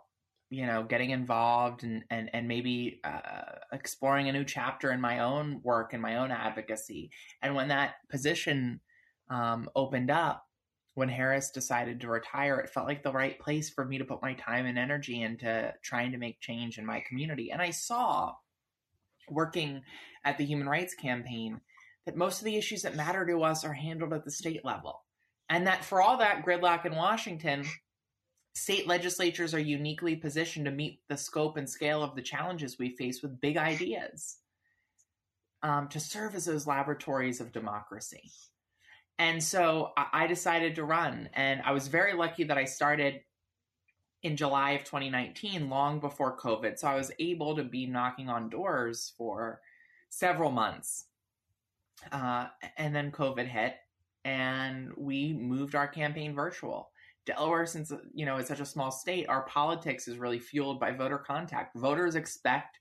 you 0.49 0.65
know, 0.65 0.84
getting 0.84 1.09
involved 1.09 1.84
and 1.84 2.03
and 2.09 2.30
and 2.34 2.47
maybe 2.47 3.01
uh, 3.03 3.41
exploring 3.71 4.30
a 4.30 4.34
new 4.34 4.45
chapter 4.45 4.91
in 4.91 5.01
my 5.01 5.19
own 5.19 5.61
work 5.63 5.93
and 5.93 6.01
my 6.01 6.17
own 6.17 6.32
advocacy. 6.32 7.11
And 7.41 7.55
when 7.55 7.67
that 7.69 7.95
position 8.09 8.80
um, 9.30 9.69
opened 9.76 10.11
up, 10.11 10.45
when 10.95 11.09
Harris 11.09 11.49
decided 11.49 11.99
to 12.01 12.07
retire, 12.07 12.59
it 12.59 12.69
felt 12.69 12.88
like 12.88 13.03
the 13.03 13.11
right 13.11 13.39
place 13.39 13.69
for 13.69 13.84
me 13.84 13.97
to 13.97 14.05
put 14.05 14.21
my 14.21 14.34
time 14.36 14.65
and 14.65 14.78
energy 14.78 15.21
into 15.21 15.74
trying 15.82 16.11
to 16.11 16.17
make 16.17 16.39
change 16.39 16.78
in 16.78 16.86
my 16.86 17.03
community. 17.07 17.51
And 17.51 17.61
I 17.61 17.71
saw 17.71 18.34
working 19.30 19.82
at 20.24 20.38
the 20.38 20.45
Human 20.45 20.69
Rights 20.69 20.93
Campaign 20.93 21.59
that 22.06 22.18
most 22.18 22.39
of 22.39 22.45
the 22.45 22.58
issues 22.58 22.82
that 22.82 22.95
matter 22.95 23.26
to 23.26 23.43
us 23.43 23.64
are 23.64 23.74
handled 23.74 24.14
at 24.14 24.26
the 24.26 24.32
state 24.32 24.66
level. 24.66 25.04
And 25.49 25.68
that 25.68 25.86
for 25.86 26.01
all 26.01 26.18
that 26.18 26.45
gridlock 26.45 26.86
in 26.86 26.95
Washington, 26.95 27.66
state 28.56 28.88
legislatures 28.88 29.54
are 29.54 29.60
uniquely 29.60 30.16
positioned 30.16 30.66
to 30.66 30.72
meet 30.72 30.99
the 31.10 31.18
scope 31.18 31.58
and 31.58 31.70
scale 31.70 32.04
of 32.04 32.16
the 32.16 32.22
challenges 32.22 32.78
we 32.78 32.95
face 32.95 33.22
with 33.22 33.41
big 33.41 33.58
ideas, 33.58 34.38
um, 35.62 35.88
to 35.89 35.99
serve 35.99 36.36
as 36.36 36.45
those 36.45 36.68
laboratories 36.68 37.41
of 37.41 37.51
democracy. 37.51 38.32
And 39.20 39.43
so 39.43 39.91
I 39.95 40.28
decided 40.28 40.76
to 40.76 40.84
run. 40.84 41.30
And 41.34 41.62
I 41.64 41.72
was 41.72 41.88
very 41.88 42.14
lucky 42.14 42.45
that 42.45 42.58
I 42.58 42.66
started 42.66 43.22
in 44.24 44.38
July 44.38 44.72
of 44.72 44.86
2019, 44.86 45.70
long 45.70 45.99
before 45.99 46.38
COVID. 46.38 46.80
So 46.80 46.88
I 46.88 46.95
was 46.95 47.12
able 47.20 47.56
to 47.58 47.64
be 47.64 47.86
knocking 47.86 48.30
on 48.30 48.49
doors 48.49 49.14
for 49.18 49.62
several 50.10 50.49
months. 50.49 51.06
Uh, 52.12 52.48
and 52.78 52.96
then 52.96 53.12
COVID 53.12 53.48
hit, 53.48 53.76
and 54.26 54.91
we 54.98 55.34
moved 55.34 55.76
our 55.76 55.88
campaign 55.88 56.34
virtual. 56.34 56.89
Delaware, 57.26 57.66
since 57.66 57.91
you 58.14 58.26
know 58.26 58.38
it's 58.38 58.50
such 58.50 58.60
a 58.60 58.66
small 58.66 58.91
state, 58.91 59.30
our 59.30 59.44
politics 59.44 60.08
is 60.08 60.18
really 60.18 60.39
fueled 60.39 60.80
by 60.80 60.91
voter 60.91 61.18
contact. 61.18 61.78
Voters 61.78 62.16
expect 62.16 62.80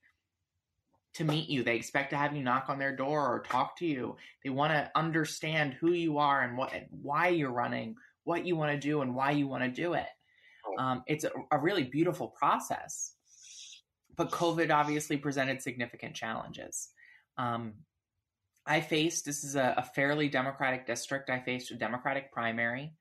to 1.15 1.25
meet 1.25 1.49
you. 1.49 1.63
They 1.63 1.77
expect 1.77 2.11
to 2.11 2.17
have 2.17 2.35
you 2.35 2.43
knock 2.43 2.67
on 2.69 2.79
their 2.79 2.95
door 2.95 3.21
or 3.21 3.41
talk 3.41 3.77
to 3.79 3.87
you. 3.87 4.17
They 4.43 4.51
want 4.51 4.73
to 4.73 4.91
understand 4.97 5.75
who 5.75 5.93
you 5.93 6.19
are 6.19 6.43
and 6.43 6.57
what 6.57 6.73
why 6.91 7.29
you're 7.29 7.53
running, 7.53 7.97
what 8.25 8.45
you 8.45 8.57
want 8.57 8.73
to 8.73 8.79
do, 8.79 9.03
and 9.03 9.15
why 9.15 9.33
you 9.33 9.47
want 9.47 9.63
to 9.63 9.71
do 9.71 9.95
it. 9.95 10.07
Um, 10.79 11.03
it's 11.07 11.25
a, 11.25 11.31
a, 11.51 11.59
really 11.59 11.85
beautiful 11.85 12.29
process. 12.29 13.15
But 14.17 14.31
COVID 14.31 14.71
obviously 14.71 15.17
presented 15.17 15.61
significant 15.61 16.15
challenges. 16.15 16.89
Um, 17.37 17.75
I 18.67 18.81
faced 18.81 19.25
this 19.25 19.45
is 19.45 19.57
a, 19.57 19.75
a, 19.77 19.83
fairly 19.83 20.29
Democratic 20.29 20.87
district. 20.87 21.31
I 21.31 21.41
faced 21.41 21.71
a 21.73 21.77
Democratic 21.77 22.33
primary, 22.33 22.95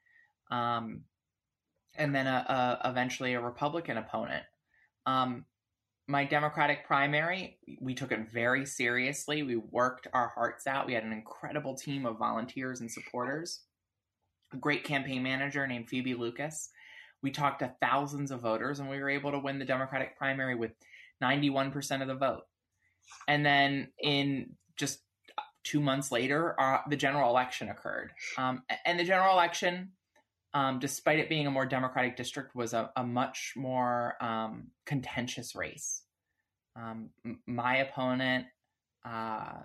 um, 0.49 1.01
and 1.95 2.15
then 2.15 2.25
a, 2.25 2.79
a, 2.83 2.89
eventually 2.89 3.33
a 3.33 3.41
Republican 3.41 3.97
opponent. 3.97 4.43
Um, 5.05 5.45
my 6.07 6.25
Democratic 6.25 6.85
primary, 6.85 7.57
we 7.79 7.93
took 7.93 8.11
it 8.11 8.31
very 8.31 8.65
seriously. 8.65 9.43
We 9.43 9.55
worked 9.55 10.07
our 10.13 10.29
hearts 10.35 10.67
out. 10.67 10.87
We 10.87 10.93
had 10.93 11.03
an 11.03 11.13
incredible 11.13 11.75
team 11.75 12.05
of 12.05 12.17
volunteers 12.17 12.81
and 12.81 12.91
supporters, 12.91 13.61
a 14.51 14.57
great 14.57 14.83
campaign 14.83 15.21
manager 15.21 15.65
named 15.67 15.89
Phoebe 15.89 16.15
Lucas. 16.15 16.69
We 17.21 17.29
talked 17.29 17.59
to 17.59 17.75
thousands 17.81 18.31
of 18.31 18.41
voters, 18.41 18.79
and 18.79 18.89
we 18.89 18.99
were 18.99 19.09
able 19.09 19.31
to 19.31 19.39
win 19.39 19.59
the 19.59 19.65
Democratic 19.65 20.17
primary 20.17 20.55
with 20.55 20.71
91% 21.23 22.01
of 22.01 22.07
the 22.07 22.15
vote. 22.15 22.43
And 23.27 23.45
then 23.45 23.89
in 23.99 24.55
just 24.75 24.99
two 25.63 25.79
months 25.79 26.11
later, 26.11 26.59
uh, 26.59 26.79
the 26.89 26.95
general 26.95 27.29
election 27.29 27.69
occurred. 27.69 28.11
Um, 28.37 28.63
and 28.85 28.99
the 28.99 29.03
general 29.03 29.33
election 29.33 29.91
um, 30.53 30.79
despite 30.79 31.19
it 31.19 31.29
being 31.29 31.47
a 31.47 31.51
more 31.51 31.65
Democratic 31.65 32.17
district, 32.17 32.55
was 32.55 32.73
a, 32.73 32.91
a 32.95 33.03
much 33.03 33.53
more 33.55 34.15
um, 34.21 34.67
contentious 34.85 35.55
race. 35.55 36.03
Um, 36.75 37.09
my 37.47 37.77
opponent 37.77 38.47
uh, 39.05 39.59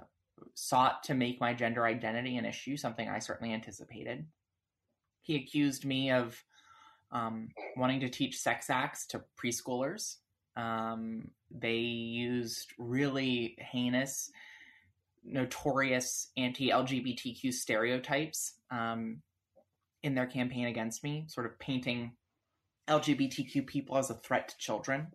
sought 0.54 1.02
to 1.04 1.14
make 1.14 1.40
my 1.40 1.54
gender 1.54 1.84
identity 1.84 2.36
an 2.36 2.44
issue, 2.44 2.76
something 2.76 3.08
I 3.08 3.18
certainly 3.18 3.52
anticipated. 3.52 4.26
He 5.22 5.36
accused 5.36 5.84
me 5.84 6.12
of 6.12 6.40
um, 7.10 7.48
wanting 7.76 8.00
to 8.00 8.08
teach 8.08 8.38
sex 8.38 8.70
acts 8.70 9.06
to 9.08 9.24
preschoolers. 9.40 10.16
Um, 10.56 11.30
they 11.50 11.78
used 11.78 12.72
really 12.78 13.56
heinous, 13.58 14.30
notorious 15.26 16.30
anti 16.36 16.70
LGBTQ 16.70 17.52
stereotypes 17.52 18.54
um, 18.70 19.22
in 20.02 20.14
their 20.14 20.26
campaign 20.26 20.66
against 20.66 21.02
me, 21.02 21.24
sort 21.28 21.46
of 21.46 21.58
painting 21.58 22.12
LGBTQ 22.88 23.66
people 23.66 23.98
as 23.98 24.10
a 24.10 24.14
threat 24.14 24.48
to 24.48 24.58
children, 24.58 25.08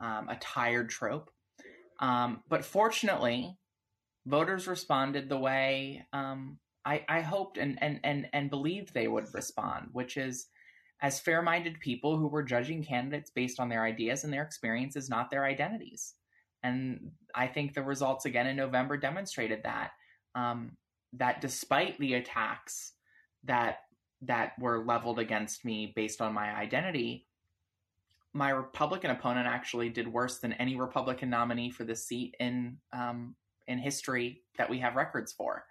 um, 0.00 0.28
a 0.28 0.36
tired 0.40 0.90
trope. 0.90 1.30
Um, 2.00 2.42
but 2.48 2.64
fortunately, 2.64 3.56
voters 4.26 4.66
responded 4.66 5.28
the 5.28 5.38
way 5.38 6.06
um, 6.12 6.58
I, 6.84 7.04
I, 7.08 7.20
hoped 7.20 7.58
and, 7.58 7.78
and, 7.80 8.00
and, 8.02 8.28
and 8.32 8.50
believed 8.50 8.92
they 8.92 9.08
would 9.08 9.32
respond, 9.32 9.88
which 9.92 10.16
is 10.16 10.46
as 11.00 11.20
fair 11.20 11.42
minded 11.42 11.80
people 11.80 12.16
who 12.16 12.28
were 12.28 12.42
judging 12.42 12.84
candidates 12.84 13.30
based 13.30 13.60
on 13.60 13.68
their 13.68 13.84
ideas 13.84 14.24
and 14.24 14.32
their 14.32 14.42
experiences, 14.42 15.08
not 15.08 15.30
their 15.30 15.44
identities. 15.44 16.14
And 16.62 17.12
I 17.34 17.46
think 17.46 17.74
the 17.74 17.82
results 17.82 18.24
again 18.24 18.46
in 18.46 18.56
November 18.56 18.96
demonstrated 18.96 19.62
that. 19.64 19.90
Um, 20.34 20.76
that 21.14 21.40
despite 21.40 21.98
the 21.98 22.14
attacks 22.14 22.92
that 23.44 23.78
that 24.22 24.52
were 24.58 24.84
leveled 24.84 25.18
against 25.18 25.64
me 25.64 25.92
based 25.94 26.20
on 26.20 26.32
my 26.32 26.54
identity, 26.54 27.26
my 28.32 28.50
Republican 28.50 29.10
opponent 29.10 29.46
actually 29.46 29.88
did 29.88 30.08
worse 30.08 30.38
than 30.38 30.52
any 30.54 30.76
Republican 30.76 31.28
nominee 31.28 31.70
for 31.70 31.84
the 31.84 31.96
seat 31.96 32.34
in 32.40 32.78
um, 32.92 33.34
in 33.66 33.78
history 33.78 34.42
that 34.56 34.70
we 34.70 34.78
have 34.78 34.96
records 34.96 35.32
for. 35.32 35.64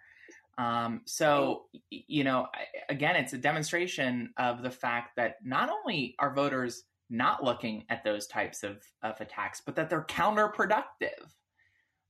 Um, 0.58 1.02
so, 1.06 1.64
you 1.90 2.24
know, 2.24 2.48
again, 2.90 3.16
it's 3.16 3.34
a 3.34 3.38
demonstration 3.38 4.32
of 4.38 4.62
the 4.62 4.70
fact 4.70 5.16
that 5.16 5.38
not 5.44 5.70
only 5.70 6.16
are 6.20 6.34
voters 6.34 6.84
not 7.12 7.44
looking 7.44 7.84
at 7.90 8.04
those 8.04 8.26
types 8.26 8.64
of, 8.64 8.82
of 9.04 9.20
attacks, 9.22 9.62
but 9.64 9.76
that 9.76 9.90
they're 9.90 10.06
counterproductive. 10.06 11.30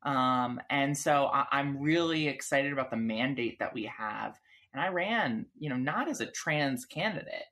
Um, 0.03 0.61
and 0.69 0.97
so 0.97 1.25
I, 1.25 1.59
am 1.59 1.79
really 1.79 2.27
excited 2.27 2.71
about 2.71 2.89
the 2.89 2.97
mandate 2.97 3.59
that 3.59 3.73
we 3.73 3.85
have 3.85 4.39
and 4.73 4.81
I 4.81 4.87
ran, 4.87 5.45
you 5.57 5.69
know, 5.69 5.77
not 5.77 6.09
as 6.09 6.21
a 6.21 6.27
trans 6.27 6.85
candidate. 6.85 7.45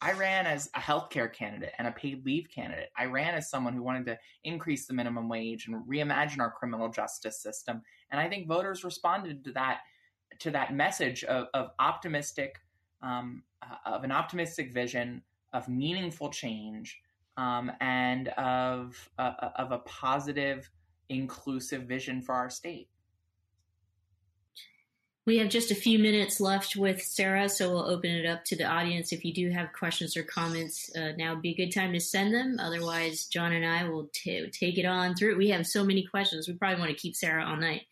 I 0.00 0.12
ran 0.12 0.46
as 0.46 0.68
a 0.74 0.80
healthcare 0.80 1.32
candidate 1.32 1.72
and 1.78 1.86
a 1.86 1.92
paid 1.92 2.24
leave 2.24 2.48
candidate. 2.52 2.88
I 2.96 3.04
ran 3.04 3.34
as 3.34 3.50
someone 3.50 3.74
who 3.74 3.82
wanted 3.82 4.06
to 4.06 4.18
increase 4.42 4.86
the 4.86 4.94
minimum 4.94 5.28
wage 5.28 5.66
and 5.66 5.86
reimagine 5.86 6.40
our 6.40 6.50
criminal 6.50 6.88
justice 6.88 7.40
system. 7.40 7.82
And 8.10 8.20
I 8.20 8.28
think 8.28 8.48
voters 8.48 8.84
responded 8.84 9.44
to 9.44 9.52
that 9.52 9.80
to 10.40 10.50
that 10.50 10.74
message 10.74 11.24
of, 11.24 11.48
of 11.52 11.70
optimistic, 11.78 12.56
um, 13.02 13.42
uh, 13.60 13.76
of 13.84 14.02
an 14.02 14.10
optimistic 14.10 14.72
vision 14.72 15.22
of 15.52 15.68
meaningful 15.68 16.30
change 16.30 17.00
um, 17.36 17.72
and 17.80 18.28
of 18.28 19.10
uh, 19.18 19.32
of 19.56 19.72
a 19.72 19.78
positive, 19.78 20.70
inclusive 21.08 21.82
vision 21.82 22.22
for 22.22 22.34
our 22.34 22.50
state. 22.50 22.88
We 25.24 25.38
have 25.38 25.50
just 25.50 25.70
a 25.70 25.76
few 25.76 26.00
minutes 26.00 26.40
left 26.40 26.74
with 26.74 27.00
Sarah, 27.00 27.48
so 27.48 27.70
we'll 27.70 27.88
open 27.88 28.10
it 28.10 28.26
up 28.26 28.44
to 28.46 28.56
the 28.56 28.64
audience. 28.64 29.12
If 29.12 29.24
you 29.24 29.32
do 29.32 29.50
have 29.50 29.72
questions 29.72 30.16
or 30.16 30.24
comments, 30.24 30.90
uh, 30.96 31.12
now 31.16 31.34
would 31.34 31.42
be 31.42 31.52
a 31.52 31.64
good 31.64 31.72
time 31.72 31.92
to 31.92 32.00
send 32.00 32.34
them. 32.34 32.56
Otherwise, 32.58 33.26
John 33.26 33.52
and 33.52 33.64
I 33.64 33.88
will 33.88 34.10
t- 34.12 34.50
take 34.50 34.78
it 34.78 34.84
on 34.84 35.14
through. 35.14 35.38
We 35.38 35.50
have 35.50 35.64
so 35.64 35.84
many 35.84 36.04
questions. 36.04 36.48
We 36.48 36.54
probably 36.54 36.80
want 36.80 36.90
to 36.90 37.00
keep 37.00 37.14
Sarah 37.14 37.46
all 37.46 37.56
night, 37.56 37.82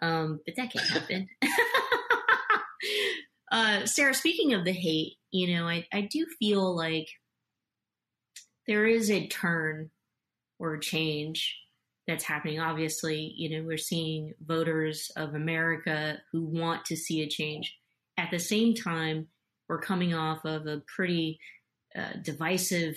um, 0.00 0.40
but 0.46 0.56
that 0.56 0.72
can't 0.72 0.88
happen. 0.88 1.28
uh, 3.52 3.84
Sarah, 3.84 4.14
speaking 4.14 4.54
of 4.54 4.64
the 4.64 4.72
hate, 4.72 5.18
you 5.30 5.56
know, 5.56 5.66
I, 5.66 5.86
I 5.92 6.02
do 6.02 6.26
feel 6.38 6.74
like 6.74 7.08
there 8.66 8.86
is 8.86 9.10
a 9.10 9.26
turn 9.26 9.90
or 10.58 10.74
a 10.74 10.80
change 10.80 11.56
that's 12.06 12.24
happening. 12.24 12.60
Obviously, 12.60 13.32
you 13.36 13.50
know, 13.50 13.66
we're 13.66 13.78
seeing 13.78 14.34
voters 14.44 15.10
of 15.16 15.34
America 15.34 16.18
who 16.32 16.44
want 16.44 16.84
to 16.86 16.96
see 16.96 17.22
a 17.22 17.28
change. 17.28 17.76
At 18.18 18.30
the 18.30 18.38
same 18.38 18.74
time, 18.74 19.28
we're 19.68 19.80
coming 19.80 20.14
off 20.14 20.44
of 20.44 20.66
a 20.66 20.82
pretty 20.94 21.38
uh, 21.96 22.14
divisive, 22.22 22.96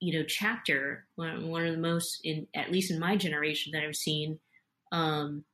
you 0.00 0.18
know, 0.18 0.24
chapter. 0.26 1.06
One, 1.16 1.66
of 1.66 1.72
the 1.72 1.78
most, 1.78 2.20
in 2.24 2.46
at 2.54 2.70
least 2.70 2.90
in 2.90 2.98
my 2.98 3.16
generation, 3.16 3.72
that 3.72 3.82
I've 3.82 3.96
seen, 3.96 4.38
um, 4.92 5.44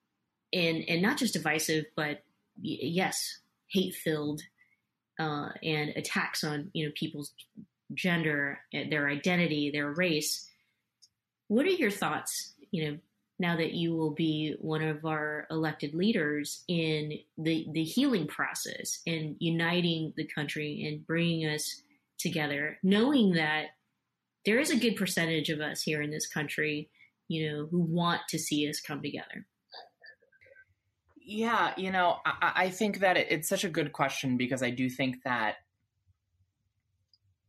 and 0.53 0.85
and 0.89 1.03
not 1.03 1.17
just 1.19 1.35
divisive, 1.35 1.87
but 1.97 2.23
y- 2.63 2.79
yes, 2.81 3.41
hate 3.69 3.95
filled. 3.95 4.43
Uh, 5.19 5.51
and 5.63 5.91
attacks 5.97 6.45
on 6.45 6.71
you 6.73 6.87
know 6.87 6.93
people's 6.95 7.33
gender, 7.95 8.61
their 8.73 9.09
identity, 9.09 9.71
their 9.71 9.91
race. 9.91 10.49
What 11.49 11.67
are 11.67 11.71
your 11.71 11.91
thoughts? 11.91 12.55
You 12.71 12.85
know, 12.91 12.99
now 13.39 13.57
that 13.57 13.73
you 13.73 13.95
will 13.95 14.11
be 14.11 14.57
one 14.61 14.83
of 14.83 15.05
our 15.05 15.47
elected 15.51 15.95
leaders 15.95 16.65
in 16.69 17.19
the 17.37 17.67
the 17.73 17.85
healing 17.85 18.27
process 18.27 19.01
and 19.07 19.37
uniting 19.39 20.13
the 20.17 20.27
country 20.27 20.87
and 20.87 21.07
bringing 21.07 21.49
us 21.49 21.83
together, 22.19 22.79
knowing 22.83 23.35
that 23.35 23.67
there 24.45 24.59
is 24.59 24.71
a 24.71 24.77
good 24.77 24.97
percentage 24.97 25.51
of 25.51 25.61
us 25.61 25.83
here 25.83 26.03
in 26.03 26.11
this 26.11 26.27
country, 26.27 26.91
you 27.29 27.51
know, 27.51 27.67
who 27.67 27.81
want 27.81 28.23
to 28.29 28.39
see 28.39 28.69
us 28.69 28.81
come 28.81 29.03
together. 29.03 29.47
Yeah, 31.31 31.75
you 31.77 31.91
know, 31.91 32.21
I, 32.25 32.53
I 32.57 32.71
think 32.71 33.01
that 33.01 33.19
it, 33.19 33.27
it's 33.29 33.51
such 33.51 33.63
a 33.63 33.69
good 33.69 33.93
question 33.93 34.39
because 34.39 34.63
I 34.63 34.71
do 34.71 34.89
think 34.89 35.25
that 35.25 35.57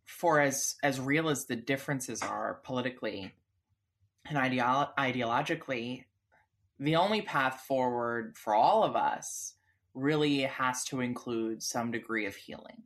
for 0.05 0.41
as 0.41 0.75
as 0.83 0.99
real 0.99 1.29
as 1.29 1.45
the 1.45 1.55
differences 1.55 2.21
are 2.21 2.59
politically 2.65 3.33
and 4.27 4.37
ideolo- 4.37 4.89
ideologically, 4.99 6.03
the 6.77 6.97
only 6.97 7.21
path 7.21 7.61
forward 7.69 8.35
for 8.35 8.53
all 8.53 8.83
of 8.83 8.97
us 8.97 9.53
really 9.93 10.41
has 10.41 10.83
to 10.85 10.99
include 10.99 11.63
some 11.63 11.89
degree 11.89 12.25
of 12.25 12.35
healing. 12.35 12.83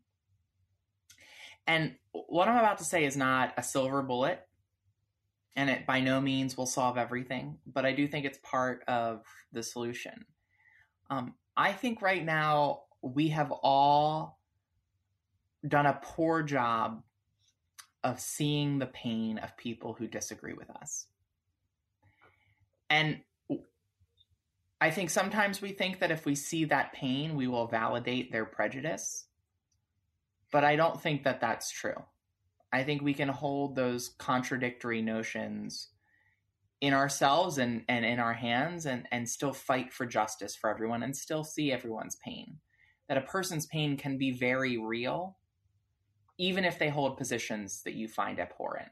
And 1.65 1.95
what 2.11 2.47
I'm 2.47 2.59
about 2.59 2.77
to 2.77 2.83
say 2.83 3.05
is 3.05 3.17
not 3.17 3.55
a 3.57 3.63
silver 3.63 4.03
bullet, 4.03 4.45
and 5.55 5.71
it 5.71 5.87
by 5.87 6.01
no 6.01 6.21
means 6.21 6.55
will 6.55 6.67
solve 6.67 6.99
everything, 6.99 7.57
but 7.65 7.83
I 7.83 7.93
do 7.93 8.07
think 8.07 8.27
it's 8.27 8.39
part 8.43 8.83
of 8.87 9.23
the 9.51 9.63
solution. 9.63 10.25
Um, 11.09 11.33
I 11.55 11.73
think 11.73 12.01
right 12.01 12.23
now 12.23 12.83
we 13.01 13.29
have 13.29 13.51
all 13.51 14.39
done 15.67 15.85
a 15.85 15.99
poor 16.01 16.43
job 16.43 17.03
of 18.03 18.19
seeing 18.19 18.79
the 18.79 18.85
pain 18.87 19.37
of 19.37 19.55
people 19.55 19.93
who 19.93 20.07
disagree 20.07 20.53
with 20.53 20.69
us. 20.69 21.07
And 22.89 23.21
I 24.81 24.91
think 24.91 25.09
sometimes 25.09 25.61
we 25.61 25.71
think 25.71 25.99
that 25.99 26.11
if 26.11 26.25
we 26.25 26.35
see 26.35 26.65
that 26.65 26.91
pain, 26.93 27.35
we 27.35 27.47
will 27.47 27.67
validate 27.67 28.31
their 28.31 28.45
prejudice. 28.45 29.25
But 30.51 30.65
I 30.65 30.75
don't 30.75 31.01
think 31.01 31.23
that 31.23 31.39
that's 31.39 31.71
true. 31.71 32.03
I 32.73 32.83
think 32.83 33.01
we 33.01 33.13
can 33.13 33.29
hold 33.29 33.75
those 33.75 34.09
contradictory 34.17 35.01
notions 35.01 35.89
in 36.83 36.93
ourselves 36.93 37.57
and, 37.57 37.83
and 37.87 38.05
in 38.05 38.19
our 38.19 38.33
hands 38.33 38.85
and, 38.85 39.07
and 39.11 39.27
still 39.27 39.53
fight 39.53 39.91
for 39.91 40.05
justice 40.05 40.55
for 40.55 40.69
everyone 40.69 41.01
and 41.01 41.15
still 41.15 41.43
see 41.43 41.71
everyone's 41.71 42.17
pain. 42.17 42.57
That 43.07 43.17
a 43.17 43.21
person's 43.21 43.65
pain 43.65 43.97
can 43.97 44.17
be 44.17 44.31
very 44.31 44.77
real, 44.77 45.37
even 46.37 46.63
if 46.63 46.77
they 46.77 46.89
hold 46.89 47.17
positions 47.17 47.81
that 47.83 47.95
you 47.95 48.07
find 48.07 48.39
abhorrent 48.39 48.89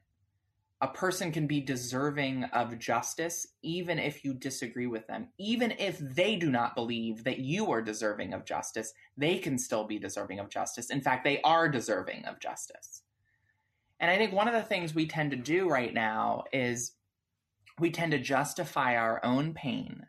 a 0.81 0.87
person 0.87 1.31
can 1.31 1.45
be 1.45 1.61
deserving 1.61 2.43
of 2.45 2.79
justice 2.79 3.45
even 3.61 3.99
if 3.99 4.25
you 4.25 4.33
disagree 4.33 4.87
with 4.87 5.05
them. 5.05 5.27
Even 5.37 5.75
if 5.77 5.99
they 5.99 6.35
do 6.35 6.49
not 6.49 6.73
believe 6.73 7.23
that 7.23 7.37
you 7.37 7.71
are 7.71 7.83
deserving 7.83 8.33
of 8.33 8.45
justice, 8.45 8.91
they 9.15 9.37
can 9.37 9.59
still 9.59 9.83
be 9.83 9.99
deserving 9.99 10.39
of 10.39 10.49
justice. 10.49 10.89
In 10.89 11.01
fact, 11.01 11.23
they 11.23 11.39
are 11.43 11.69
deserving 11.69 12.25
of 12.25 12.39
justice. 12.39 13.03
And 13.99 14.09
I 14.09 14.17
think 14.17 14.33
one 14.33 14.47
of 14.47 14.55
the 14.55 14.63
things 14.63 14.95
we 14.95 15.05
tend 15.05 15.29
to 15.31 15.37
do 15.37 15.69
right 15.69 15.93
now 15.93 16.45
is 16.51 16.93
we 17.81 17.91
tend 17.91 18.11
to 18.11 18.19
justify 18.19 18.95
our 18.95 19.19
own 19.25 19.53
pain 19.53 20.05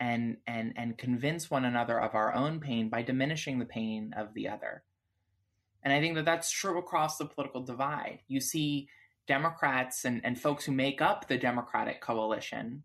and 0.00 0.36
and 0.46 0.72
and 0.76 0.96
convince 0.96 1.50
one 1.50 1.64
another 1.64 2.00
of 2.00 2.14
our 2.14 2.32
own 2.34 2.60
pain 2.60 2.88
by 2.88 3.02
diminishing 3.02 3.58
the 3.58 3.64
pain 3.64 4.14
of 4.16 4.32
the 4.32 4.48
other. 4.48 4.84
And 5.82 5.92
I 5.92 6.00
think 6.00 6.14
that 6.14 6.24
that's 6.24 6.50
true 6.50 6.78
across 6.78 7.18
the 7.18 7.26
political 7.26 7.62
divide. 7.62 8.20
You 8.28 8.40
see 8.40 8.88
Democrats 9.26 10.04
and, 10.04 10.20
and 10.24 10.40
folks 10.40 10.64
who 10.64 10.72
make 10.72 11.00
up 11.02 11.28
the 11.28 11.36
Democratic 11.36 12.00
coalition, 12.00 12.82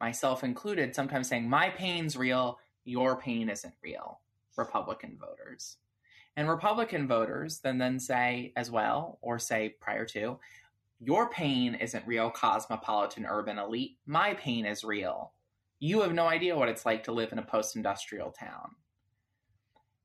myself 0.00 0.44
included, 0.44 0.94
sometimes 0.94 1.28
saying, 1.28 1.48
My 1.48 1.70
pain's 1.70 2.16
real, 2.16 2.58
your 2.84 3.16
pain 3.16 3.48
isn't 3.48 3.74
real, 3.82 4.20
Republican 4.56 5.18
voters. 5.18 5.76
And 6.36 6.48
Republican 6.48 7.08
voters 7.08 7.60
then 7.60 7.78
then 7.78 7.98
say 7.98 8.52
as 8.56 8.70
well, 8.70 9.18
or 9.22 9.38
say 9.38 9.74
prior 9.80 10.04
to, 10.06 10.38
your 11.00 11.28
pain 11.28 11.74
isn't 11.74 12.06
real, 12.06 12.30
cosmopolitan 12.30 13.26
urban 13.26 13.58
elite. 13.58 13.98
My 14.06 14.34
pain 14.34 14.64
is 14.64 14.84
real. 14.84 15.32
You 15.78 16.00
have 16.00 16.14
no 16.14 16.26
idea 16.26 16.56
what 16.56 16.68
it's 16.68 16.86
like 16.86 17.04
to 17.04 17.12
live 17.12 17.32
in 17.32 17.38
a 17.38 17.44
post 17.44 17.76
industrial 17.76 18.30
town. 18.30 18.76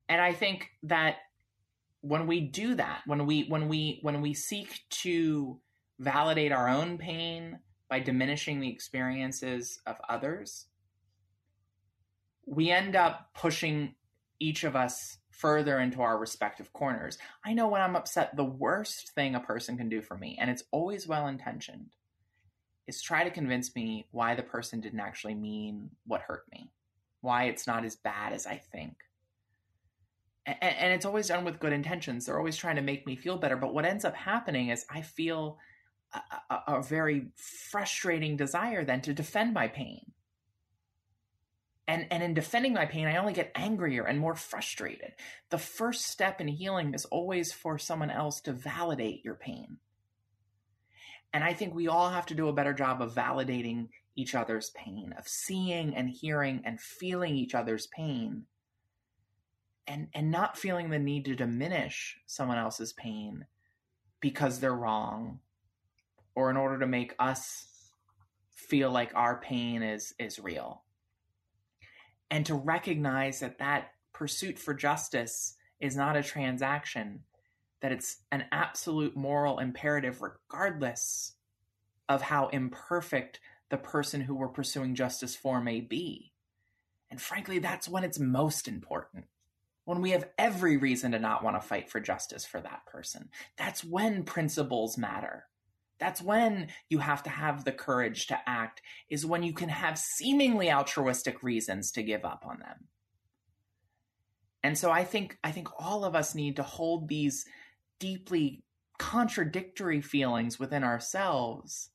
And 0.09 0.19
I 0.19 0.33
think 0.33 0.69
that 0.83 1.17
when 2.01 2.27
we 2.27 2.41
do 2.41 2.75
that, 2.75 3.01
when 3.05 3.25
we 3.25 3.45
when 3.47 3.69
we 3.69 3.99
when 4.01 4.21
we 4.21 4.33
seek 4.33 4.81
to 4.89 5.61
validate 5.99 6.51
our 6.51 6.67
own 6.67 6.97
pain 6.97 7.59
by 7.89 7.99
diminishing 7.99 8.59
the 8.59 8.69
experiences 8.69 9.79
of 9.85 9.95
others, 10.09 10.65
we 12.45 12.69
end 12.69 12.95
up 12.95 13.29
pushing 13.33 13.95
each 14.39 14.63
of 14.63 14.75
us 14.75 15.19
further 15.41 15.79
into 15.79 16.01
our 16.01 16.17
respective 16.17 16.71
corners. 16.71 17.17
I 17.43 17.53
know 17.53 17.67
when 17.67 17.81
I'm 17.81 17.95
upset, 17.95 18.35
the 18.35 18.45
worst 18.45 19.09
thing 19.15 19.35
a 19.35 19.39
person 19.39 19.75
can 19.75 19.89
do 19.89 20.01
for 20.01 20.15
me, 20.15 20.37
and 20.39 20.49
it's 20.49 20.63
always 20.71 21.07
well 21.07 21.27
intentioned, 21.27 21.87
is 22.87 23.01
try 23.01 23.23
to 23.23 23.31
convince 23.31 23.75
me 23.75 24.05
why 24.11 24.35
the 24.35 24.43
person 24.43 24.79
didn't 24.79 24.99
actually 24.99 25.35
mean 25.35 25.89
what 26.05 26.21
hurt 26.21 26.43
me, 26.51 26.69
why 27.21 27.45
it's 27.45 27.65
not 27.65 27.83
as 27.83 27.95
bad 27.95 28.33
as 28.33 28.45
I 28.45 28.61
think. 28.71 28.93
And, 30.45 30.57
and 30.61 30.93
it's 30.93 31.05
always 31.05 31.27
done 31.27 31.43
with 31.43 31.59
good 31.59 31.73
intentions. 31.73 32.25
They're 32.25 32.37
always 32.37 32.57
trying 32.57 32.75
to 32.75 32.81
make 32.81 33.05
me 33.07 33.15
feel 33.15 33.37
better. 33.37 33.57
But 33.57 33.73
what 33.73 33.85
ends 33.85 34.05
up 34.05 34.15
happening 34.15 34.69
is 34.69 34.85
I 34.89 35.01
feel 35.01 35.57
a, 36.49 36.55
a, 36.67 36.83
very 36.83 37.27
frustrating 37.35 38.35
desire 38.35 38.83
then 38.83 39.01
to 39.01 39.13
defend 39.13 39.53
my 39.53 39.67
pain. 39.67 40.11
And, 41.91 42.07
and 42.09 42.23
in 42.23 42.33
defending 42.33 42.73
my 42.73 42.85
pain, 42.85 43.05
I 43.05 43.17
only 43.17 43.33
get 43.33 43.51
angrier 43.53 44.05
and 44.05 44.17
more 44.17 44.33
frustrated. 44.33 45.11
The 45.49 45.57
first 45.57 46.05
step 46.05 46.39
in 46.39 46.47
healing 46.47 46.93
is 46.93 47.03
always 47.03 47.51
for 47.51 47.77
someone 47.77 48.09
else 48.09 48.39
to 48.43 48.53
validate 48.53 49.25
your 49.25 49.35
pain. 49.35 49.75
And 51.33 51.43
I 51.43 51.53
think 51.53 51.75
we 51.75 51.89
all 51.89 52.09
have 52.09 52.25
to 52.27 52.33
do 52.33 52.47
a 52.47 52.53
better 52.53 52.73
job 52.73 53.01
of 53.01 53.13
validating 53.13 53.89
each 54.15 54.35
other's 54.35 54.69
pain, 54.69 55.13
of 55.17 55.27
seeing 55.27 55.93
and 55.93 56.09
hearing 56.09 56.61
and 56.63 56.79
feeling 56.79 57.35
each 57.35 57.53
other's 57.53 57.87
pain, 57.87 58.43
and, 59.85 60.07
and 60.13 60.31
not 60.31 60.57
feeling 60.57 60.91
the 60.91 60.99
need 60.99 61.25
to 61.25 61.35
diminish 61.35 62.17
someone 62.25 62.57
else's 62.57 62.93
pain 62.93 63.47
because 64.21 64.61
they're 64.61 64.73
wrong 64.73 65.39
or 66.35 66.49
in 66.49 66.55
order 66.55 66.79
to 66.79 66.87
make 66.87 67.15
us 67.19 67.67
feel 68.55 68.91
like 68.91 69.11
our 69.13 69.41
pain 69.41 69.83
is 69.83 70.13
is 70.17 70.39
real 70.39 70.85
and 72.31 72.45
to 72.45 72.55
recognize 72.55 73.41
that 73.41 73.59
that 73.59 73.91
pursuit 74.13 74.57
for 74.57 74.73
justice 74.73 75.55
is 75.79 75.97
not 75.97 76.15
a 76.15 76.23
transaction 76.23 77.23
that 77.81 77.91
it's 77.91 78.17
an 78.31 78.45
absolute 78.51 79.15
moral 79.17 79.59
imperative 79.59 80.21
regardless 80.21 81.33
of 82.07 82.21
how 82.21 82.47
imperfect 82.47 83.39
the 83.69 83.77
person 83.77 84.21
who 84.21 84.35
we're 84.35 84.47
pursuing 84.47 84.95
justice 84.95 85.35
for 85.35 85.59
may 85.59 85.81
be. 85.81 86.31
And 87.09 87.19
frankly 87.19 87.59
that's 87.59 87.89
when 87.89 88.03
it's 88.03 88.19
most 88.19 88.67
important. 88.67 89.25
When 89.83 90.01
we 90.01 90.11
have 90.11 90.29
every 90.37 90.77
reason 90.77 91.11
to 91.11 91.19
not 91.19 91.43
want 91.43 91.59
to 91.59 91.67
fight 91.67 91.89
for 91.89 91.99
justice 91.99 92.45
for 92.45 92.61
that 92.61 92.85
person. 92.85 93.29
That's 93.57 93.83
when 93.83 94.23
principles 94.23 94.97
matter 94.97 95.45
that's 96.01 96.21
when 96.21 96.69
you 96.89 96.97
have 96.97 97.21
to 97.23 97.29
have 97.29 97.63
the 97.63 97.71
courage 97.71 98.25
to 98.27 98.39
act, 98.47 98.81
is 99.07 99.23
when 99.23 99.43
you 99.43 99.53
can 99.53 99.69
have 99.69 99.99
seemingly 99.99 100.71
altruistic 100.71 101.43
reasons 101.43 101.91
to 101.91 102.01
give 102.01 102.25
up 102.25 102.43
on 102.43 102.57
them. 102.59 102.87
And 104.63 104.75
so 104.75 104.89
I 104.89 105.03
think 105.03 105.37
I 105.43 105.51
think 105.51 105.69
all 105.77 106.03
of 106.03 106.15
us 106.15 106.33
need 106.33 106.55
to 106.55 106.63
hold 106.63 107.07
these 107.07 107.45
deeply 107.99 108.63
contradictory 108.97 110.01
feelings 110.01 110.59
within 110.59 110.83
ourselves 110.83 111.91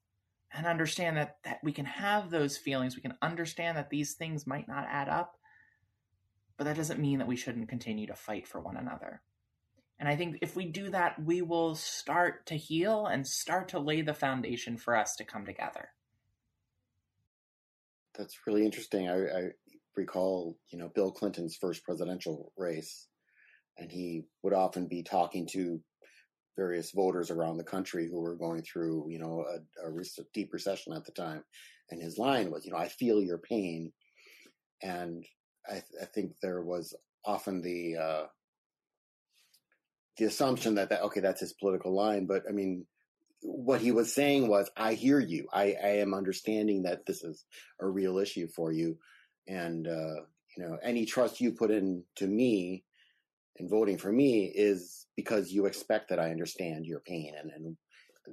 and 0.54 0.66
understand 0.66 1.16
that 1.16 1.38
that 1.44 1.58
we 1.64 1.72
can 1.72 1.84
have 1.84 2.30
those 2.30 2.56
feelings, 2.56 2.94
we 2.94 3.02
can 3.02 3.18
understand 3.20 3.76
that 3.76 3.90
these 3.90 4.14
things 4.14 4.46
might 4.46 4.68
not 4.68 4.86
add 4.88 5.08
up, 5.08 5.36
but 6.56 6.64
that 6.64 6.76
doesn't 6.76 7.00
mean 7.00 7.18
that 7.18 7.28
we 7.28 7.36
shouldn't 7.36 7.68
continue 7.68 8.06
to 8.06 8.14
fight 8.14 8.46
for 8.46 8.60
one 8.60 8.76
another. 8.76 9.20
And 9.98 10.08
I 10.08 10.16
think 10.16 10.38
if 10.42 10.54
we 10.54 10.66
do 10.66 10.90
that, 10.90 11.22
we 11.22 11.40
will 11.40 11.74
start 11.74 12.46
to 12.46 12.54
heal 12.56 13.06
and 13.06 13.26
start 13.26 13.68
to 13.70 13.78
lay 13.78 14.02
the 14.02 14.14
foundation 14.14 14.76
for 14.76 14.94
us 14.94 15.16
to 15.16 15.24
come 15.24 15.46
together. 15.46 15.88
That's 18.16 18.38
really 18.46 18.64
interesting. 18.64 19.08
I, 19.08 19.24
I 19.24 19.42
recall, 19.96 20.56
you 20.70 20.78
know, 20.78 20.90
Bill 20.94 21.10
Clinton's 21.10 21.56
first 21.56 21.82
presidential 21.82 22.52
race, 22.56 23.08
and 23.78 23.90
he 23.90 24.24
would 24.42 24.52
often 24.52 24.86
be 24.86 25.02
talking 25.02 25.46
to 25.52 25.80
various 26.56 26.90
voters 26.92 27.30
around 27.30 27.56
the 27.56 27.64
country 27.64 28.08
who 28.08 28.20
were 28.20 28.36
going 28.36 28.62
through, 28.62 29.10
you 29.10 29.18
know, 29.18 29.44
a, 29.44 29.88
a 29.88 30.24
deep 30.32 30.52
recession 30.52 30.92
at 30.92 31.04
the 31.04 31.12
time. 31.12 31.42
And 31.90 32.02
his 32.02 32.18
line 32.18 32.50
was, 32.50 32.64
you 32.64 32.72
know, 32.72 32.78
I 32.78 32.88
feel 32.88 33.22
your 33.22 33.38
pain. 33.38 33.92
And 34.82 35.24
I, 35.68 35.82
I 36.00 36.04
think 36.06 36.32
there 36.40 36.62
was 36.62 36.94
often 37.24 37.60
the 37.60 37.96
uh, 37.96 38.22
the 40.18 40.24
assumption 40.24 40.74
that 40.76 40.90
that 40.90 41.02
okay, 41.02 41.20
that's 41.20 41.40
his 41.40 41.52
political 41.52 41.94
line. 41.94 42.26
But 42.26 42.44
I 42.48 42.52
mean, 42.52 42.86
what 43.42 43.80
he 43.80 43.92
was 43.92 44.12
saying 44.12 44.48
was, 44.48 44.70
I 44.76 44.94
hear 44.94 45.20
you. 45.20 45.48
I, 45.52 45.74
I 45.82 45.88
am 45.98 46.14
understanding 46.14 46.82
that 46.82 47.06
this 47.06 47.22
is 47.22 47.44
a 47.80 47.86
real 47.86 48.18
issue 48.18 48.48
for 48.48 48.72
you, 48.72 48.98
and 49.46 49.86
uh, 49.86 50.22
you 50.56 50.64
know, 50.64 50.78
any 50.82 51.04
trust 51.04 51.40
you 51.40 51.52
put 51.52 51.70
into 51.70 52.26
me 52.26 52.84
and 53.58 53.70
voting 53.70 53.98
for 53.98 54.12
me 54.12 54.46
is 54.46 55.06
because 55.16 55.52
you 55.52 55.66
expect 55.66 56.10
that 56.10 56.18
I 56.18 56.30
understand 56.30 56.86
your 56.86 57.00
pain 57.00 57.32
and, 57.40 57.50
and 57.50 57.76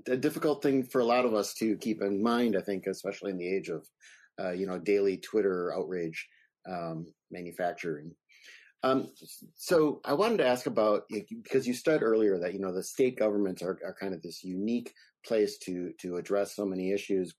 a 0.08 0.18
difficult 0.18 0.62
thing 0.62 0.84
for 0.84 1.02
a 1.02 1.06
lot 1.06 1.26
of 1.26 1.34
us 1.34 1.54
to 1.56 1.78
keep 1.78 2.02
in 2.02 2.22
mind, 2.22 2.58
I 2.58 2.62
think, 2.62 2.88
especially 2.88 3.32
in 3.32 3.38
the 3.38 3.48
age 3.48 3.70
of, 3.70 3.88
uh, 4.40 4.52
you 4.52 4.66
know, 4.66 4.80
daily 4.80 5.18
Twitter 5.18 5.74
outrage 5.74 6.28
um, 6.70 7.06
manufacturing. 7.32 8.12
Um, 8.84 9.10
so 9.56 10.02
I 10.04 10.14
wanted 10.14 10.38
to 10.38 10.48
ask 10.48 10.66
about 10.66 11.04
because 11.10 11.66
you 11.66 11.74
said 11.74 12.04
earlier 12.04 12.38
that 12.40 12.54
you 12.54 12.60
know 12.60 12.74
the 12.74 12.84
state 12.84 13.18
governments 13.18 13.62
are, 13.62 13.80
are 13.86 13.96
kind 14.00 14.14
of 14.14 14.22
this 14.22 14.44
unique 14.44 14.94
place 15.26 15.58
to 15.60 15.94
to 16.02 16.18
address 16.18 16.56
so 16.56 16.66
many 16.66 16.92
issues. 16.92 17.34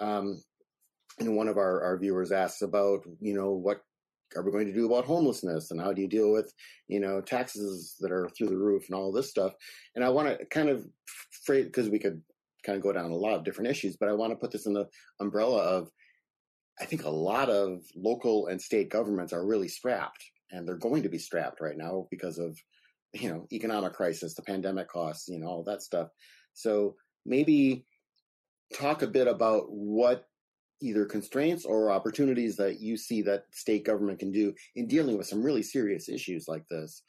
Um, 0.00 0.42
and 1.20 1.36
one 1.36 1.48
of 1.48 1.58
our, 1.58 1.82
our 1.82 1.98
viewers 1.98 2.32
asks 2.32 2.62
about 2.62 3.04
you 3.20 3.34
know 3.34 3.52
what 3.52 3.82
are 4.36 4.42
we 4.42 4.50
going 4.50 4.66
to 4.66 4.72
do 4.72 4.86
about 4.86 5.04
homelessness 5.04 5.70
and 5.70 5.80
how 5.80 5.92
do 5.92 6.02
you 6.02 6.08
deal 6.08 6.32
with 6.32 6.52
you 6.88 6.98
know 6.98 7.20
taxes 7.20 7.96
that 8.00 8.10
are 8.10 8.28
through 8.30 8.48
the 8.48 8.56
roof 8.56 8.86
and 8.88 8.96
all 8.96 9.12
this 9.12 9.30
stuff 9.30 9.52
and 9.94 10.04
i 10.04 10.08
want 10.08 10.26
to 10.26 10.44
kind 10.46 10.68
of 10.68 10.84
phrase 11.44 11.66
because 11.66 11.88
we 11.88 11.98
could 11.98 12.20
kind 12.64 12.76
of 12.76 12.82
go 12.82 12.92
down 12.92 13.10
a 13.10 13.16
lot 13.16 13.34
of 13.34 13.44
different 13.44 13.70
issues 13.70 13.96
but 13.96 14.08
i 14.08 14.12
want 14.12 14.32
to 14.32 14.36
put 14.36 14.50
this 14.50 14.66
in 14.66 14.72
the 14.72 14.88
umbrella 15.20 15.62
of 15.62 15.88
i 16.80 16.84
think 16.84 17.04
a 17.04 17.10
lot 17.10 17.48
of 17.48 17.82
local 17.94 18.48
and 18.48 18.60
state 18.60 18.90
governments 18.90 19.32
are 19.32 19.46
really 19.46 19.68
strapped 19.68 20.24
and 20.54 20.66
they're 20.66 20.76
going 20.76 21.02
to 21.02 21.08
be 21.08 21.18
strapped 21.18 21.60
right 21.60 21.76
now 21.76 22.06
because 22.10 22.38
of 22.38 22.56
you 23.12 23.28
know 23.28 23.46
economic 23.52 23.92
crisis 23.92 24.34
the 24.34 24.42
pandemic 24.42 24.88
costs 24.88 25.28
you 25.28 25.38
know 25.38 25.46
all 25.46 25.64
that 25.64 25.82
stuff. 25.82 26.08
So 26.54 26.94
maybe 27.26 27.84
talk 28.72 29.02
a 29.02 29.06
bit 29.06 29.26
about 29.26 29.64
what 29.68 30.26
either 30.80 31.04
constraints 31.04 31.64
or 31.64 31.90
opportunities 31.90 32.56
that 32.56 32.80
you 32.80 32.96
see 32.96 33.22
that 33.22 33.44
state 33.52 33.84
government 33.84 34.18
can 34.18 34.32
do 34.32 34.52
in 34.76 34.86
dealing 34.86 35.16
with 35.16 35.26
some 35.26 35.42
really 35.42 35.62
serious 35.62 36.08
issues 36.08 36.46
like 36.48 36.66
this 36.68 37.02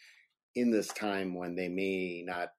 in 0.56 0.72
this 0.72 0.88
time 0.90 1.36
when 1.36 1.56
they 1.56 1.68
may 1.68 2.24
not 2.26 2.50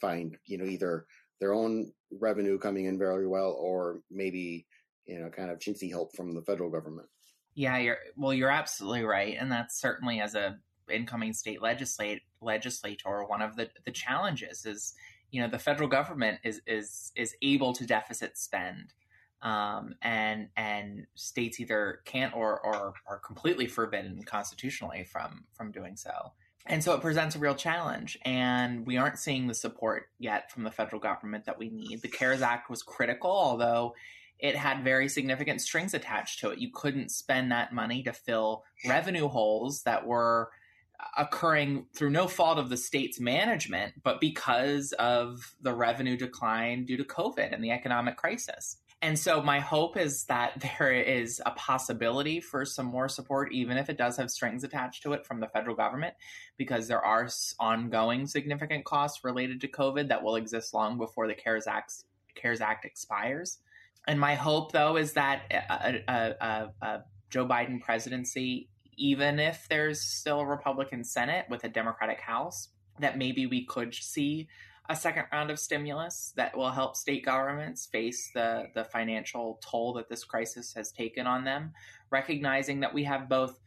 find 0.00 0.36
you 0.46 0.58
know 0.58 0.64
either 0.64 1.06
their 1.40 1.52
own 1.52 1.92
revenue 2.20 2.58
coming 2.58 2.86
in 2.86 2.98
very 2.98 3.26
well 3.26 3.56
or 3.58 4.00
maybe 4.10 4.66
you 5.06 5.18
know 5.18 5.28
kind 5.28 5.50
of 5.50 5.58
chintzy 5.58 5.90
help 5.90 6.14
from 6.16 6.34
the 6.34 6.42
federal 6.42 6.70
government 6.70 7.08
yeah 7.54 7.78
you're 7.78 7.98
well 8.16 8.34
you're 8.34 8.50
absolutely 8.50 9.04
right 9.04 9.36
and 9.38 9.50
that's 9.50 9.80
certainly 9.80 10.20
as 10.20 10.34
a 10.34 10.58
incoming 10.90 11.32
state 11.32 11.62
legislate 11.62 12.22
legislator 12.40 13.24
one 13.24 13.42
of 13.42 13.56
the 13.56 13.68
the 13.84 13.92
challenges 13.92 14.66
is 14.66 14.94
you 15.30 15.40
know 15.40 15.48
the 15.48 15.58
federal 15.58 15.88
government 15.88 16.38
is 16.44 16.60
is 16.66 17.12
is 17.16 17.34
able 17.42 17.72
to 17.72 17.86
deficit 17.86 18.36
spend 18.36 18.92
um, 19.42 19.96
and 20.02 20.48
and 20.56 21.06
states 21.14 21.58
either 21.60 22.00
can't 22.04 22.34
or 22.34 22.60
or 22.64 22.94
are 23.06 23.18
completely 23.18 23.66
forbidden 23.66 24.22
constitutionally 24.22 25.04
from 25.04 25.44
from 25.52 25.72
doing 25.72 25.96
so. 25.96 26.32
And 26.64 26.82
so 26.82 26.94
it 26.94 27.00
presents 27.00 27.34
a 27.34 27.40
real 27.40 27.56
challenge, 27.56 28.16
and 28.24 28.86
we 28.86 28.96
aren't 28.96 29.18
seeing 29.18 29.48
the 29.48 29.54
support 29.54 30.04
yet 30.20 30.52
from 30.52 30.62
the 30.62 30.70
federal 30.70 31.00
government 31.00 31.46
that 31.46 31.58
we 31.58 31.70
need. 31.70 32.02
The 32.02 32.08
CARES 32.08 32.40
Act 32.40 32.70
was 32.70 32.84
critical, 32.84 33.32
although 33.32 33.94
it 34.42 34.56
had 34.56 34.82
very 34.82 35.08
significant 35.08 35.60
strings 35.60 35.94
attached 35.94 36.40
to 36.40 36.50
it. 36.50 36.58
You 36.58 36.70
couldn't 36.74 37.12
spend 37.12 37.52
that 37.52 37.72
money 37.72 38.02
to 38.02 38.12
fill 38.12 38.64
revenue 38.84 39.28
holes 39.28 39.84
that 39.84 40.04
were 40.04 40.50
occurring 41.16 41.86
through 41.94 42.10
no 42.10 42.26
fault 42.26 42.58
of 42.58 42.68
the 42.68 42.76
state's 42.76 43.20
management, 43.20 43.94
but 44.02 44.20
because 44.20 44.92
of 44.98 45.54
the 45.62 45.72
revenue 45.72 46.16
decline 46.16 46.84
due 46.84 46.96
to 46.96 47.04
COVID 47.04 47.54
and 47.54 47.62
the 47.62 47.70
economic 47.70 48.16
crisis. 48.16 48.78
And 49.00 49.18
so 49.18 49.42
my 49.42 49.58
hope 49.58 49.96
is 49.96 50.24
that 50.24 50.60
there 50.78 50.92
is 50.92 51.40
a 51.46 51.52
possibility 51.52 52.40
for 52.40 52.64
some 52.64 52.86
more 52.86 53.08
support, 53.08 53.52
even 53.52 53.76
if 53.76 53.88
it 53.88 53.98
does 53.98 54.16
have 54.16 54.30
strings 54.30 54.64
attached 54.64 55.04
to 55.04 55.12
it 55.12 55.24
from 55.24 55.38
the 55.38 55.48
federal 55.48 55.76
government, 55.76 56.14
because 56.56 56.88
there 56.88 57.04
are 57.04 57.28
ongoing 57.60 58.26
significant 58.26 58.84
costs 58.84 59.22
related 59.22 59.60
to 59.60 59.68
COVID 59.68 60.08
that 60.08 60.22
will 60.22 60.34
exist 60.34 60.74
long 60.74 60.98
before 60.98 61.28
the 61.28 61.34
CARES 61.34 61.68
Act, 61.68 62.04
CARES 62.34 62.60
Act 62.60 62.84
expires. 62.84 63.58
And 64.06 64.18
my 64.18 64.34
hope, 64.34 64.72
though, 64.72 64.96
is 64.96 65.12
that 65.12 65.42
a, 65.50 66.02
a, 66.08 66.34
a, 66.40 66.86
a 66.86 67.04
Joe 67.30 67.46
Biden 67.46 67.80
presidency, 67.80 68.68
even 68.96 69.38
if 69.38 69.66
there's 69.68 70.00
still 70.00 70.40
a 70.40 70.46
Republican 70.46 71.04
Senate 71.04 71.46
with 71.48 71.64
a 71.64 71.68
Democratic 71.68 72.20
House, 72.20 72.68
that 72.98 73.16
maybe 73.16 73.46
we 73.46 73.64
could 73.64 73.94
see 73.94 74.48
a 74.88 74.96
second 74.96 75.24
round 75.32 75.50
of 75.50 75.58
stimulus 75.58 76.32
that 76.36 76.56
will 76.56 76.70
help 76.70 76.96
state 76.96 77.24
governments 77.24 77.86
face 77.86 78.30
the, 78.34 78.66
the 78.74 78.84
financial 78.84 79.60
toll 79.62 79.94
that 79.94 80.08
this 80.08 80.24
crisis 80.24 80.74
has 80.74 80.90
taken 80.90 81.26
on 81.26 81.44
them, 81.44 81.72
recognizing 82.10 82.80
that 82.80 82.92
we 82.92 83.04
have 83.04 83.28
both 83.28 83.58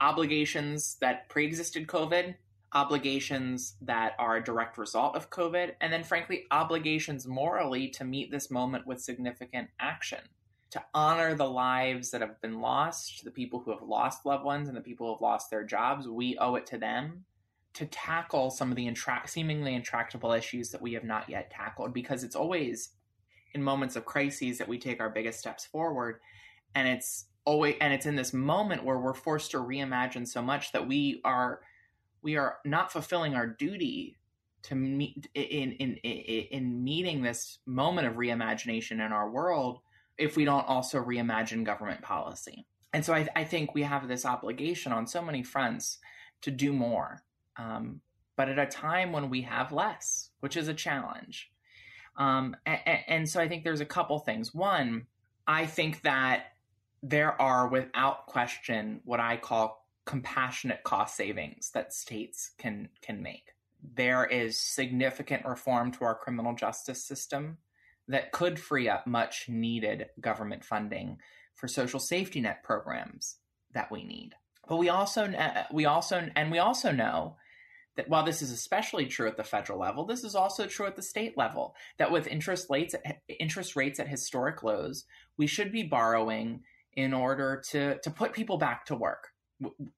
obligations 0.00 0.96
that 1.00 1.28
pre 1.28 1.44
existed 1.44 1.86
COVID, 1.86 2.34
obligations 2.74 3.76
that 3.82 4.14
are 4.18 4.36
a 4.36 4.44
direct 4.44 4.78
result 4.78 5.14
of 5.14 5.30
COVID, 5.30 5.74
and 5.80 5.92
then, 5.92 6.04
frankly, 6.04 6.44
obligations 6.50 7.26
morally 7.26 7.88
to 7.88 8.04
meet 8.04 8.30
this 8.30 8.50
moment 8.50 8.86
with 8.86 9.00
significant 9.00 9.68
action. 9.78 10.20
To 10.70 10.82
honor 10.94 11.34
the 11.34 11.48
lives 11.48 12.10
that 12.10 12.22
have 12.22 12.40
been 12.40 12.60
lost, 12.60 13.24
the 13.24 13.30
people 13.30 13.60
who 13.60 13.72
have 13.72 13.82
lost 13.82 14.24
loved 14.24 14.44
ones, 14.44 14.68
and 14.68 14.76
the 14.76 14.80
people 14.80 15.06
who 15.06 15.14
have 15.14 15.20
lost 15.20 15.50
their 15.50 15.64
jobs, 15.64 16.08
we 16.08 16.38
owe 16.38 16.54
it 16.54 16.66
to 16.66 16.78
them 16.78 17.24
to 17.74 17.86
tackle 17.86 18.50
some 18.50 18.70
of 18.70 18.76
the 18.76 18.86
intra- 18.86 19.22
seemingly 19.26 19.74
intractable 19.74 20.32
issues 20.32 20.70
that 20.70 20.82
we 20.82 20.92
have 20.94 21.04
not 21.04 21.28
yet 21.28 21.50
tackled 21.50 21.92
because 21.92 22.22
it's 22.22 22.36
always 22.36 22.90
in 23.54 23.62
moments 23.62 23.96
of 23.96 24.04
crises 24.04 24.58
that 24.58 24.68
we 24.68 24.78
take 24.78 25.00
our 25.00 25.10
biggest 25.10 25.38
steps 25.38 25.64
forward 25.64 26.20
and 26.74 26.86
it's 26.88 27.26
always 27.44 27.74
and 27.80 27.92
it's 27.92 28.06
in 28.06 28.16
this 28.16 28.32
moment 28.32 28.84
where 28.84 28.98
we're 28.98 29.14
forced 29.14 29.50
to 29.50 29.58
reimagine 29.58 30.26
so 30.26 30.42
much 30.42 30.72
that 30.72 30.86
we 30.86 31.20
are 31.24 31.60
we 32.22 32.36
are 32.36 32.58
not 32.64 32.92
fulfilling 32.92 33.34
our 33.34 33.46
duty 33.46 34.18
to 34.64 34.74
meet 34.74 35.28
in 35.34 35.72
in 35.72 35.96
in, 35.96 36.46
in 36.50 36.84
meeting 36.84 37.22
this 37.22 37.58
moment 37.66 38.06
of 38.06 38.14
reimagination 38.14 38.92
in 38.92 39.12
our 39.12 39.30
world 39.30 39.80
if 40.18 40.36
we 40.36 40.44
don't 40.44 40.68
also 40.68 41.02
reimagine 41.02 41.64
government 41.64 42.02
policy 42.02 42.66
and 42.92 43.04
so 43.04 43.14
I, 43.14 43.26
I 43.34 43.44
think 43.44 43.74
we 43.74 43.82
have 43.82 44.06
this 44.06 44.26
obligation 44.26 44.92
on 44.92 45.06
so 45.06 45.22
many 45.22 45.42
fronts 45.42 45.98
to 46.42 46.50
do 46.50 46.72
more 46.72 47.22
um, 47.56 48.00
but 48.36 48.48
at 48.48 48.58
a 48.58 48.66
time 48.66 49.12
when 49.12 49.30
we 49.30 49.42
have 49.42 49.72
less, 49.72 50.30
which 50.40 50.56
is 50.56 50.68
a 50.68 50.74
challenge. 50.74 51.50
Um, 52.16 52.56
and, 52.66 52.80
and 53.06 53.28
so 53.28 53.40
I 53.40 53.48
think 53.48 53.64
there's 53.64 53.80
a 53.80 53.86
couple 53.86 54.18
things. 54.18 54.54
One, 54.54 55.06
I 55.46 55.66
think 55.66 56.02
that 56.02 56.46
there 57.02 57.40
are, 57.40 57.68
without 57.68 58.26
question, 58.26 59.00
what 59.04 59.20
I 59.20 59.36
call 59.36 59.81
compassionate 60.04 60.82
cost 60.82 61.16
savings 61.16 61.70
that 61.72 61.92
states 61.92 62.50
can 62.58 62.88
can 63.00 63.22
make. 63.22 63.52
There 63.82 64.24
is 64.24 64.58
significant 64.58 65.44
reform 65.44 65.90
to 65.92 66.04
our 66.04 66.14
criminal 66.14 66.54
justice 66.54 67.04
system 67.04 67.58
that 68.08 68.32
could 68.32 68.58
free 68.58 68.88
up 68.88 69.06
much 69.06 69.48
needed 69.48 70.06
government 70.20 70.64
funding 70.64 71.18
for 71.54 71.68
social 71.68 72.00
safety 72.00 72.40
net 72.40 72.62
programs 72.62 73.36
that 73.72 73.90
we 73.90 74.04
need. 74.04 74.34
But 74.68 74.76
we 74.76 74.88
also 74.88 75.24
uh, 75.24 75.64
we 75.72 75.84
also 75.84 76.28
and 76.34 76.50
we 76.50 76.58
also 76.58 76.92
know 76.92 77.36
that 77.96 78.08
while 78.08 78.24
this 78.24 78.40
is 78.40 78.50
especially 78.50 79.06
true 79.06 79.28
at 79.28 79.36
the 79.36 79.44
federal 79.44 79.78
level, 79.78 80.06
this 80.06 80.24
is 80.24 80.34
also 80.34 80.66
true 80.66 80.86
at 80.86 80.96
the 80.96 81.02
state 81.02 81.36
level. 81.36 81.74
That 81.98 82.10
with 82.10 82.26
interest 82.26 82.68
rates 82.70 82.94
interest 83.28 83.76
rates 83.76 84.00
at 84.00 84.08
historic 84.08 84.62
lows, 84.62 85.04
we 85.36 85.46
should 85.46 85.72
be 85.72 85.82
borrowing 85.82 86.62
in 86.94 87.12
order 87.12 87.62
to 87.70 87.98
to 87.98 88.10
put 88.10 88.32
people 88.32 88.58
back 88.58 88.86
to 88.86 88.96
work, 88.96 89.31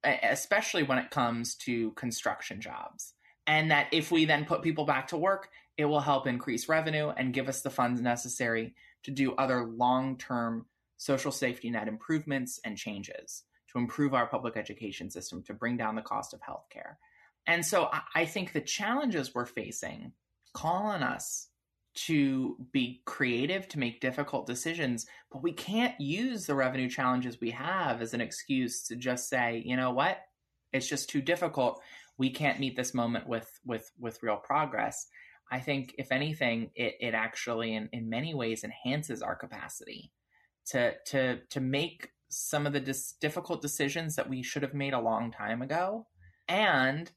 especially 0.02 0.82
when 0.82 0.98
it 0.98 1.10
comes 1.10 1.54
to 1.56 1.92
construction 1.92 2.60
jobs. 2.60 3.14
And 3.46 3.70
that 3.70 3.88
if 3.92 4.10
we 4.10 4.24
then 4.24 4.44
put 4.44 4.62
people 4.62 4.86
back 4.86 5.08
to 5.08 5.16
work, 5.16 5.50
it 5.76 5.84
will 5.84 6.00
help 6.00 6.26
increase 6.26 6.68
revenue 6.68 7.08
and 7.08 7.34
give 7.34 7.48
us 7.48 7.62
the 7.62 7.70
funds 7.70 8.00
necessary 8.00 8.74
to 9.02 9.10
do 9.10 9.34
other 9.34 9.64
long 9.64 10.16
term 10.16 10.66
social 10.96 11.32
safety 11.32 11.70
net 11.70 11.88
improvements 11.88 12.60
and 12.64 12.78
changes 12.78 13.42
to 13.72 13.78
improve 13.78 14.14
our 14.14 14.26
public 14.26 14.56
education 14.56 15.10
system, 15.10 15.42
to 15.42 15.52
bring 15.52 15.76
down 15.76 15.96
the 15.96 16.02
cost 16.02 16.32
of 16.32 16.40
healthcare. 16.40 16.94
And 17.46 17.64
so 17.66 17.90
I 18.14 18.24
think 18.24 18.52
the 18.52 18.60
challenges 18.60 19.34
we're 19.34 19.44
facing 19.44 20.12
call 20.54 20.86
on 20.86 21.02
us 21.02 21.48
to 21.94 22.56
be 22.72 23.02
creative, 23.04 23.68
to 23.68 23.78
make 23.78 24.00
difficult 24.00 24.46
decisions, 24.46 25.06
but 25.30 25.42
we 25.42 25.52
can't 25.52 25.98
use 26.00 26.46
the 26.46 26.54
revenue 26.54 26.88
challenges 26.88 27.40
we 27.40 27.50
have 27.50 28.02
as 28.02 28.14
an 28.14 28.20
excuse 28.20 28.82
to 28.88 28.96
just 28.96 29.28
say, 29.28 29.62
you 29.64 29.76
know 29.76 29.92
what, 29.92 30.18
it's 30.72 30.88
just 30.88 31.08
too 31.08 31.22
difficult. 31.22 31.80
We 32.18 32.30
can't 32.30 32.60
meet 32.60 32.76
this 32.76 32.94
moment 32.94 33.28
with 33.28 33.48
with 33.64 33.90
with 33.98 34.22
real 34.22 34.36
progress. 34.36 35.06
I 35.50 35.60
think, 35.60 35.94
if 35.98 36.10
anything, 36.10 36.70
it, 36.74 36.94
it 37.00 37.14
actually, 37.14 37.74
in, 37.74 37.88
in 37.92 38.08
many 38.08 38.34
ways, 38.34 38.64
enhances 38.64 39.22
our 39.22 39.36
capacity 39.36 40.10
to 40.66 40.94
to 41.06 41.40
to 41.50 41.60
make 41.60 42.08
some 42.28 42.66
of 42.66 42.72
the 42.72 42.80
dis- 42.80 43.12
difficult 43.20 43.62
decisions 43.62 44.16
that 44.16 44.28
we 44.28 44.42
should 44.42 44.62
have 44.62 44.74
made 44.74 44.94
a 44.94 45.00
long 45.00 45.30
time 45.30 45.62
ago, 45.62 46.06
and 46.48 47.10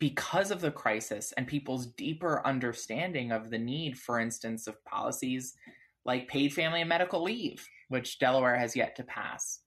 because 0.00 0.50
of 0.50 0.62
the 0.62 0.70
crisis 0.70 1.32
and 1.36 1.46
people's 1.46 1.86
deeper 1.86 2.44
understanding 2.44 3.30
of 3.30 3.50
the 3.50 3.58
need, 3.58 3.96
for 3.96 4.18
instance, 4.18 4.66
of 4.66 4.82
policies 4.84 5.54
like 6.04 6.26
paid 6.26 6.52
family 6.52 6.80
and 6.80 6.88
medical 6.88 7.22
leave, 7.22 7.68
which 7.88 8.18
Delaware 8.18 8.58
has 8.58 8.74
yet 8.74 8.96
to 8.96 9.04
pass. 9.04 9.60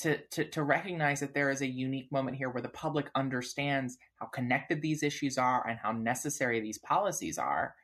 To, 0.00 0.18
to, 0.32 0.44
to 0.50 0.62
recognize 0.62 1.20
that 1.20 1.32
there 1.32 1.50
is 1.50 1.62
a 1.62 1.66
unique 1.66 2.12
moment 2.12 2.36
here 2.36 2.50
where 2.50 2.62
the 2.62 2.68
public 2.68 3.08
understands 3.14 3.96
how 4.16 4.26
connected 4.26 4.82
these 4.82 5.02
issues 5.02 5.38
are 5.38 5.66
and 5.66 5.78
how 5.78 5.92
necessary 5.92 6.60
these 6.60 6.78
policies 6.78 7.38
are 7.38 7.74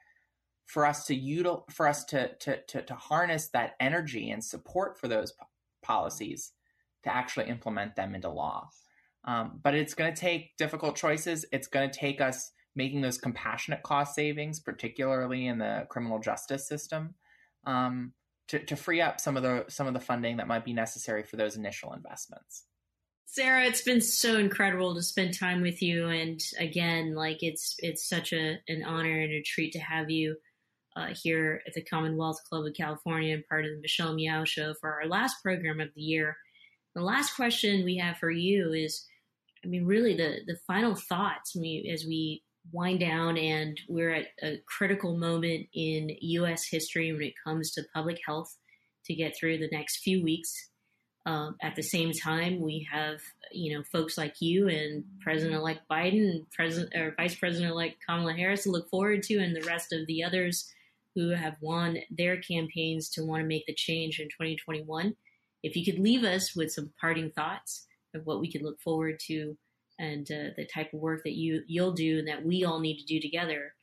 for 0.66 0.84
us 0.84 1.06
to 1.06 1.16
util- 1.16 1.70
for 1.70 1.88
us 1.88 2.04
to, 2.04 2.34
to, 2.36 2.60
to, 2.68 2.82
to 2.82 2.94
harness 2.94 3.48
that 3.48 3.76
energy 3.80 4.30
and 4.30 4.44
support 4.44 4.98
for 4.98 5.08
those 5.08 5.32
policies 5.82 6.52
to 7.04 7.14
actually 7.14 7.46
implement 7.46 7.96
them 7.96 8.14
into 8.14 8.28
law. 8.28 8.68
Um, 9.24 9.60
but 9.62 9.74
it's 9.74 9.94
going 9.94 10.12
to 10.12 10.20
take 10.20 10.56
difficult 10.56 10.96
choices. 10.96 11.44
It's 11.52 11.68
going 11.68 11.88
to 11.88 11.98
take 11.98 12.20
us 12.20 12.50
making 12.74 13.02
those 13.02 13.18
compassionate 13.18 13.82
cost 13.82 14.14
savings, 14.14 14.60
particularly 14.60 15.46
in 15.46 15.58
the 15.58 15.86
criminal 15.88 16.18
justice 16.18 16.66
system, 16.66 17.14
um, 17.64 18.12
to, 18.48 18.58
to 18.64 18.76
free 18.76 19.00
up 19.00 19.20
some 19.20 19.36
of 19.36 19.42
the 19.42 19.64
some 19.68 19.86
of 19.86 19.94
the 19.94 20.00
funding 20.00 20.38
that 20.38 20.48
might 20.48 20.64
be 20.64 20.72
necessary 20.72 21.22
for 21.22 21.36
those 21.36 21.56
initial 21.56 21.92
investments. 21.92 22.64
Sarah, 23.26 23.64
it's 23.64 23.82
been 23.82 24.02
so 24.02 24.36
incredible 24.36 24.94
to 24.94 25.02
spend 25.02 25.38
time 25.38 25.62
with 25.62 25.80
you, 25.80 26.08
and 26.08 26.40
again, 26.58 27.14
like 27.14 27.42
it's 27.42 27.76
it's 27.78 28.06
such 28.06 28.32
a 28.32 28.58
an 28.68 28.82
honor 28.84 29.20
and 29.20 29.32
a 29.32 29.42
treat 29.42 29.72
to 29.72 29.78
have 29.78 30.10
you 30.10 30.36
uh, 30.96 31.14
here 31.14 31.62
at 31.66 31.72
the 31.72 31.82
Commonwealth 31.82 32.42
Club 32.48 32.66
of 32.66 32.74
California 32.74 33.34
and 33.34 33.46
part 33.48 33.64
of 33.64 33.70
the 33.70 33.80
Michelle 33.80 34.14
Meow 34.14 34.44
Show 34.44 34.74
for 34.80 34.92
our 34.92 35.08
last 35.08 35.36
program 35.42 35.80
of 35.80 35.88
the 35.94 36.02
year. 36.02 36.36
The 36.94 37.02
last 37.02 37.34
question 37.34 37.84
we 37.84 37.96
have 37.96 38.18
for 38.18 38.30
you 38.30 38.72
is, 38.72 39.06
I 39.64 39.68
mean, 39.68 39.86
really 39.86 40.16
the 40.16 40.40
the 40.46 40.56
final 40.66 40.94
thoughts. 40.94 41.54
Mean, 41.56 41.90
as 41.90 42.04
we 42.04 42.42
wind 42.70 43.00
down 43.00 43.36
and 43.36 43.80
we're 43.88 44.12
at 44.12 44.26
a 44.42 44.60
critical 44.66 45.16
moment 45.16 45.66
in 45.74 46.16
U.S. 46.20 46.64
history 46.68 47.12
when 47.12 47.22
it 47.22 47.34
comes 47.44 47.72
to 47.72 47.82
public 47.94 48.20
health 48.24 48.56
to 49.06 49.14
get 49.14 49.36
through 49.36 49.58
the 49.58 49.68
next 49.72 49.98
few 49.98 50.22
weeks. 50.22 50.68
Um, 51.24 51.56
at 51.60 51.76
the 51.76 51.82
same 51.82 52.12
time, 52.12 52.60
we 52.60 52.86
have 52.90 53.20
you 53.52 53.76
know 53.76 53.84
folks 53.92 54.18
like 54.18 54.40
you 54.40 54.68
and 54.68 55.04
President-elect 55.20 55.82
Biden 55.90 56.46
President 56.50 56.94
or 56.96 57.14
Vice 57.16 57.36
President-elect 57.36 57.96
Kamala 58.06 58.32
Harris 58.32 58.64
to 58.64 58.70
look 58.70 58.90
forward 58.90 59.22
to, 59.24 59.38
and 59.38 59.54
the 59.54 59.62
rest 59.62 59.92
of 59.92 60.06
the 60.06 60.24
others 60.24 60.68
who 61.14 61.30
have 61.30 61.56
won 61.60 61.98
their 62.10 62.38
campaigns 62.38 63.08
to 63.10 63.24
want 63.24 63.42
to 63.42 63.46
make 63.46 63.66
the 63.66 63.74
change 63.74 64.18
in 64.18 64.26
2021. 64.28 65.14
If 65.62 65.76
you 65.76 65.84
could 65.84 66.02
leave 66.02 66.24
us 66.24 66.56
with 66.56 66.72
some 66.72 66.92
parting 67.00 67.30
thoughts 67.30 67.86
of 68.14 68.26
what 68.26 68.40
we 68.40 68.50
can 68.50 68.62
look 68.62 68.80
forward 68.80 69.18
to 69.26 69.56
and 69.98 70.28
uh, 70.30 70.50
the 70.56 70.66
type 70.66 70.92
of 70.92 71.00
work 71.00 71.22
that 71.24 71.34
you 71.34 71.62
you'll 71.66 71.92
do 71.92 72.18
and 72.18 72.28
that 72.28 72.44
we 72.44 72.64
all 72.64 72.80
need 72.80 72.98
to 72.98 73.04
do 73.04 73.20
together, 73.20 73.74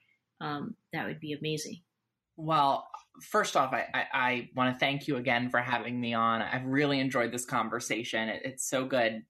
um, 0.42 0.76
that 0.94 1.08
would 1.08 1.20
be 1.20 1.34
amazing. 1.34 1.82
Well, 2.36 2.88
first 3.22 3.56
off, 3.56 3.74
I, 3.74 3.86
I, 3.94 4.06
I 4.14 4.50
want 4.56 4.74
to 4.74 4.80
thank 4.80 5.08
you 5.08 5.18
again 5.18 5.50
for 5.50 5.60
having 5.60 6.00
me 6.00 6.14
on. 6.14 6.42
I've 6.42 6.66
really 6.66 7.00
enjoyed 7.00 7.32
this 7.32 7.46
conversation. 7.46 8.30
It, 8.30 8.42
it's 8.46 8.68
so 8.68 8.86
good 8.86 9.24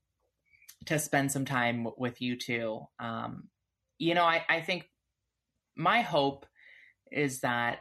to 0.85 0.99
spend 0.99 1.31
some 1.31 1.45
time 1.45 1.83
w- 1.83 1.95
with 1.97 2.21
you 2.21 2.37
too. 2.37 2.81
Um, 2.99 3.49
you 3.97 4.13
know, 4.13 4.23
I, 4.23 4.43
I 4.47 4.61
think 4.61 4.89
my 5.75 6.01
hope 6.01 6.45
is 7.11 7.41
that 7.41 7.79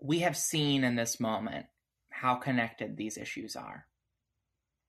we 0.00 0.20
have 0.20 0.36
seen 0.36 0.84
in 0.84 0.96
this 0.96 1.20
moment 1.20 1.66
how 2.10 2.36
connected 2.36 2.96
these 2.96 3.18
issues 3.18 3.56
are. 3.56 3.86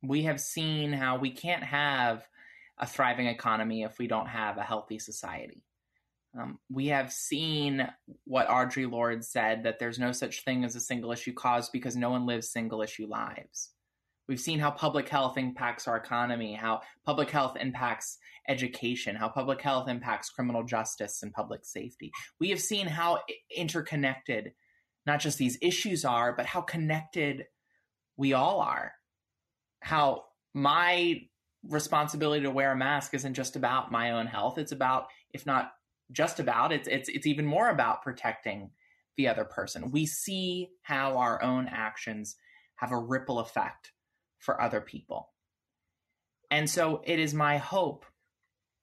We 0.02 0.24
have 0.24 0.40
seen 0.40 0.94
how 0.94 1.18
we 1.18 1.32
can't 1.32 1.64
have 1.64 2.28
a 2.78 2.88
thriving 2.88 3.28
economy 3.28 3.84
if 3.84 4.00
we 4.00 4.08
don't 4.08 4.28
have 4.28 4.58
a 4.58 4.64
healthy 4.64 5.00
society. 5.00 5.64
Um, 6.40 6.60
we 6.70 6.88
have 6.88 7.12
seen 7.12 7.88
what 8.24 8.48
Audre 8.48 8.90
Lorde 8.90 9.24
said 9.24 9.64
that 9.64 9.80
there's 9.80 10.00
no 10.00 10.12
such 10.12 10.44
thing 10.44 10.64
as 10.64 10.76
a 10.76 10.80
single 10.80 11.12
issue 11.12 11.34
cause 11.34 11.70
because 11.70 11.96
no 11.96 12.10
one 12.10 12.26
lives 12.26 12.50
single 12.50 12.82
issue 12.82 13.06
lives. 13.06 13.72
We've 14.28 14.40
seen 14.40 14.60
how 14.60 14.72
public 14.72 15.10
health 15.10 15.38
impacts 15.38 15.88
our 15.88 15.98
economy, 15.98 16.54
how 16.54 16.82
public 17.06 17.30
health 17.30 17.58
impacts 17.60 18.18
education, 18.48 19.16
how 19.16 19.28
public 19.28 19.62
health 19.62 19.90
impacts 19.90 20.30
criminal 20.30 20.64
justice 20.64 21.22
and 21.22 21.34
public 21.34 21.66
safety. 21.66 22.12
We 22.40 22.50
have 22.52 22.62
seen 22.62 22.88
how 22.88 23.20
interconnected 23.56 24.54
not 25.06 25.20
just 25.20 25.38
these 25.38 25.58
issues 25.62 26.06
are, 26.06 26.34
but 26.34 26.46
how 26.46 26.62
connected 26.62 27.46
we 28.16 28.34
all 28.34 28.62
are. 28.62 28.94
How 29.82 30.26
my 30.54 31.22
responsibility 31.68 32.44
to 32.44 32.52
wear 32.52 32.72
a 32.72 32.78
mask 32.78 33.14
isn't 33.14 33.34
just 33.34 33.56
about 33.56 33.92
my 33.92 34.12
own 34.12 34.28
health, 34.28 34.58
it's 34.58 34.72
about, 34.72 35.08
if 35.32 35.46
not 35.46 35.74
just 36.12 36.40
about, 36.40 36.72
it's 36.72 36.88
it's 36.88 37.10
it's 37.10 37.28
even 37.28 37.46
more 37.46 37.70
about 37.70 38.02
protecting 38.02 38.72
the 39.18 39.28
other 39.28 39.46
person. 39.46 39.92
We 39.92 40.06
see 40.06 40.70
how 40.82 41.18
our 41.18 41.42
own 41.44 41.68
actions 41.68 42.36
have 42.76 42.92
a 42.92 42.98
ripple 42.98 43.40
effect 43.40 43.92
for 44.40 44.60
other 44.60 44.82
people. 44.82 45.30
And 46.50 46.70
so 46.70 47.02
it 47.06 47.20
is 47.20 47.34
my 47.34 47.58
hope 47.58 48.06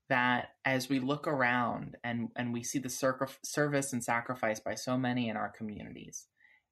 that 0.08 0.50
as 0.64 0.88
we 0.88 1.00
look 1.00 1.26
around 1.26 1.96
and, 2.02 2.28
and 2.34 2.52
we 2.52 2.62
see 2.62 2.78
the 2.78 2.88
service 2.88 3.92
and 3.92 4.02
sacrifice 4.02 4.58
by 4.58 4.74
so 4.74 4.96
many 4.96 5.28
in 5.28 5.36
our 5.36 5.50
communities, 5.50 6.26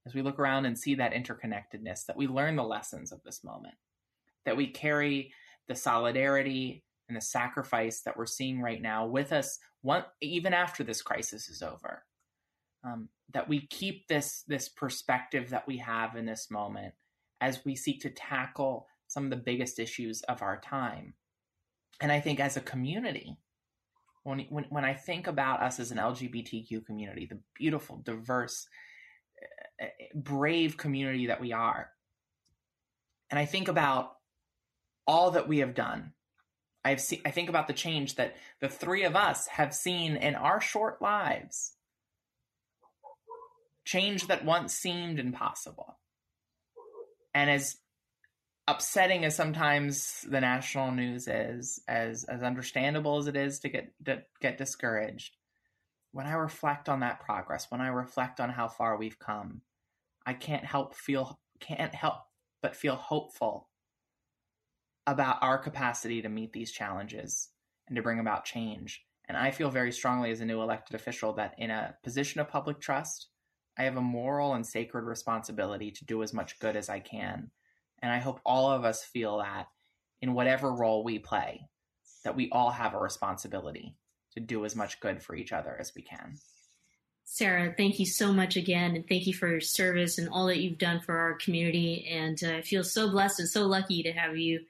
as 0.06 0.14
we 0.14 0.22
look 0.22 0.38
around 0.38 0.64
and 0.64 0.78
see 0.78 0.94
that 0.94 1.12
interconnectedness, 1.12 2.06
that 2.06 2.16
we 2.16 2.26
learn 2.26 2.56
the 2.56 2.62
lessons 2.62 3.12
of 3.12 3.22
this 3.24 3.44
moment, 3.44 3.74
that 4.46 4.56
we 4.56 4.68
carry 4.68 5.32
the 5.68 5.74
solidarity 5.74 6.82
and 7.08 7.16
the 7.16 7.20
sacrifice 7.20 8.00
that 8.02 8.16
we're 8.16 8.26
seeing 8.26 8.60
right 8.60 8.80
now 8.80 9.06
with 9.06 9.32
us, 9.32 9.58
one, 9.82 10.04
even 10.20 10.54
after 10.54 10.82
this 10.82 11.02
crisis 11.02 11.48
is 11.48 11.62
over. 11.62 12.02
Um, 12.84 13.08
that 13.34 13.48
we 13.48 13.66
keep 13.66 14.06
this 14.06 14.44
this 14.46 14.68
perspective 14.68 15.50
that 15.50 15.66
we 15.66 15.78
have 15.78 16.16
in 16.16 16.24
this 16.24 16.50
moment 16.50 16.94
as 17.40 17.64
we 17.64 17.74
seek 17.74 18.00
to 18.02 18.10
tackle 18.10 18.86
some 19.08 19.24
of 19.24 19.30
the 19.30 19.36
biggest 19.36 19.78
issues 19.78 20.22
of 20.22 20.40
our 20.40 20.60
time 20.60 21.14
and 22.00 22.12
I 22.12 22.20
think 22.20 22.40
as 22.40 22.56
a 22.56 22.60
community, 22.60 23.38
when, 24.24 24.40
when, 24.50 24.64
when 24.64 24.84
I 24.84 24.94
think 24.94 25.26
about 25.26 25.62
us 25.62 25.80
as 25.80 25.92
an 25.92 25.98
LGBTQ 25.98 26.84
community, 26.84 27.26
the 27.26 27.38
beautiful, 27.54 27.98
diverse, 28.04 28.66
eh, 29.80 29.84
eh, 29.84 30.06
brave 30.14 30.76
community 30.76 31.26
that 31.28 31.40
we 31.40 31.52
are, 31.52 31.90
and 33.30 33.38
I 33.38 33.44
think 33.44 33.68
about 33.68 34.15
all 35.06 35.32
that 35.32 35.48
we 35.48 35.58
have 35.58 35.74
done, 35.74 36.12
I've 36.84 37.00
seen, 37.00 37.20
I 37.24 37.30
think 37.30 37.48
about 37.48 37.66
the 37.66 37.72
change 37.72 38.14
that 38.14 38.36
the 38.60 38.68
three 38.68 39.04
of 39.04 39.16
us 39.16 39.48
have 39.48 39.74
seen 39.74 40.16
in 40.16 40.34
our 40.34 40.60
short 40.60 41.02
lives, 41.02 41.72
change 43.84 44.28
that 44.28 44.44
once 44.44 44.72
seemed 44.72 45.18
impossible. 45.18 45.98
And 47.34 47.50
as 47.50 47.76
upsetting 48.68 49.24
as 49.24 49.34
sometimes 49.34 50.24
the 50.28 50.40
national 50.40 50.92
news 50.92 51.28
is, 51.28 51.80
as 51.88 52.24
as 52.24 52.42
understandable 52.42 53.18
as 53.18 53.26
it 53.26 53.36
is 53.36 53.60
to 53.60 53.68
get 53.68 53.92
to 54.04 54.22
get 54.40 54.58
discouraged, 54.58 55.36
when 56.12 56.26
I 56.26 56.32
reflect 56.32 56.88
on 56.88 57.00
that 57.00 57.20
progress, 57.20 57.66
when 57.68 57.80
I 57.80 57.88
reflect 57.88 58.40
on 58.40 58.50
how 58.50 58.68
far 58.68 58.96
we've 58.96 59.18
come, 59.18 59.60
I 60.24 60.34
can't 60.34 60.64
help 60.64 60.94
feel 60.94 61.38
can't 61.60 61.94
help 61.94 62.18
but 62.62 62.76
feel 62.76 62.94
hopeful 62.94 63.68
about 65.06 65.42
our 65.42 65.58
capacity 65.58 66.22
to 66.22 66.28
meet 66.28 66.52
these 66.52 66.72
challenges 66.72 67.48
and 67.88 67.96
to 67.96 68.02
bring 68.02 68.18
about 68.18 68.44
change. 68.44 69.04
And 69.28 69.36
I 69.36 69.50
feel 69.50 69.70
very 69.70 69.92
strongly 69.92 70.30
as 70.30 70.40
a 70.40 70.44
new 70.44 70.60
elected 70.60 70.94
official 70.94 71.32
that 71.34 71.54
in 71.58 71.70
a 71.70 71.94
position 72.02 72.40
of 72.40 72.48
public 72.48 72.80
trust, 72.80 73.28
I 73.78 73.84
have 73.84 73.96
a 73.96 74.00
moral 74.00 74.54
and 74.54 74.66
sacred 74.66 75.04
responsibility 75.04 75.90
to 75.90 76.04
do 76.04 76.22
as 76.22 76.32
much 76.32 76.58
good 76.58 76.76
as 76.76 76.88
I 76.88 77.00
can 77.00 77.50
and 78.02 78.12
I 78.12 78.18
hope 78.18 78.40
all 78.44 78.70
of 78.70 78.84
us 78.84 79.02
feel 79.02 79.38
that 79.38 79.68
in 80.20 80.34
whatever 80.34 80.72
role 80.72 81.04
we 81.04 81.18
play, 81.18 81.68
that 82.24 82.36
we 82.36 82.50
all 82.50 82.70
have 82.70 82.94
a 82.94 82.98
responsibility 82.98 83.96
to 84.34 84.40
do 84.40 84.64
as 84.64 84.76
much 84.76 85.00
good 85.00 85.22
for 85.22 85.34
each 85.34 85.52
other 85.52 85.76
as 85.78 85.92
we 85.94 86.02
can. 86.02 86.36
Sarah, 87.24 87.74
thank 87.76 87.98
you 87.98 88.06
so 88.06 88.32
much 88.32 88.56
again, 88.56 88.94
and 88.94 89.08
thank 89.08 89.26
you 89.26 89.34
for 89.34 89.48
your 89.48 89.60
service 89.60 90.18
and 90.18 90.28
all 90.28 90.46
that 90.46 90.58
you've 90.58 90.78
done 90.78 91.00
for 91.00 91.18
our 91.18 91.34
community. 91.34 92.06
And 92.08 92.38
uh, 92.44 92.58
I 92.58 92.62
feel 92.62 92.84
so 92.84 93.10
blessed 93.10 93.40
and 93.40 93.48
so 93.48 93.66
lucky 93.66 94.02
to 94.04 94.12
have 94.12 94.36
you 94.36 94.60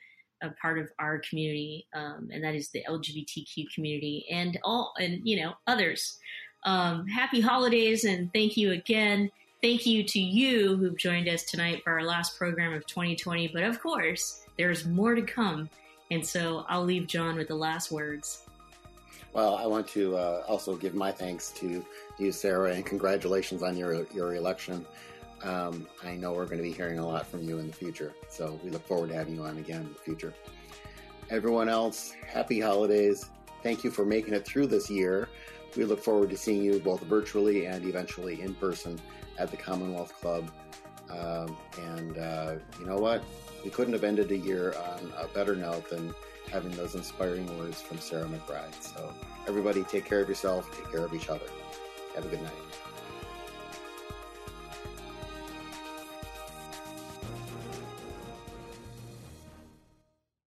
a 0.42 0.50
part 0.50 0.78
of 0.78 0.90
our 0.98 1.18
community, 1.18 1.86
um, 1.94 2.28
and 2.32 2.42
that 2.44 2.54
is 2.54 2.70
the 2.70 2.84
LGBTQ 2.88 3.72
community 3.74 4.26
and 4.30 4.58
all 4.64 4.92
and 4.98 5.20
you 5.24 5.42
know 5.42 5.54
others. 5.66 6.18
Um, 6.64 7.06
happy 7.06 7.40
holidays, 7.40 8.04
and 8.04 8.32
thank 8.32 8.56
you 8.56 8.72
again. 8.72 9.30
Thank 9.62 9.86
you 9.86 10.04
to 10.04 10.20
you 10.20 10.76
who've 10.76 10.96
joined 10.96 11.28
us 11.28 11.44
tonight 11.44 11.82
for 11.82 11.92
our 11.92 12.04
last 12.04 12.36
program 12.36 12.74
of 12.74 12.86
2020. 12.86 13.48
But 13.48 13.62
of 13.62 13.80
course, 13.80 14.42
there's 14.58 14.84
more 14.86 15.14
to 15.14 15.22
come. 15.22 15.68
And 16.10 16.24
so 16.24 16.64
I'll 16.68 16.84
leave 16.84 17.06
John 17.06 17.36
with 17.36 17.48
the 17.48 17.54
last 17.54 17.90
words. 17.90 18.42
Well, 19.32 19.56
I 19.56 19.66
want 19.66 19.88
to 19.88 20.16
uh, 20.16 20.44
also 20.48 20.76
give 20.76 20.94
my 20.94 21.12
thanks 21.12 21.50
to 21.52 21.84
you, 22.18 22.32
Sarah, 22.32 22.72
and 22.72 22.86
congratulations 22.86 23.62
on 23.62 23.76
your 23.76 24.06
your 24.14 24.34
election. 24.34 24.86
Um, 25.42 25.86
I 26.02 26.16
know 26.16 26.32
we're 26.32 26.46
going 26.46 26.58
to 26.58 26.62
be 26.62 26.72
hearing 26.72 26.98
a 26.98 27.06
lot 27.06 27.26
from 27.26 27.42
you 27.42 27.58
in 27.58 27.66
the 27.66 27.72
future, 27.72 28.14
so 28.28 28.58
we 28.64 28.70
look 28.70 28.86
forward 28.86 29.10
to 29.10 29.14
having 29.14 29.36
you 29.36 29.42
on 29.42 29.58
again 29.58 29.82
in 29.82 29.92
the 29.92 29.98
future. 29.98 30.32
Everyone 31.30 31.68
else, 31.68 32.12
happy 32.26 32.60
holidays. 32.60 33.30
thank 33.62 33.82
you 33.82 33.90
for 33.90 34.04
making 34.04 34.32
it 34.34 34.46
through 34.46 34.66
this 34.68 34.88
year. 34.88 35.28
We 35.76 35.84
look 35.84 36.02
forward 36.02 36.30
to 36.30 36.36
seeing 36.36 36.62
you 36.62 36.78
both 36.78 37.02
virtually 37.02 37.66
and 37.66 37.84
eventually 37.84 38.40
in 38.40 38.54
person 38.54 38.98
at 39.38 39.50
the 39.50 39.56
Commonwealth 39.56 40.14
Club. 40.14 40.50
Um, 41.10 41.56
and 41.78 42.18
uh, 42.18 42.54
you 42.80 42.86
know 42.86 42.96
what? 42.96 43.22
We 43.64 43.70
couldn't 43.70 43.92
have 43.92 44.04
ended 44.04 44.28
the 44.28 44.38
year 44.38 44.74
on 44.74 45.12
a 45.18 45.28
better 45.28 45.54
note 45.54 45.90
than 45.90 46.14
having 46.50 46.70
those 46.72 46.94
inspiring 46.94 47.46
words 47.58 47.82
from 47.82 47.98
Sarah 47.98 48.26
McBride. 48.26 48.80
So, 48.80 49.12
everybody, 49.48 49.82
take 49.84 50.04
care 50.04 50.20
of 50.20 50.28
yourself, 50.28 50.70
take 50.76 50.90
care 50.90 51.04
of 51.04 51.12
each 51.12 51.28
other. 51.28 51.46
Have 52.14 52.24
a 52.24 52.28
good 52.28 52.42
night. 52.42 52.52